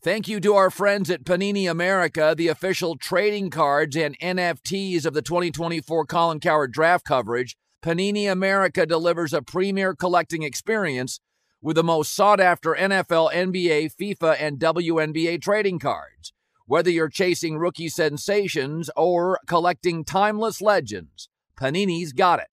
Thank 0.02 0.28
you 0.28 0.40
to 0.40 0.54
our 0.54 0.70
friends 0.70 1.08
at 1.08 1.24
Panini 1.24 1.70
America, 1.70 2.34
the 2.36 2.48
official 2.48 2.98
trading 2.98 3.48
cards 3.48 3.96
and 3.96 4.18
NFTs 4.18 5.06
of 5.06 5.14
the 5.14 5.22
2024 5.22 6.04
Colin 6.04 6.40
Cowherd 6.40 6.72
draft 6.72 7.06
coverage. 7.06 7.56
Panini 7.82 8.30
America 8.30 8.84
delivers 8.84 9.32
a 9.32 9.40
premier 9.40 9.94
collecting 9.94 10.42
experience 10.42 11.20
with 11.62 11.76
the 11.76 11.82
most 11.82 12.14
sought 12.14 12.38
after 12.38 12.74
NFL, 12.74 13.32
NBA, 13.32 13.92
FIFA, 13.98 14.36
and 14.38 14.58
WNBA 14.58 15.40
trading 15.40 15.78
cards. 15.78 16.34
Whether 16.66 16.90
you're 16.90 17.08
chasing 17.08 17.56
rookie 17.56 17.88
sensations 17.88 18.90
or 18.96 19.40
collecting 19.46 20.04
timeless 20.04 20.60
legends, 20.60 21.30
Panini's 21.58 22.12
got 22.12 22.40
it. 22.40 22.48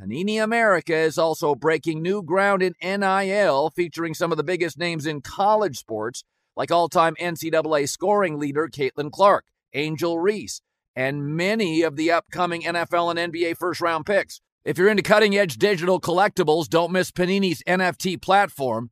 Panini 0.00 0.42
America 0.42 0.96
is 0.96 1.18
also 1.18 1.54
breaking 1.54 2.00
new 2.00 2.22
ground 2.22 2.62
in 2.62 2.72
NIL, 2.82 3.70
featuring 3.76 4.14
some 4.14 4.32
of 4.32 4.38
the 4.38 4.44
biggest 4.44 4.78
names 4.78 5.04
in 5.04 5.20
college 5.20 5.76
sports, 5.76 6.24
like 6.56 6.70
all 6.70 6.88
time 6.88 7.14
NCAA 7.20 7.86
scoring 7.86 8.38
leader 8.38 8.66
Caitlin 8.66 9.12
Clark, 9.12 9.44
Angel 9.74 10.18
Reese, 10.18 10.62
and 10.96 11.36
many 11.36 11.82
of 11.82 11.96
the 11.96 12.10
upcoming 12.10 12.62
NFL 12.62 13.10
and 13.10 13.18
NBA 13.30 13.58
first 13.58 13.82
round 13.82 14.06
picks. 14.06 14.40
If 14.64 14.78
you're 14.78 14.88
into 14.88 15.02
cutting 15.02 15.36
edge 15.36 15.58
digital 15.58 16.00
collectibles, 16.00 16.66
don't 16.68 16.92
miss 16.92 17.10
Panini's 17.10 17.62
NFT 17.64 18.22
platform 18.22 18.88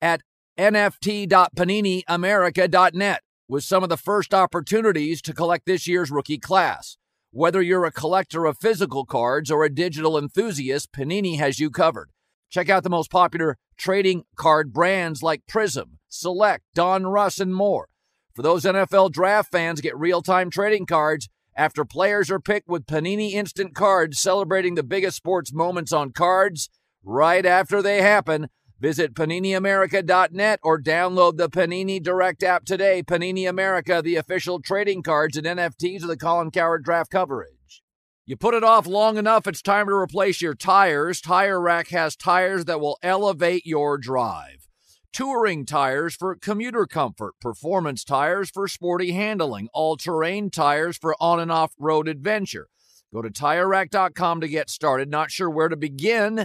at 0.00 0.20
nft.paniniamerica.net 0.56 3.22
with 3.48 3.64
some 3.64 3.82
of 3.82 3.88
the 3.88 3.96
first 3.96 4.32
opportunities 4.32 5.20
to 5.22 5.32
collect 5.32 5.66
this 5.66 5.88
year's 5.88 6.12
rookie 6.12 6.38
class. 6.38 6.96
Whether 7.36 7.60
you're 7.60 7.84
a 7.84 7.90
collector 7.90 8.44
of 8.44 8.58
physical 8.58 9.04
cards 9.04 9.50
or 9.50 9.64
a 9.64 9.68
digital 9.68 10.16
enthusiast, 10.16 10.92
Panini 10.92 11.36
has 11.36 11.58
you 11.58 11.68
covered. 11.68 12.10
Check 12.48 12.70
out 12.70 12.84
the 12.84 12.90
most 12.90 13.10
popular 13.10 13.58
trading 13.76 14.22
card 14.36 14.72
brands 14.72 15.20
like 15.20 15.44
Prism, 15.48 15.98
Select, 16.08 16.62
Donruss, 16.76 17.40
and 17.40 17.52
more. 17.52 17.88
For 18.36 18.42
those 18.42 18.62
NFL 18.62 19.10
draft 19.10 19.50
fans, 19.50 19.80
get 19.80 19.98
real 19.98 20.22
time 20.22 20.48
trading 20.48 20.86
cards 20.86 21.28
after 21.56 21.84
players 21.84 22.30
are 22.30 22.38
picked 22.38 22.68
with 22.68 22.86
Panini 22.86 23.32
Instant 23.32 23.74
Cards 23.74 24.20
celebrating 24.20 24.76
the 24.76 24.84
biggest 24.84 25.16
sports 25.16 25.52
moments 25.52 25.92
on 25.92 26.12
cards 26.12 26.70
right 27.02 27.44
after 27.44 27.82
they 27.82 28.00
happen. 28.00 28.48
Visit 28.84 29.14
PaniniAmerica.net 29.14 30.60
or 30.62 30.78
download 30.78 31.38
the 31.38 31.48
Panini 31.48 32.02
Direct 32.02 32.42
app 32.42 32.66
today. 32.66 33.02
Panini 33.02 33.48
America, 33.48 34.02
the 34.04 34.16
official 34.16 34.60
trading 34.60 35.02
cards 35.02 35.38
and 35.38 35.46
NFTs 35.46 36.02
of 36.02 36.08
the 36.08 36.18
Colin 36.18 36.50
Cowherd 36.50 36.84
draft 36.84 37.10
coverage. 37.10 37.82
You 38.26 38.36
put 38.36 38.52
it 38.52 38.62
off 38.62 38.86
long 38.86 39.16
enough, 39.16 39.46
it's 39.46 39.62
time 39.62 39.86
to 39.86 39.94
replace 39.94 40.42
your 40.42 40.54
tires. 40.54 41.22
Tire 41.22 41.58
Rack 41.62 41.88
has 41.92 42.14
tires 42.14 42.66
that 42.66 42.78
will 42.78 42.98
elevate 43.02 43.64
your 43.64 43.96
drive. 43.96 44.68
Touring 45.14 45.64
tires 45.64 46.14
for 46.14 46.36
commuter 46.36 46.84
comfort, 46.84 47.36
performance 47.40 48.04
tires 48.04 48.50
for 48.50 48.68
sporty 48.68 49.12
handling, 49.12 49.70
all 49.72 49.96
terrain 49.96 50.50
tires 50.50 50.98
for 50.98 51.16
on 51.18 51.40
and 51.40 51.50
off 51.50 51.72
road 51.78 52.06
adventure. 52.06 52.68
Go 53.14 53.22
to 53.22 53.30
tirerack.com 53.30 54.42
to 54.42 54.48
get 54.48 54.68
started. 54.68 55.08
Not 55.08 55.30
sure 55.30 55.48
where 55.48 55.70
to 55.70 55.76
begin? 55.76 56.44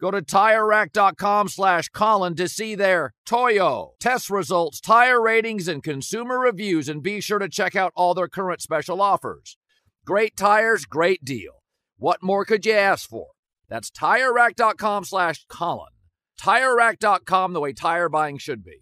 Go 0.00 0.10
to 0.10 0.22
TireRack.com 0.22 1.48
slash 1.48 1.90
Colin 1.90 2.34
to 2.36 2.48
see 2.48 2.74
their 2.74 3.12
Toyo 3.26 3.92
test 4.00 4.30
results, 4.30 4.80
tire 4.80 5.20
ratings, 5.20 5.68
and 5.68 5.82
consumer 5.82 6.38
reviews, 6.38 6.88
and 6.88 7.02
be 7.02 7.20
sure 7.20 7.38
to 7.38 7.50
check 7.50 7.76
out 7.76 7.92
all 7.94 8.14
their 8.14 8.26
current 8.26 8.62
special 8.62 9.02
offers. 9.02 9.58
Great 10.06 10.38
tires, 10.38 10.86
great 10.86 11.22
deal. 11.22 11.62
What 11.98 12.22
more 12.22 12.46
could 12.46 12.64
you 12.64 12.72
ask 12.72 13.06
for? 13.06 13.26
That's 13.68 13.90
TireRack.com 13.90 15.04
slash 15.04 15.44
Colin. 15.50 15.92
TireRack.com, 16.40 17.52
the 17.52 17.60
way 17.60 17.74
tire 17.74 18.08
buying 18.08 18.38
should 18.38 18.64
be. 18.64 18.78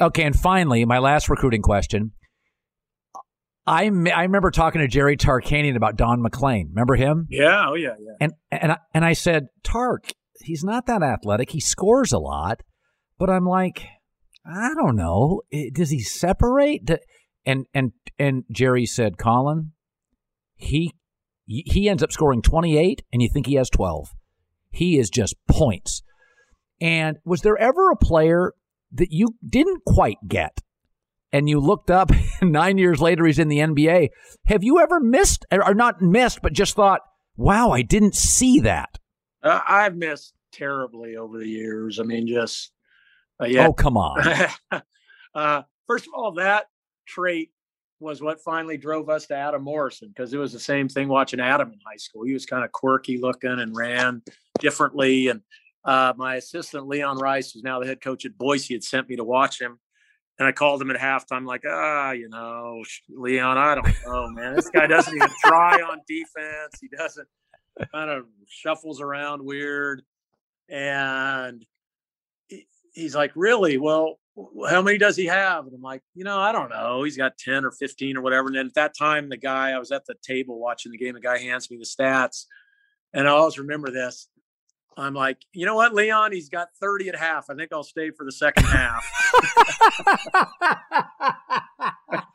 Okay, 0.00 0.22
and 0.22 0.38
finally, 0.38 0.84
my 0.84 1.00
last 1.00 1.28
recruiting 1.28 1.62
question. 1.62 2.12
I, 3.68 3.84
I 4.14 4.22
remember 4.22 4.50
talking 4.50 4.80
to 4.80 4.88
Jerry 4.88 5.16
Tarkanian 5.16 5.76
about 5.76 5.96
Don 5.96 6.22
MacLean. 6.22 6.68
Remember 6.70 6.96
him? 6.96 7.26
Yeah, 7.28 7.66
oh 7.68 7.74
yeah, 7.74 7.94
yeah. 8.00 8.12
And 8.20 8.32
and 8.50 8.72
I, 8.72 8.78
and 8.94 9.04
I 9.04 9.12
said, 9.12 9.48
Tark, 9.62 10.10
he's 10.40 10.64
not 10.64 10.86
that 10.86 11.02
athletic. 11.02 11.50
He 11.50 11.60
scores 11.60 12.12
a 12.12 12.18
lot, 12.18 12.62
but 13.18 13.28
I'm 13.28 13.44
like, 13.44 13.86
I 14.46 14.70
don't 14.74 14.96
know. 14.96 15.42
Does 15.74 15.90
he 15.90 16.00
separate? 16.00 16.88
And 17.44 17.66
and 17.74 17.92
and 18.18 18.44
Jerry 18.50 18.86
said, 18.86 19.18
Colin, 19.18 19.72
he 20.56 20.94
he 21.46 21.88
ends 21.88 22.02
up 22.02 22.12
scoring 22.12 22.42
28, 22.42 23.02
and 23.12 23.20
you 23.20 23.28
think 23.28 23.46
he 23.46 23.54
has 23.54 23.70
12. 23.70 24.08
He 24.70 24.98
is 24.98 25.10
just 25.10 25.34
points. 25.46 26.02
And 26.80 27.18
was 27.24 27.42
there 27.42 27.56
ever 27.56 27.90
a 27.90 27.96
player 27.96 28.52
that 28.92 29.08
you 29.10 29.36
didn't 29.46 29.84
quite 29.84 30.18
get 30.26 30.60
and 31.32 31.48
you 31.48 31.60
looked 31.60 31.90
up 31.90 32.10
nine 32.42 32.78
years 32.78 33.00
later 33.00 33.26
he's 33.26 33.38
in 33.38 33.48
the 33.48 33.58
NBA. 33.58 34.08
Have 34.46 34.64
you 34.64 34.80
ever 34.80 35.00
missed 35.00 35.44
or 35.50 35.74
not 35.74 36.00
missed, 36.00 36.40
but 36.42 36.52
just 36.52 36.74
thought, 36.74 37.00
wow, 37.36 37.70
I 37.70 37.82
didn't 37.82 38.14
see 38.14 38.60
that? 38.60 38.98
Uh, 39.42 39.60
I've 39.66 39.96
missed 39.96 40.34
terribly 40.52 41.16
over 41.16 41.38
the 41.38 41.48
years. 41.48 42.00
I 42.00 42.02
mean, 42.02 42.26
just 42.26 42.72
uh, 43.40 43.46
yeah. 43.46 43.66
Oh, 43.66 43.72
come 43.72 43.96
on. 43.96 44.20
uh, 45.34 45.62
first 45.86 46.06
of 46.06 46.12
all, 46.14 46.32
that 46.32 46.66
trait 47.06 47.50
was 48.00 48.22
what 48.22 48.40
finally 48.40 48.76
drove 48.76 49.08
us 49.08 49.26
to 49.26 49.34
Adam 49.34 49.62
Morrison 49.62 50.08
because 50.08 50.32
it 50.32 50.38
was 50.38 50.52
the 50.52 50.60
same 50.60 50.88
thing 50.88 51.08
watching 51.08 51.40
Adam 51.40 51.72
in 51.72 51.78
high 51.84 51.96
school. 51.96 52.24
He 52.24 52.32
was 52.32 52.46
kind 52.46 52.64
of 52.64 52.72
quirky 52.72 53.18
looking 53.18 53.58
and 53.58 53.74
ran 53.74 54.22
differently. 54.60 55.28
And 55.28 55.42
uh, 55.84 56.12
my 56.16 56.36
assistant 56.36 56.86
Leon 56.86 57.18
Rice, 57.18 57.52
who's 57.52 57.64
now 57.64 57.80
the 57.80 57.86
head 57.86 58.00
coach 58.00 58.24
at 58.24 58.38
Boise, 58.38 58.74
had 58.74 58.84
sent 58.84 59.08
me 59.08 59.16
to 59.16 59.24
watch 59.24 59.60
him 59.60 59.80
and 60.38 60.46
I 60.46 60.52
called 60.52 60.80
him 60.80 60.90
at 60.90 60.96
halftime, 60.96 61.46
like, 61.46 61.64
ah, 61.68 62.12
you 62.12 62.28
know, 62.28 62.82
Leon, 63.08 63.58
I 63.58 63.74
don't 63.74 63.94
know, 64.06 64.28
man. 64.30 64.54
This 64.54 64.70
guy 64.70 64.86
doesn't 64.86 65.14
even 65.14 65.30
try 65.44 65.80
on 65.80 66.00
defense. 66.06 66.78
He 66.80 66.88
doesn't 66.88 67.26
kind 67.92 68.10
of 68.10 68.24
shuffles 68.48 69.00
around 69.00 69.44
weird. 69.44 70.02
And 70.68 71.64
he's 72.92 73.14
like, 73.14 73.32
really? 73.34 73.78
Well, 73.78 74.18
how 74.68 74.82
many 74.82 74.98
does 74.98 75.16
he 75.16 75.26
have? 75.26 75.66
And 75.66 75.74
I'm 75.74 75.82
like, 75.82 76.02
you 76.14 76.22
know, 76.22 76.38
I 76.38 76.52
don't 76.52 76.70
know. 76.70 77.02
He's 77.02 77.16
got 77.16 77.38
10 77.38 77.64
or 77.64 77.72
15 77.72 78.16
or 78.16 78.20
whatever. 78.20 78.46
And 78.48 78.56
then 78.56 78.66
at 78.66 78.74
that 78.74 78.96
time, 78.96 79.28
the 79.28 79.36
guy, 79.36 79.70
I 79.70 79.78
was 79.78 79.90
at 79.90 80.06
the 80.06 80.14
table 80.22 80.60
watching 80.60 80.92
the 80.92 80.98
game, 80.98 81.14
the 81.14 81.20
guy 81.20 81.38
hands 81.38 81.70
me 81.70 81.78
the 81.78 81.84
stats. 81.84 82.44
And 83.12 83.26
I 83.26 83.32
always 83.32 83.58
remember 83.58 83.90
this. 83.90 84.28
I'm 84.98 85.14
like, 85.14 85.38
you 85.52 85.64
know 85.64 85.76
what, 85.76 85.94
Leon? 85.94 86.32
He's 86.32 86.48
got 86.48 86.68
30 86.80 87.10
at 87.10 87.16
half. 87.16 87.48
I 87.48 87.54
think 87.54 87.72
I'll 87.72 87.84
stay 87.84 88.10
for 88.10 88.24
the 88.24 88.32
second 88.32 88.64
half. 88.64 89.04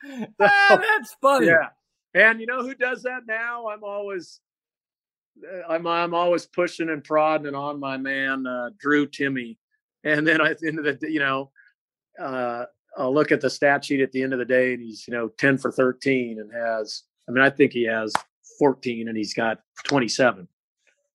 so, 0.05 0.29
that's 0.39 1.15
funny. 1.21 1.47
Yeah. 1.47 1.69
And 2.13 2.39
you 2.39 2.47
know 2.47 2.61
who 2.61 2.73
does 2.73 3.03
that 3.03 3.25
now? 3.27 3.67
I'm 3.67 3.83
always 3.83 4.39
uh, 5.43 5.67
I'm 5.67 5.85
I'm 5.87 6.13
always 6.13 6.45
pushing 6.45 6.89
and 6.89 7.03
prodding 7.03 7.47
and 7.47 7.55
on 7.55 7.79
my 7.79 7.97
man 7.97 8.47
uh, 8.47 8.69
Drew 8.79 9.07
Timme, 9.07 9.57
And 10.03 10.25
then 10.25 10.39
at 10.39 10.59
the 10.59 10.67
end 10.67 10.79
of 10.79 10.99
the 10.99 11.11
you 11.11 11.19
know, 11.19 11.51
uh, 12.19 12.65
I'll 12.97 13.13
look 13.13 13.31
at 13.31 13.41
the 13.41 13.49
stat 13.49 13.83
sheet 13.83 13.99
at 13.99 14.11
the 14.11 14.21
end 14.21 14.31
of 14.31 14.39
the 14.39 14.45
day 14.45 14.73
and 14.73 14.81
he's, 14.81 15.05
you 15.07 15.13
know, 15.13 15.29
10 15.37 15.57
for 15.57 15.71
13 15.71 16.39
and 16.39 16.51
has 16.53 17.03
I 17.27 17.31
mean, 17.31 17.43
I 17.43 17.49
think 17.49 17.73
he 17.73 17.83
has 17.85 18.13
14 18.59 19.09
and 19.09 19.17
he's 19.17 19.33
got 19.33 19.59
27. 19.85 20.47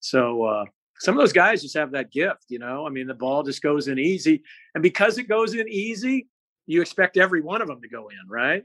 So 0.00 0.44
uh 0.44 0.64
some 1.00 1.14
of 1.14 1.20
those 1.20 1.32
guys 1.32 1.62
just 1.62 1.76
have 1.76 1.92
that 1.92 2.10
gift, 2.10 2.44
you 2.48 2.58
know. 2.58 2.86
I 2.86 2.90
mean, 2.90 3.06
the 3.06 3.14
ball 3.14 3.42
just 3.42 3.62
goes 3.62 3.88
in 3.88 3.98
easy, 3.98 4.42
and 4.74 4.82
because 4.82 5.18
it 5.18 5.28
goes 5.28 5.54
in 5.54 5.68
easy, 5.68 6.28
you 6.66 6.82
expect 6.82 7.16
every 7.16 7.40
one 7.40 7.62
of 7.62 7.68
them 7.68 7.80
to 7.80 7.88
go 7.88 8.08
in, 8.08 8.28
right? 8.28 8.62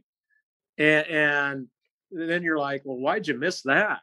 And, 0.78 1.08
and 1.08 1.68
then 2.12 2.44
you're 2.44 2.60
like, 2.60 2.82
well, 2.84 2.98
why'd 2.98 3.28
you 3.28 3.38
miss 3.38 3.62
that? 3.64 4.00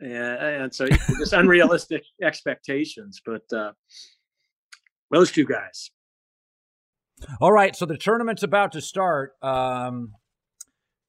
And, 0.00 0.12
and 0.12 0.74
so 0.74 0.86
just 0.88 1.32
unrealistic 1.32 2.04
expectations. 2.22 3.20
But 3.24 3.52
uh, 3.52 3.72
those 5.10 5.30
two 5.30 5.44
guys. 5.44 5.90
All 7.40 7.52
right, 7.52 7.76
so 7.76 7.86
the 7.86 7.96
tournament's 7.96 8.42
about 8.42 8.72
to 8.72 8.80
start. 8.80 9.32
Um, 9.42 10.14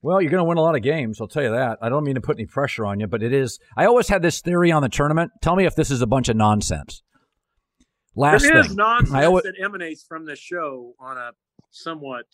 well, 0.05 0.21
you're 0.21 0.29
going 0.29 0.41
to 0.41 0.47
win 0.47 0.59
a 0.59 0.61
lot 0.61 0.75
of 0.75 0.83
games. 0.83 1.19
I'll 1.19 1.27
tell 1.27 1.41
you 1.41 1.49
that. 1.49 1.79
I 1.81 1.89
don't 1.89 2.03
mean 2.03 2.13
to 2.13 2.21
put 2.21 2.37
any 2.37 2.45
pressure 2.45 2.85
on 2.85 2.99
you, 2.99 3.07
but 3.07 3.23
it 3.23 3.33
is. 3.33 3.57
I 3.75 3.85
always 3.87 4.07
had 4.07 4.21
this 4.21 4.39
theory 4.39 4.71
on 4.71 4.83
the 4.83 4.89
tournament. 4.89 5.31
Tell 5.41 5.55
me 5.55 5.65
if 5.65 5.75
this 5.75 5.89
is 5.89 5.99
a 6.03 6.05
bunch 6.05 6.29
of 6.29 6.35
nonsense. 6.35 7.01
Last 8.15 8.43
there 8.43 8.61
thing, 8.61 8.71
is 8.71 8.75
nonsense 8.75 9.25
always, 9.25 9.45
that 9.45 9.55
emanates 9.59 10.05
from 10.07 10.25
the 10.25 10.35
show 10.35 10.93
on 10.99 11.17
a 11.17 11.31
somewhat, 11.71 12.25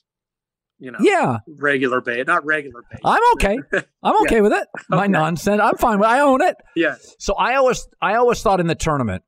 you 0.80 0.92
know, 0.92 0.98
yeah, 1.00 1.38
regular 1.48 2.02
base, 2.02 2.26
not 2.28 2.46
regular 2.46 2.84
base. 2.92 3.00
I'm 3.06 3.22
okay. 3.36 3.58
I'm 4.04 4.22
okay 4.24 4.36
yeah. 4.36 4.42
with 4.42 4.52
it. 4.52 4.68
My 4.90 5.04
okay. 5.04 5.08
nonsense. 5.08 5.62
I'm 5.64 5.78
fine 5.78 5.98
with. 5.98 6.10
I 6.10 6.20
own 6.20 6.42
it. 6.42 6.58
Yeah. 6.76 6.96
So 7.20 7.36
I 7.36 7.56
always, 7.56 7.88
I 8.02 8.16
always 8.16 8.42
thought 8.42 8.60
in 8.60 8.68
the 8.68 8.76
tournament, 8.76 9.24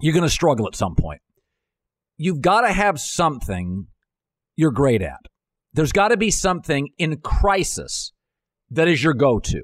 you're 0.00 0.12
going 0.12 0.24
to 0.24 0.28
struggle 0.28 0.66
at 0.66 0.74
some 0.74 0.96
point. 0.96 1.20
You've 2.16 2.40
got 2.40 2.62
to 2.62 2.72
have 2.72 2.98
something 2.98 3.86
you're 4.56 4.72
great 4.72 5.02
at. 5.02 5.20
There's 5.72 5.92
got 5.92 6.08
to 6.08 6.16
be 6.16 6.30
something 6.30 6.88
in 6.98 7.18
crisis 7.18 8.12
that 8.70 8.88
is 8.88 9.02
your 9.02 9.14
go 9.14 9.38
to. 9.38 9.62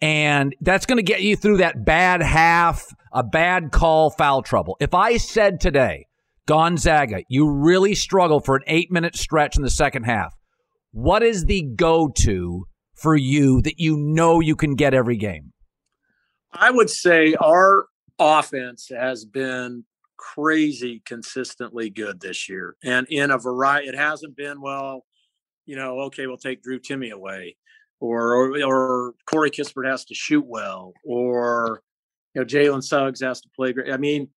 And 0.00 0.54
that's 0.60 0.86
going 0.86 0.98
to 0.98 1.02
get 1.02 1.22
you 1.22 1.34
through 1.34 1.58
that 1.58 1.84
bad 1.84 2.22
half, 2.22 2.86
a 3.12 3.22
bad 3.24 3.72
call, 3.72 4.10
foul 4.10 4.42
trouble. 4.42 4.76
If 4.80 4.94
I 4.94 5.16
said 5.16 5.60
today, 5.60 6.06
Gonzaga, 6.46 7.22
you 7.28 7.50
really 7.50 7.94
struggle 7.94 8.40
for 8.40 8.56
an 8.56 8.62
eight 8.66 8.90
minute 8.90 9.16
stretch 9.16 9.56
in 9.56 9.62
the 9.62 9.70
second 9.70 10.04
half, 10.04 10.34
what 10.92 11.22
is 11.22 11.44
the 11.44 11.62
go 11.76 12.08
to 12.18 12.64
for 12.94 13.16
you 13.16 13.60
that 13.62 13.78
you 13.78 13.96
know 13.96 14.40
you 14.40 14.56
can 14.56 14.74
get 14.74 14.94
every 14.94 15.16
game? 15.16 15.52
I 16.52 16.70
would 16.70 16.90
say 16.90 17.34
our 17.34 17.86
offense 18.18 18.90
has 18.96 19.24
been 19.24 19.84
crazy 20.18 21.00
consistently 21.06 21.88
good 21.88 22.20
this 22.20 22.48
year. 22.48 22.76
And 22.84 23.06
in 23.08 23.30
a 23.30 23.38
variety, 23.38 23.88
it 23.88 23.94
hasn't 23.94 24.36
been, 24.36 24.60
well, 24.60 25.06
you 25.64 25.76
know, 25.76 26.00
okay, 26.00 26.26
we'll 26.26 26.36
take 26.36 26.62
Drew 26.62 26.78
Timme 26.78 27.12
away, 27.12 27.56
or, 28.00 28.34
or, 28.34 28.62
or 28.62 29.14
Corey 29.26 29.50
Kispert 29.50 29.88
has 29.88 30.04
to 30.06 30.14
shoot 30.14 30.44
well, 30.44 30.92
or, 31.04 31.82
you 32.34 32.40
know, 32.40 32.46
Jalen 32.46 32.82
Suggs 32.82 33.20
has 33.20 33.40
to 33.40 33.48
play 33.56 33.72
great. 33.72 33.92
I 33.92 33.96
mean, 33.96 34.28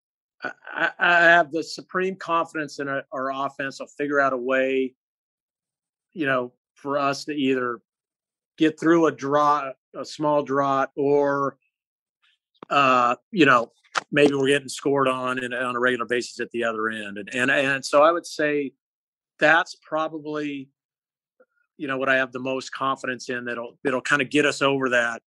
I, 0.44 0.92
I 0.98 1.20
have 1.24 1.52
the 1.52 1.64
supreme 1.64 2.16
confidence 2.16 2.80
in 2.80 2.88
our, 2.88 3.04
our 3.12 3.32
offense. 3.32 3.80
I'll 3.80 3.88
figure 3.88 4.20
out 4.20 4.34
a 4.34 4.38
way, 4.38 4.94
you 6.14 6.26
know, 6.26 6.54
for 6.76 6.98
us 6.98 7.26
to 7.26 7.34
either 7.34 7.80
get 8.58 8.80
through 8.80 9.08
a 9.08 9.12
draw, 9.12 9.72
a 9.96 10.06
small 10.06 10.44
drought, 10.44 10.92
or, 10.96 11.58
uh, 12.72 13.16
you 13.32 13.46
know, 13.46 13.72
maybe 14.12 14.34
we're 14.34 14.48
getting 14.48 14.70
scored 14.70 15.08
on 15.08 15.44
and 15.44 15.54
on 15.54 15.76
a 15.76 15.80
regular 15.80 16.06
basis 16.06 16.40
at 16.40 16.50
the 16.52 16.64
other 16.64 16.90
end. 16.90 17.18
And, 17.18 17.30
and, 17.36 17.52
and 17.52 17.86
so 17.86 18.02
I 18.02 18.12
would 18.12 18.26
say 18.26 18.72
that's 19.38 19.76
probably, 19.76 20.70
you 21.78 21.88
know, 21.88 21.98
what 21.98 22.10
I 22.10 22.16
have 22.16 22.32
the 22.32 22.40
most 22.40 22.72
confidence 22.72 23.30
in 23.30 23.46
that'll, 23.46 23.78
that'll 23.84 24.02
kind 24.02 24.22
of 24.22 24.30
get 24.30 24.46
us 24.46 24.62
over 24.62 24.90
that, 24.90 25.22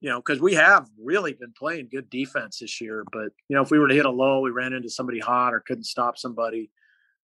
you 0.00 0.08
know, 0.08 0.22
cause 0.22 0.40
we 0.40 0.54
have 0.54 0.88
really 0.98 1.34
been 1.34 1.52
playing 1.56 1.88
good 1.90 2.08
defense 2.08 2.60
this 2.60 2.80
year, 2.80 3.04
but 3.12 3.30
you 3.48 3.56
know, 3.56 3.62
if 3.62 3.70
we 3.70 3.78
were 3.78 3.88
to 3.88 3.94
hit 3.94 4.06
a 4.06 4.10
low, 4.10 4.40
we 4.40 4.50
ran 4.50 4.72
into 4.72 4.88
somebody 4.88 5.18
hot 5.18 5.52
or 5.52 5.60
couldn't 5.60 5.84
stop 5.84 6.16
somebody, 6.16 6.70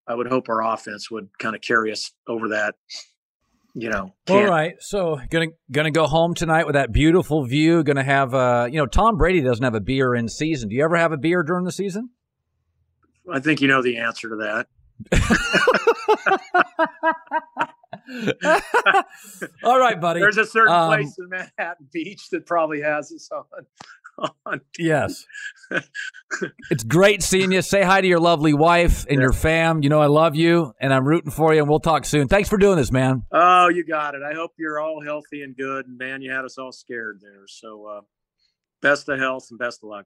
I 0.05 0.15
would 0.15 0.27
hope 0.27 0.49
our 0.49 0.61
offense 0.61 1.09
would 1.09 1.29
kind 1.39 1.55
of 1.55 1.61
carry 1.61 1.91
us 1.91 2.11
over 2.27 2.49
that 2.49 2.75
you 3.73 3.89
know. 3.89 4.13
All 4.29 4.45
right, 4.45 4.75
so 4.79 5.19
gonna 5.29 5.47
gonna 5.71 5.91
go 5.91 6.07
home 6.07 6.33
tonight 6.33 6.65
with 6.65 6.75
that 6.75 6.91
beautiful 6.91 7.45
view. 7.45 7.83
Gonna 7.83 8.03
have 8.03 8.33
uh, 8.33 8.67
you 8.71 8.77
know, 8.77 8.85
Tom 8.85 9.17
Brady 9.17 9.41
doesn't 9.41 9.63
have 9.63 9.75
a 9.75 9.81
beer 9.81 10.15
in 10.15 10.29
season. 10.29 10.69
Do 10.69 10.75
you 10.75 10.83
ever 10.83 10.95
have 10.95 11.11
a 11.11 11.17
beer 11.17 11.43
during 11.43 11.65
the 11.65 11.71
season? 11.71 12.09
I 13.31 13.39
think 13.39 13.61
you 13.61 13.67
know 13.67 13.81
the 13.81 13.97
answer 13.97 14.29
to 14.29 14.35
that. 14.37 14.67
All 19.63 19.79
right, 19.79 19.99
buddy. 19.99 20.19
There's 20.19 20.37
a 20.37 20.45
certain 20.45 20.73
um, 20.73 20.89
place 20.89 21.15
in 21.17 21.29
Manhattan 21.29 21.87
Beach 21.91 22.29
that 22.31 22.45
probably 22.45 22.81
has 22.81 23.09
this 23.09 23.29
on. 23.31 23.43
On. 24.45 24.61
Yes. 24.79 25.25
it's 26.69 26.83
great 26.83 27.23
seeing 27.23 27.51
you. 27.51 27.61
Say 27.61 27.83
hi 27.83 28.01
to 28.01 28.07
your 28.07 28.19
lovely 28.19 28.53
wife 28.53 29.05
and 29.07 29.15
Yeah. 29.17 29.21
your 29.23 29.33
fam. 29.33 29.81
You 29.83 29.89
know 29.89 29.99
I 30.01 30.07
love 30.07 30.35
you 30.35 30.73
and 30.79 30.93
I'm 30.93 31.05
rooting 31.07 31.31
for 31.31 31.53
you 31.53 31.59
and 31.61 31.69
we'll 31.69 31.79
talk 31.79 32.05
soon. 32.05 32.27
Thanks 32.27 32.49
for 32.49 32.57
doing 32.57 32.77
this, 32.77 32.91
man. 32.91 33.23
Oh, 33.31 33.69
you 33.69 33.85
got 33.85 34.15
it. 34.15 34.21
I 34.23 34.33
hope 34.33 34.51
you're 34.57 34.79
all 34.79 35.01
healthy 35.03 35.41
and 35.43 35.55
good. 35.55 35.87
And 35.87 35.97
man, 35.97 36.21
you 36.21 36.31
had 36.31 36.45
us 36.45 36.57
all 36.57 36.71
scared 36.71 37.19
there. 37.21 37.43
So, 37.47 37.85
uh, 37.85 38.01
best 38.81 39.07
of 39.09 39.19
health 39.19 39.47
and 39.49 39.59
best 39.59 39.79
of 39.83 39.89
luck. 39.89 40.05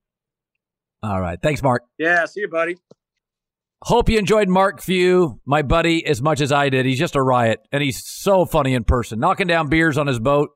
All 1.03 1.21
right. 1.21 1.39
Thanks, 1.41 1.61
Mark. 1.61 1.83
Yeah. 1.97 2.25
See 2.25 2.41
you, 2.41 2.47
buddy. 2.49 2.77
Hope 3.83 4.09
you 4.09 4.17
enjoyed 4.17 4.49
Mark 4.49 4.81
Few, 4.81 5.39
my 5.45 5.61
buddy, 5.61 6.03
as 6.05 6.19
much 6.19 6.41
as 6.41 6.51
I 6.51 6.69
did. 6.69 6.87
He's 6.87 6.97
just 6.97 7.15
a 7.15 7.21
riot, 7.21 7.59
and 7.71 7.83
he's 7.83 8.03
so 8.03 8.43
funny 8.43 8.73
in 8.73 8.83
person. 8.83 9.19
Knocking 9.19 9.45
down 9.45 9.69
beers 9.69 9.99
on 9.99 10.07
his 10.07 10.19
boat 10.19 10.49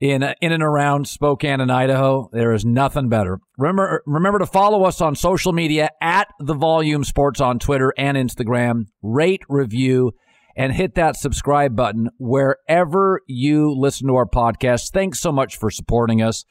in 0.00 0.22
in 0.40 0.52
and 0.52 0.62
around 0.62 1.08
Spokane 1.08 1.60
and 1.60 1.72
Idaho. 1.72 2.28
There 2.32 2.52
is 2.52 2.64
nothing 2.64 3.08
better. 3.08 3.38
Remember 3.58 4.02
remember 4.06 4.38
to 4.38 4.46
follow 4.46 4.84
us 4.84 5.00
on 5.00 5.14
social 5.14 5.52
media 5.52 5.90
at 6.00 6.28
the 6.38 6.54
Volume 6.54 7.04
Sports 7.04 7.40
on 7.40 7.58
Twitter 7.58 7.92
and 7.96 8.16
Instagram. 8.16 8.84
Rate, 9.02 9.42
review, 9.48 10.12
and 10.56 10.72
hit 10.72 10.94
that 10.94 11.16
subscribe 11.16 11.76
button 11.76 12.10
wherever 12.18 13.20
you 13.26 13.74
listen 13.76 14.08
to 14.08 14.14
our 14.14 14.26
podcast. 14.26 14.92
Thanks 14.92 15.20
so 15.20 15.32
much 15.32 15.56
for 15.56 15.70
supporting 15.70 16.22
us. 16.22 16.44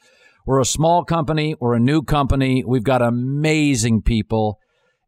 We're 0.46 0.60
a 0.60 0.64
small 0.64 1.04
company. 1.04 1.56
We're 1.60 1.74
a 1.74 1.80
new 1.80 2.02
company. 2.02 2.62
We've 2.64 2.84
got 2.84 3.02
amazing 3.02 4.02
people. 4.02 4.58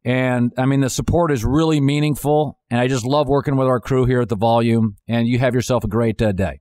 And 0.05 0.53
I 0.57 0.67
mean, 0.67 0.81
the 0.81 0.91
support 0.91 1.31
is 1.31 1.45
really 1.45 1.81
meaningful. 1.81 2.59
And 2.71 2.81
I 2.81 2.89
just 2.89 3.05
love 3.05 3.29
working 3.29 3.57
with 3.57 3.69
our 3.69 3.79
crew 3.79 4.05
here 4.05 4.21
at 4.21 4.29
the 4.29 4.37
volume. 4.37 4.97
And 5.07 5.29
you 5.29 5.39
have 5.39 5.55
yourself 5.55 5.85
a 5.85 5.89
great 5.89 6.21
uh, 6.21 6.33
day. 6.33 6.61